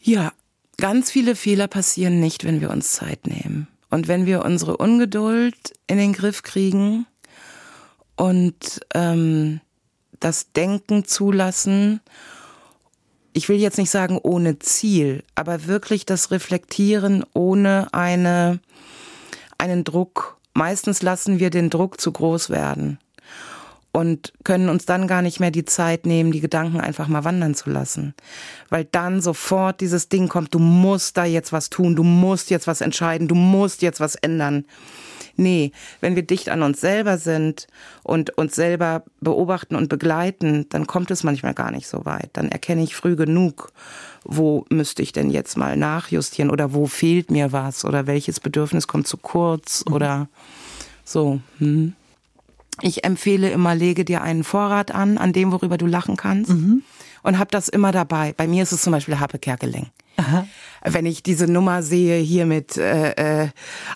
Ja, 0.00 0.32
ganz 0.78 1.10
viele 1.10 1.34
Fehler 1.36 1.68
passieren 1.68 2.20
nicht, 2.20 2.44
wenn 2.44 2.60
wir 2.60 2.70
uns 2.70 2.92
Zeit 2.92 3.26
nehmen. 3.26 3.68
Und 3.92 4.08
wenn 4.08 4.24
wir 4.24 4.42
unsere 4.42 4.78
Ungeduld 4.78 5.74
in 5.86 5.98
den 5.98 6.14
Griff 6.14 6.42
kriegen 6.42 7.04
und 8.16 8.80
ähm, 8.94 9.60
das 10.18 10.50
Denken 10.52 11.04
zulassen, 11.04 12.00
ich 13.34 13.50
will 13.50 13.58
jetzt 13.58 13.76
nicht 13.76 13.90
sagen 13.90 14.18
ohne 14.22 14.58
Ziel, 14.58 15.24
aber 15.34 15.66
wirklich 15.66 16.06
das 16.06 16.30
Reflektieren 16.30 17.22
ohne 17.34 17.92
eine, 17.92 18.60
einen 19.58 19.84
Druck. 19.84 20.38
Meistens 20.54 21.02
lassen 21.02 21.38
wir 21.38 21.50
den 21.50 21.68
Druck 21.68 22.00
zu 22.00 22.12
groß 22.12 22.48
werden 22.48 22.98
und 23.92 24.32
können 24.42 24.70
uns 24.70 24.86
dann 24.86 25.06
gar 25.06 25.20
nicht 25.20 25.38
mehr 25.38 25.50
die 25.50 25.66
Zeit 25.66 26.06
nehmen, 26.06 26.32
die 26.32 26.40
Gedanken 26.40 26.80
einfach 26.80 27.08
mal 27.08 27.24
wandern 27.24 27.54
zu 27.54 27.70
lassen. 27.70 28.14
Weil 28.70 28.86
dann 28.86 29.20
sofort 29.20 29.80
dieses 29.82 30.08
Ding 30.08 30.28
kommt, 30.28 30.54
du 30.54 30.58
musst 30.58 31.18
da 31.18 31.26
jetzt 31.26 31.52
was 31.52 31.68
tun, 31.68 31.94
du 31.94 32.02
musst 32.02 32.50
jetzt 32.50 32.66
was 32.66 32.80
entscheiden, 32.80 33.28
du 33.28 33.34
musst 33.34 33.82
jetzt 33.82 34.00
was 34.00 34.14
ändern. 34.14 34.64
Nee, 35.36 35.72
wenn 36.00 36.14
wir 36.14 36.22
dicht 36.22 36.48
an 36.48 36.62
uns 36.62 36.80
selber 36.80 37.16
sind 37.16 37.66
und 38.02 38.36
uns 38.36 38.54
selber 38.54 39.04
beobachten 39.20 39.76
und 39.76 39.88
begleiten, 39.88 40.66
dann 40.68 40.86
kommt 40.86 41.10
es 41.10 41.22
manchmal 41.22 41.54
gar 41.54 41.70
nicht 41.70 41.86
so 41.86 42.04
weit. 42.04 42.30
Dann 42.34 42.50
erkenne 42.50 42.82
ich 42.82 42.94
früh 42.94 43.16
genug, 43.16 43.72
wo 44.24 44.66
müsste 44.68 45.02
ich 45.02 45.12
denn 45.12 45.30
jetzt 45.30 45.56
mal 45.56 45.76
nachjustieren 45.76 46.50
oder 46.50 46.74
wo 46.74 46.86
fehlt 46.86 47.30
mir 47.30 47.52
was 47.52 47.84
oder 47.84 48.06
welches 48.06 48.40
Bedürfnis 48.40 48.86
kommt 48.86 49.06
zu 49.06 49.16
kurz 49.16 49.84
mhm. 49.86 49.94
oder 49.94 50.28
so. 51.04 51.40
Hm. 51.58 51.94
Ich 52.82 53.04
empfehle 53.04 53.50
immer, 53.50 53.74
lege 53.74 54.04
dir 54.04 54.22
einen 54.22 54.44
Vorrat 54.44 54.94
an, 54.94 55.18
an 55.18 55.32
dem, 55.32 55.52
worüber 55.52 55.78
du 55.78 55.86
lachen 55.86 56.16
kannst. 56.16 56.50
Mhm. 56.50 56.82
Und 57.22 57.38
hab 57.38 57.50
das 57.52 57.68
immer 57.68 57.92
dabei. 57.92 58.34
Bei 58.36 58.48
mir 58.48 58.64
ist 58.64 58.72
es 58.72 58.82
zum 58.82 58.92
Beispiel 58.92 59.20
Happe 59.20 59.38
Kerkeling. 59.38 59.86
Aha. 60.16 60.46
Wenn 60.84 61.06
ich 61.06 61.22
diese 61.22 61.46
Nummer 61.46 61.82
sehe 61.82 62.18
hier 62.18 62.44
mit, 62.44 62.76
äh, 62.76 63.44
äh, 63.44 63.48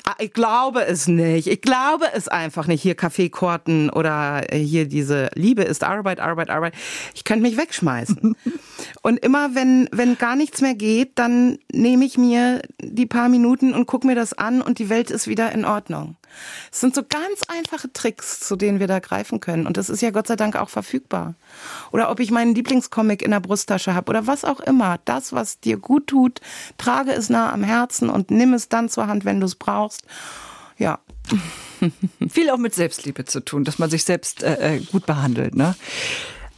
ah, 0.05 0.15
ich 0.19 0.33
glaube 0.33 0.85
es 0.87 1.09
nicht, 1.09 1.49
ich 1.49 1.61
glaube 1.61 2.07
es 2.15 2.29
einfach 2.29 2.69
nicht, 2.69 2.81
hier 2.81 2.95
Kaffeekorten 2.95 3.91
oder 3.91 4.53
äh, 4.53 4.59
hier 4.59 4.87
diese 4.87 5.29
Liebe 5.35 5.63
ist 5.63 5.85
Arbeit, 5.85 6.21
Arbeit, 6.21 6.49
Arbeit. 6.49 6.75
Ich 7.15 7.25
könnte 7.25 7.43
mich 7.43 7.57
wegschmeißen. 7.59 8.37
und 9.03 9.19
immer 9.19 9.55
wenn, 9.55 9.89
wenn 9.93 10.19
gar 10.19 10.37
nichts 10.37 10.61
mehr 10.61 10.75
geht, 10.75 11.19
dann 11.19 11.59
nehme 11.73 12.05
ich 12.05 12.19
mir 12.19 12.63
die 12.81 13.07
paar 13.07 13.29
Minuten 13.29 13.75
und 13.75 13.87
gucke 13.87 14.07
mir 14.07 14.15
das 14.15 14.33
an 14.33 14.61
und 14.63 14.79
die 14.79 14.89
Welt 14.89 15.11
ist 15.11 15.27
wieder 15.27 15.53
in 15.53 15.65
Ordnung. 15.65 16.17
Es 16.71 16.81
sind 16.81 16.95
so 16.95 17.03
ganz 17.03 17.43
einfache 17.49 17.93
Tricks, 17.93 18.41
zu 18.41 18.57
denen 18.57 18.81
wir 18.81 18.87
da 18.87 18.99
greifen 18.99 19.41
können. 19.41 19.67
Und 19.67 19.77
das 19.77 19.89
ist 19.89 20.03
ja 20.03 20.11
Gott 20.11 20.27
sei 20.27 20.37
Dank 20.37 20.57
auch 20.57 20.69
verfügbar. 20.69 21.35
Oder 21.93 22.11
ob 22.11 22.21
ich 22.21 22.31
meinen 22.31 22.55
Lieblingscomic 22.55 23.23
in 23.23 23.31
der 23.31 23.41
Brusttasche 23.41 23.95
habe 23.95 24.11
oder 24.11 24.27
was 24.27 24.45
auch 24.45 24.61
immer. 24.61 24.99
Das, 25.05 25.33
was 25.33 25.61
dir 25.61 25.79
gut 25.79 26.09
tut, 26.09 26.41
trage 26.79 27.13
es 27.13 27.31
nah 27.31 27.53
am 27.53 27.63
Herzen 27.63 28.11
und 28.11 28.31
nimm 28.31 28.55
es 28.55 28.69
dann 28.69 28.89
zur 28.89 29.07
Hand, 29.07 29.25
wenn 29.25 29.41
du 29.41 29.47
es 29.47 29.55
brauchst. 29.55 30.03
Ja. 30.79 30.99
Viel 32.29 32.51
auch 32.51 32.59
mit 32.59 32.75
Selbstliebe 32.75 33.25
zu 33.25 33.41
tun, 33.41 33.65
dass 33.65 33.79
man 33.79 33.91
sich 33.91 34.05
selbst 34.05 34.43
äh, 34.43 34.77
äh 34.77 34.81
gut 34.81 35.07
behandelt. 35.07 35.55
Ne? 35.55 35.75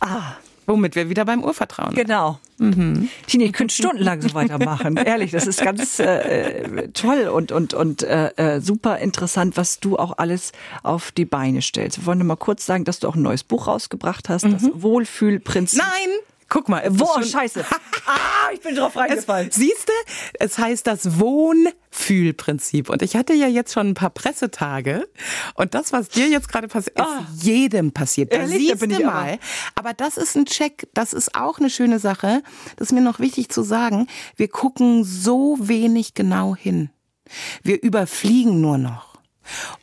Ah, 0.00 0.36
Womit 0.68 0.96
wir 0.96 1.08
wieder 1.08 1.24
beim 1.24 1.42
Urvertrauen. 1.42 1.94
Genau. 1.94 2.38
Mhm. 2.58 3.08
Tine, 3.26 3.44
ich 3.44 3.54
könnte 3.54 3.74
stundenlang 3.74 4.20
so 4.20 4.34
weitermachen. 4.34 4.96
Ehrlich, 5.04 5.30
das 5.30 5.46
ist 5.46 5.62
ganz 5.62 5.98
äh, 5.98 6.88
toll 6.88 7.28
und, 7.28 7.52
und, 7.52 7.72
und 7.72 8.02
äh, 8.02 8.28
äh, 8.36 8.60
super 8.60 8.98
interessant, 8.98 9.56
was 9.56 9.80
du 9.80 9.96
auch 9.96 10.18
alles 10.18 10.52
auf 10.82 11.10
die 11.10 11.24
Beine 11.24 11.62
stellst. 11.62 12.00
Wir 12.00 12.06
wollen 12.06 12.18
nur 12.18 12.26
mal 12.26 12.36
kurz 12.36 12.66
sagen, 12.66 12.84
dass 12.84 13.00
du 13.00 13.08
auch 13.08 13.14
ein 13.14 13.22
neues 13.22 13.44
Buch 13.44 13.66
rausgebracht 13.66 14.28
hast, 14.28 14.44
mhm. 14.44 14.52
das 14.52 14.64
Wohlfühlprinzip. 14.74 15.80
Nein! 15.80 16.18
Guck 16.48 16.68
mal. 16.68 16.82
Wo, 16.90 17.22
scheiße. 17.22 17.64
ah, 18.06 18.52
ich 18.52 18.60
bin 18.60 18.74
drauf 18.74 18.96
reingefallen. 18.96 19.50
Siehst 19.50 19.88
du, 19.88 19.92
es 20.38 20.58
heißt 20.58 20.86
das 20.86 21.18
Wohnfühlprinzip. 21.18 22.88
Und 22.88 23.02
ich 23.02 23.16
hatte 23.16 23.34
ja 23.34 23.46
jetzt 23.46 23.74
schon 23.74 23.88
ein 23.88 23.94
paar 23.94 24.10
Pressetage. 24.10 25.06
Und 25.54 25.74
das, 25.74 25.92
was 25.92 26.08
dir 26.08 26.28
jetzt 26.28 26.48
gerade 26.48 26.68
passiert, 26.68 26.98
ist 26.98 27.06
oh. 27.06 27.24
jedem 27.42 27.92
passiert. 27.92 28.32
Da 28.32 28.38
Ehrlich? 28.38 28.68
siehst 28.68 28.82
da 28.82 28.86
du 28.86 29.04
mal. 29.04 29.32
Aber. 29.32 29.38
aber 29.74 29.94
das 29.94 30.16
ist 30.16 30.36
ein 30.36 30.46
Check. 30.46 30.88
Das 30.94 31.12
ist 31.12 31.34
auch 31.34 31.58
eine 31.58 31.68
schöne 31.68 31.98
Sache. 31.98 32.42
Das 32.76 32.88
ist 32.88 32.92
mir 32.92 33.02
noch 33.02 33.20
wichtig 33.20 33.50
zu 33.50 33.62
sagen. 33.62 34.06
Wir 34.36 34.48
gucken 34.48 35.04
so 35.04 35.58
wenig 35.60 36.14
genau 36.14 36.56
hin. 36.56 36.90
Wir 37.62 37.82
überfliegen 37.82 38.62
nur 38.62 38.78
noch. 38.78 39.07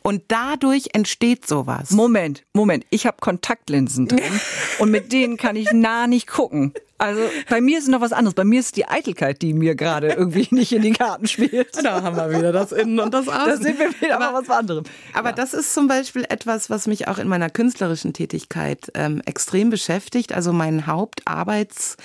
Und 0.02 0.22
dadurch 0.28 0.88
entsteht 0.92 1.46
sowas. 1.46 1.90
Moment, 1.90 2.44
Moment. 2.52 2.84
Ich 2.90 3.06
habe 3.06 3.18
Kontaktlinsen 3.20 4.08
drin 4.08 4.40
und 4.78 4.90
mit 4.90 5.12
denen 5.12 5.36
kann 5.36 5.56
ich 5.56 5.72
nah 5.72 6.06
nicht 6.06 6.26
gucken. 6.26 6.72
Also 6.98 7.20
bei 7.50 7.60
mir 7.60 7.78
ist 7.78 7.88
noch 7.88 8.00
was 8.00 8.12
anderes. 8.12 8.34
Bei 8.34 8.44
mir 8.44 8.60
ist 8.60 8.76
die 8.76 8.88
Eitelkeit, 8.88 9.42
die 9.42 9.52
mir 9.52 9.74
gerade 9.74 10.12
irgendwie 10.12 10.48
nicht 10.54 10.72
in 10.72 10.82
die 10.82 10.92
Karten 10.92 11.26
spielt. 11.26 11.84
Da 11.84 12.02
haben 12.02 12.16
wir 12.16 12.30
wieder 12.30 12.52
das 12.52 12.72
Innen 12.72 13.00
und 13.00 13.12
das 13.12 13.28
Außen. 13.28 13.46
Da 13.46 13.56
sind 13.56 13.78
wir 13.78 13.90
wieder 14.00 14.18
aber, 14.20 14.40
was 14.40 14.50
anderem. 14.50 14.84
Aber 15.12 15.30
ja. 15.30 15.34
das 15.34 15.52
ist 15.52 15.74
zum 15.74 15.88
Beispiel 15.88 16.24
etwas, 16.28 16.70
was 16.70 16.86
mich 16.86 17.08
auch 17.08 17.18
in 17.18 17.28
meiner 17.28 17.50
künstlerischen 17.50 18.12
Tätigkeit 18.12 18.90
ähm, 18.94 19.20
extrem 19.26 19.70
beschäftigt. 19.70 20.32
Also 20.32 20.52
mein 20.52 20.86
Hauptarbeitswerkzeug 20.86 21.96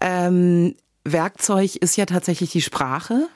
ähm, 0.00 0.74
ist 1.80 1.96
ja 1.96 2.06
tatsächlich 2.06 2.50
die 2.50 2.62
Sprache. 2.62 3.28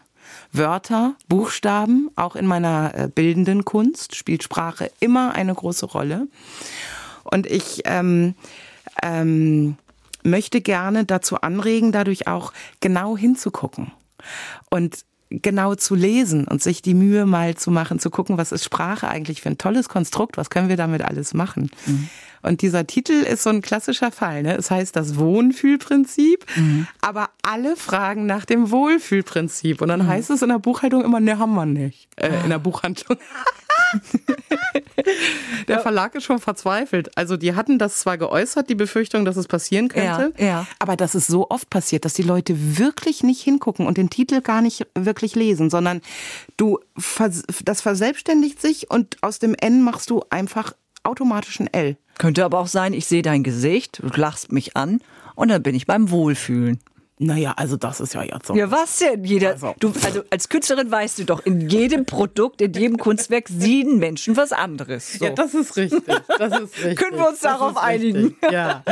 Wörter, 0.53 1.15
Buchstaben, 1.29 2.11
auch 2.17 2.37
in 2.37 2.47
meiner 2.47 2.93
äh, 2.95 3.09
bildenden 3.09 3.65
Kunst 3.65 4.17
spielt 4.17 4.43
Sprache 4.43 4.91
immer 5.01 5.35
eine 5.35 5.55
große 5.55 5.87
Rolle. 5.87 6.27
Und 7.25 7.47
ich 7.47 7.83
ähm, 7.85 8.35
ähm, 9.03 9.77
möchte 10.23 10.61
gerne 10.61 11.05
dazu 11.05 11.41
anregen, 11.41 11.93
dadurch 11.93 12.27
auch 12.27 12.53
genau 12.81 13.17
hinzugucken. 13.17 13.93
Und 14.71 15.05
genau 15.31 15.77
zu 15.77 15.95
lesen 15.95 16.47
und 16.47 16.63
sich 16.63 16.83
die 16.83 16.95
Mühe 16.95 17.25
mal 17.25 17.55
zu 17.55 17.71
machen, 17.71 18.01
zu 18.01 18.11
gucken, 18.11 18.37
was 18.37 18.53
ist 18.53 18.65
Sprache 18.65 19.09
eigentlich 19.09 19.43
für 19.43 19.49
ein 19.49 19.59
tolles 19.59 19.89
Konstrukt, 19.89 20.37
was 20.37 20.51
können 20.51 20.69
wir 20.69 20.77
damit 20.77 21.03
alles 21.03 21.35
machen. 21.35 21.71
Mhm. 21.87 22.11
Und 22.43 22.63
dieser 22.63 22.87
Titel 22.87 23.13
ist 23.13 23.43
so 23.43 23.51
ein 23.51 23.63
klassischer 23.63 24.11
Fall. 24.11 24.43
Ne? 24.43 24.57
Es 24.57 24.71
heißt 24.71 24.97
das 24.97 25.17
Wohnfühlprinzip, 25.17 26.45
mhm. 26.57 26.87
aber 27.01 27.31
alle 27.43 27.77
fragen 27.77 28.27
nach 28.27 28.45
dem 28.45 28.71
Wohlfühlprinzip. 28.71 29.83
Und 29.83 29.89
dann 29.89 30.03
mhm. 30.03 30.09
heißt 30.09 30.31
es 30.31 30.43
in 30.43 30.49
der 30.49 30.59
Buchhaltung 30.59 31.05
immer, 31.05 31.21
ne, 31.21 31.39
haben 31.39 31.55
wir 31.55 31.67
nicht. 31.67 32.09
Äh, 32.17 32.31
in 32.45 32.51
der 32.51 32.59
Buchhandlung. 32.59 33.19
der. 35.69 35.81
Verlag 35.81 36.15
ist 36.15 36.25
schon 36.25 36.39
verzweifelt. 36.39 37.17
Also 37.17 37.37
die 37.37 37.55
hatten 37.55 37.79
das 37.79 37.97
zwar 37.97 38.19
geäußert, 38.19 38.69
die 38.69 38.75
Befürchtung, 38.75 39.25
dass 39.25 39.37
es 39.37 39.49
passieren 39.49 39.89
könnte, 39.89 40.33
ja, 40.39 40.45
ja. 40.45 40.67
aber 40.79 40.97
dass 40.97 41.15
es 41.15 41.27
so 41.27 41.51
oft 41.51 41.71
passiert, 41.71 42.05
dass 42.05 42.15
die 42.15 42.23
Leute 42.23 42.79
wirklich 42.79 43.23
nicht 43.23 43.43
hingucken 43.43 43.87
und 43.87 43.97
den 43.97 44.11
Titel 44.11 44.41
gar 44.43 44.63
nicht 44.63 44.87
wirklich 44.95 45.35
lesen, 45.35 45.71
sondern 45.71 46.03
du 46.57 46.79
das 47.65 47.81
verselbstständigt 47.81 48.61
sich 48.61 48.91
und 48.91 49.17
aus 49.23 49.39
dem 49.39 49.55
N 49.55 49.83
machst 49.83 50.11
du 50.11 50.23
einfach 50.31 50.75
automatisch 51.03 51.61
ein 51.61 51.73
L. 51.73 51.97
Könnte 52.19 52.45
aber 52.45 52.59
auch 52.59 52.67
sein, 52.67 52.93
ich 52.93 53.07
sehe 53.07 53.23
dein 53.23 53.43
Gesicht, 53.43 54.01
du 54.03 54.21
lachst 54.21 54.53
mich 54.53 54.77
an 54.77 55.01
und 55.35 55.49
dann 55.49 55.63
bin 55.63 55.75
ich 55.75 55.87
beim 55.87 56.11
Wohlfühlen. 56.11 56.81
Naja, 57.23 57.53
also 57.57 57.77
das 57.77 58.01
ist 58.01 58.15
ja 58.15 58.23
jetzt 58.23 58.47
so. 58.47 58.55
Ja, 58.55 58.71
was 58.71 58.97
denn? 58.97 59.25
Jeder, 59.25 59.51
also. 59.51 59.75
Du, 59.79 59.93
also 60.05 60.23
als 60.31 60.49
Künstlerin 60.49 60.91
weißt 60.91 61.19
du 61.19 61.25
doch, 61.25 61.45
in 61.45 61.69
jedem 61.69 62.07
Produkt, 62.07 62.63
in 62.63 62.73
jedem 62.73 62.97
Kunstwerk 62.97 63.49
sehen 63.49 63.99
Menschen 63.99 64.39
was 64.39 64.53
anderes. 64.53 65.19
So. 65.19 65.27
Ja, 65.27 65.31
das 65.33 65.53
ist 65.53 65.77
richtig. 65.77 66.03
Das 66.39 66.59
ist 66.59 66.79
richtig. 66.79 66.97
Können 66.97 67.19
wir 67.19 67.29
uns 67.29 67.41
darauf 67.41 67.77
einigen? 67.77 68.37
Ja. 68.51 68.85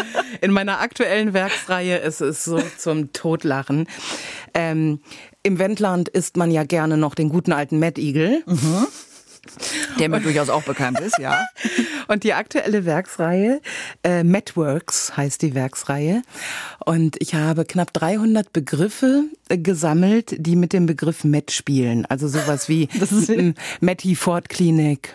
In 0.43 0.51
meiner 0.51 0.81
aktuellen 0.81 1.33
Werksreihe 1.33 1.97
ist 1.97 2.21
es 2.21 2.45
so 2.45 2.61
zum 2.77 3.15
Totlachen. 3.15 3.89
Ähm, 4.53 5.01
Im 5.43 5.59
Wendland 5.59 6.11
isst 6.11 6.37
man 6.37 6.51
ja 6.51 6.65
gerne 6.65 6.99
noch 6.99 7.15
den 7.15 7.31
guten 7.31 7.53
alten 7.53 7.79
Mettigel. 7.79 8.43
Mhm 8.45 8.87
der 9.99 10.09
mir 10.09 10.21
durchaus 10.21 10.49
auch 10.49 10.63
bekannt 10.63 11.01
ist, 11.01 11.19
ja. 11.19 11.47
Und 12.09 12.25
die 12.25 12.33
aktuelle 12.33 12.85
Werksreihe, 12.85 13.61
äh, 14.03 14.25
Metworks 14.25 15.17
heißt 15.17 15.43
die 15.43 15.55
Werksreihe. 15.55 16.23
Und 16.85 17.17
ich 17.21 17.35
habe 17.35 17.65
knapp 17.65 17.93
300 17.93 18.53
Begriffe 18.53 19.25
äh, 19.49 19.59
gesammelt, 19.59 20.35
die 20.39 20.57
mit 20.57 20.73
dem 20.73 20.87
Begriff 20.87 21.25
Met 21.25 21.51
spielen. 21.51 22.07
Also 22.07 22.29
sowas 22.29 22.69
wie 22.69 22.89
Metti 23.81 24.15
Ford 24.15 24.49
Klinik 24.49 25.15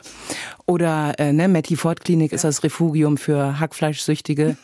oder 0.66 1.14
äh, 1.18 1.34
ne, 1.34 1.48
Metti 1.48 1.76
Ford 1.76 2.02
Klinik 2.02 2.32
ist 2.32 2.44
das 2.44 2.64
Refugium 2.64 3.18
für 3.18 3.60
Hackfleischsüchtige. 3.60 4.56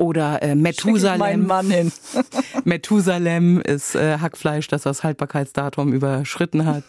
Oder 0.00 0.42
äh, 0.42 0.54
Methusalem. 0.54 1.46
Mann 1.46 1.70
hin. 1.70 1.92
Methusalem 2.64 3.60
ist 3.60 3.94
äh, 3.94 4.16
Hackfleisch, 4.16 4.66
das 4.68 4.84
das 4.84 5.04
Haltbarkeitsdatum 5.04 5.92
überschritten 5.92 6.64
hat. 6.64 6.84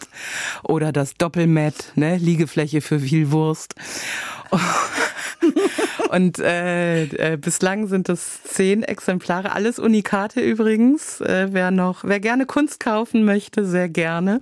Oder 0.64 0.94
das 0.94 1.16
Doppelmet, 1.16 1.92
ne, 1.96 2.16
Liegefläche 2.16 2.80
für 2.80 3.02
viel 3.02 3.32
Wurst. 3.32 3.76
Und 6.10 6.40
äh, 6.40 7.04
äh, 7.34 7.38
bislang 7.38 7.88
sind 7.88 8.08
es 8.08 8.44
zehn 8.44 8.82
Exemplare, 8.82 9.52
alles 9.52 9.78
Unikate 9.78 10.40
übrigens. 10.40 11.20
Äh, 11.20 11.50
wer 11.52 11.72
noch, 11.72 12.06
wer 12.06 12.22
gerne 12.22 12.46
Kunst 12.46 12.80
kaufen 12.80 13.26
möchte, 13.26 13.66
sehr 13.66 13.90
gerne. 13.90 14.40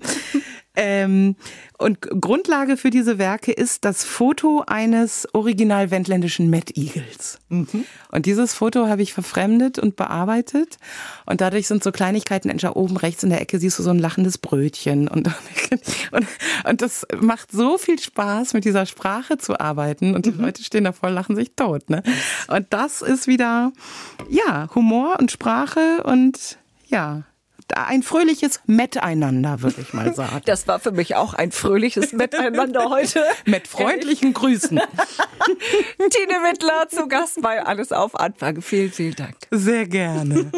Ähm, 0.81 1.35
und 1.77 1.99
Grundlage 2.01 2.77
für 2.77 2.89
diese 2.89 3.17
Werke 3.17 3.51
ist 3.51 3.83
das 3.83 4.05
Foto 4.05 4.63
eines 4.65 5.27
original 5.33 5.91
wendländischen 5.91 6.53
Eagles. 6.53 7.39
Mhm. 7.49 7.83
Und 8.11 8.25
dieses 8.25 8.53
Foto 8.53 8.87
habe 8.87 9.01
ich 9.01 9.13
verfremdet 9.13 9.77
und 9.77 9.97
bearbeitet. 9.97 10.77
Und 11.25 11.41
dadurch 11.41 11.67
sind 11.67 11.83
so 11.83 11.91
Kleinigkeiten 11.91 12.49
entstanden. 12.49 12.79
Oben 12.79 12.95
rechts 12.95 13.23
in 13.23 13.29
der 13.29 13.41
Ecke 13.41 13.59
siehst 13.59 13.77
du 13.77 13.83
so 13.83 13.89
ein 13.89 13.99
lachendes 13.99 14.37
Brötchen. 14.37 15.09
Und, 15.09 15.29
und, 16.11 16.27
und 16.63 16.81
das 16.81 17.05
macht 17.19 17.51
so 17.51 17.77
viel 17.77 17.99
Spaß, 17.99 18.53
mit 18.53 18.63
dieser 18.63 18.85
Sprache 18.85 19.37
zu 19.37 19.59
arbeiten. 19.59 20.15
Und 20.15 20.25
die 20.25 20.31
mhm. 20.31 20.41
Leute 20.41 20.63
stehen 20.63 20.85
davor, 20.85 21.09
lachen 21.09 21.35
sich 21.35 21.51
tot. 21.57 21.89
Ne? 21.89 22.03
Und 22.47 22.67
das 22.69 23.01
ist 23.01 23.27
wieder, 23.27 23.73
ja, 24.29 24.69
Humor 24.75 25.17
und 25.19 25.29
Sprache 25.29 26.03
und 26.03 26.57
ja, 26.87 27.23
ein 27.75 28.03
fröhliches 28.03 28.61
Miteinander, 28.65 29.61
würde 29.61 29.81
ich 29.81 29.93
mal 29.93 30.13
sagen. 30.13 30.41
Das 30.45 30.67
war 30.67 30.79
für 30.79 30.91
mich 30.91 31.15
auch 31.15 31.33
ein 31.33 31.51
fröhliches 31.51 32.13
Miteinander 32.13 32.89
heute. 32.89 33.23
Mit 33.45 33.67
freundlichen 33.67 34.33
Grüßen. 34.33 34.79
Tine 34.79 36.33
Wittler 36.43 36.87
zu 36.89 37.07
Gast 37.07 37.41
bei 37.41 37.63
Alles 37.65 37.91
auf 37.91 38.19
Anfang. 38.19 38.61
Vielen, 38.61 38.91
vielen 38.91 39.15
Dank. 39.15 39.35
Sehr 39.51 39.87
gerne. 39.87 40.51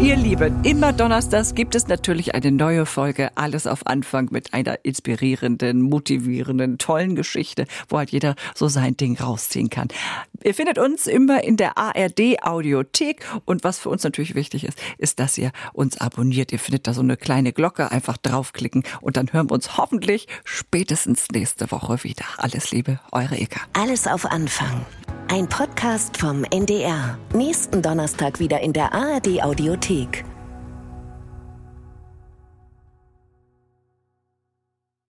Ihr 0.00 0.16
Lieben, 0.16 0.64
immer 0.64 0.94
donnerstags 0.94 1.54
gibt 1.54 1.74
es 1.74 1.86
natürlich 1.86 2.34
eine 2.34 2.50
neue 2.50 2.86
Folge 2.86 3.30
Alles 3.34 3.66
auf 3.66 3.86
Anfang 3.86 4.28
mit 4.30 4.54
einer 4.54 4.82
inspirierenden, 4.82 5.82
motivierenden, 5.82 6.78
tollen 6.78 7.14
Geschichte, 7.14 7.66
wo 7.90 7.98
halt 7.98 8.10
jeder 8.10 8.34
so 8.54 8.68
sein 8.68 8.96
Ding 8.96 9.18
rausziehen 9.20 9.68
kann. 9.68 9.88
Ihr 10.42 10.54
findet 10.54 10.78
uns 10.78 11.06
immer 11.06 11.44
in 11.44 11.58
der 11.58 11.76
ARD 11.76 12.42
Audiothek 12.42 13.26
und 13.44 13.62
was 13.62 13.78
für 13.78 13.90
uns 13.90 14.02
natürlich 14.02 14.34
wichtig 14.34 14.64
ist, 14.64 14.78
ist, 14.96 15.20
dass 15.20 15.36
ihr 15.36 15.52
uns 15.74 16.00
abonniert. 16.00 16.50
Ihr 16.50 16.58
findet 16.58 16.86
da 16.86 16.94
so 16.94 17.02
eine 17.02 17.18
kleine 17.18 17.52
Glocke, 17.52 17.92
einfach 17.92 18.16
draufklicken 18.16 18.84
und 19.02 19.18
dann 19.18 19.30
hören 19.30 19.50
wir 19.50 19.54
uns 19.54 19.76
hoffentlich 19.76 20.28
spätestens 20.44 21.26
nächste 21.30 21.70
Woche 21.70 22.04
wieder. 22.04 22.24
Alles 22.38 22.70
Liebe, 22.70 23.00
eure 23.12 23.36
Eka. 23.36 23.60
Alles 23.74 24.06
auf 24.06 24.24
Anfang. 24.24 24.86
Ein 25.32 25.48
Podcast 25.48 26.16
vom 26.16 26.42
NDR. 26.42 27.16
Nächsten 27.32 27.82
Donnerstag 27.82 28.40
wieder 28.40 28.58
in 28.62 28.72
der 28.72 28.92
ARD 28.92 29.40
Audiothek. 29.44 30.24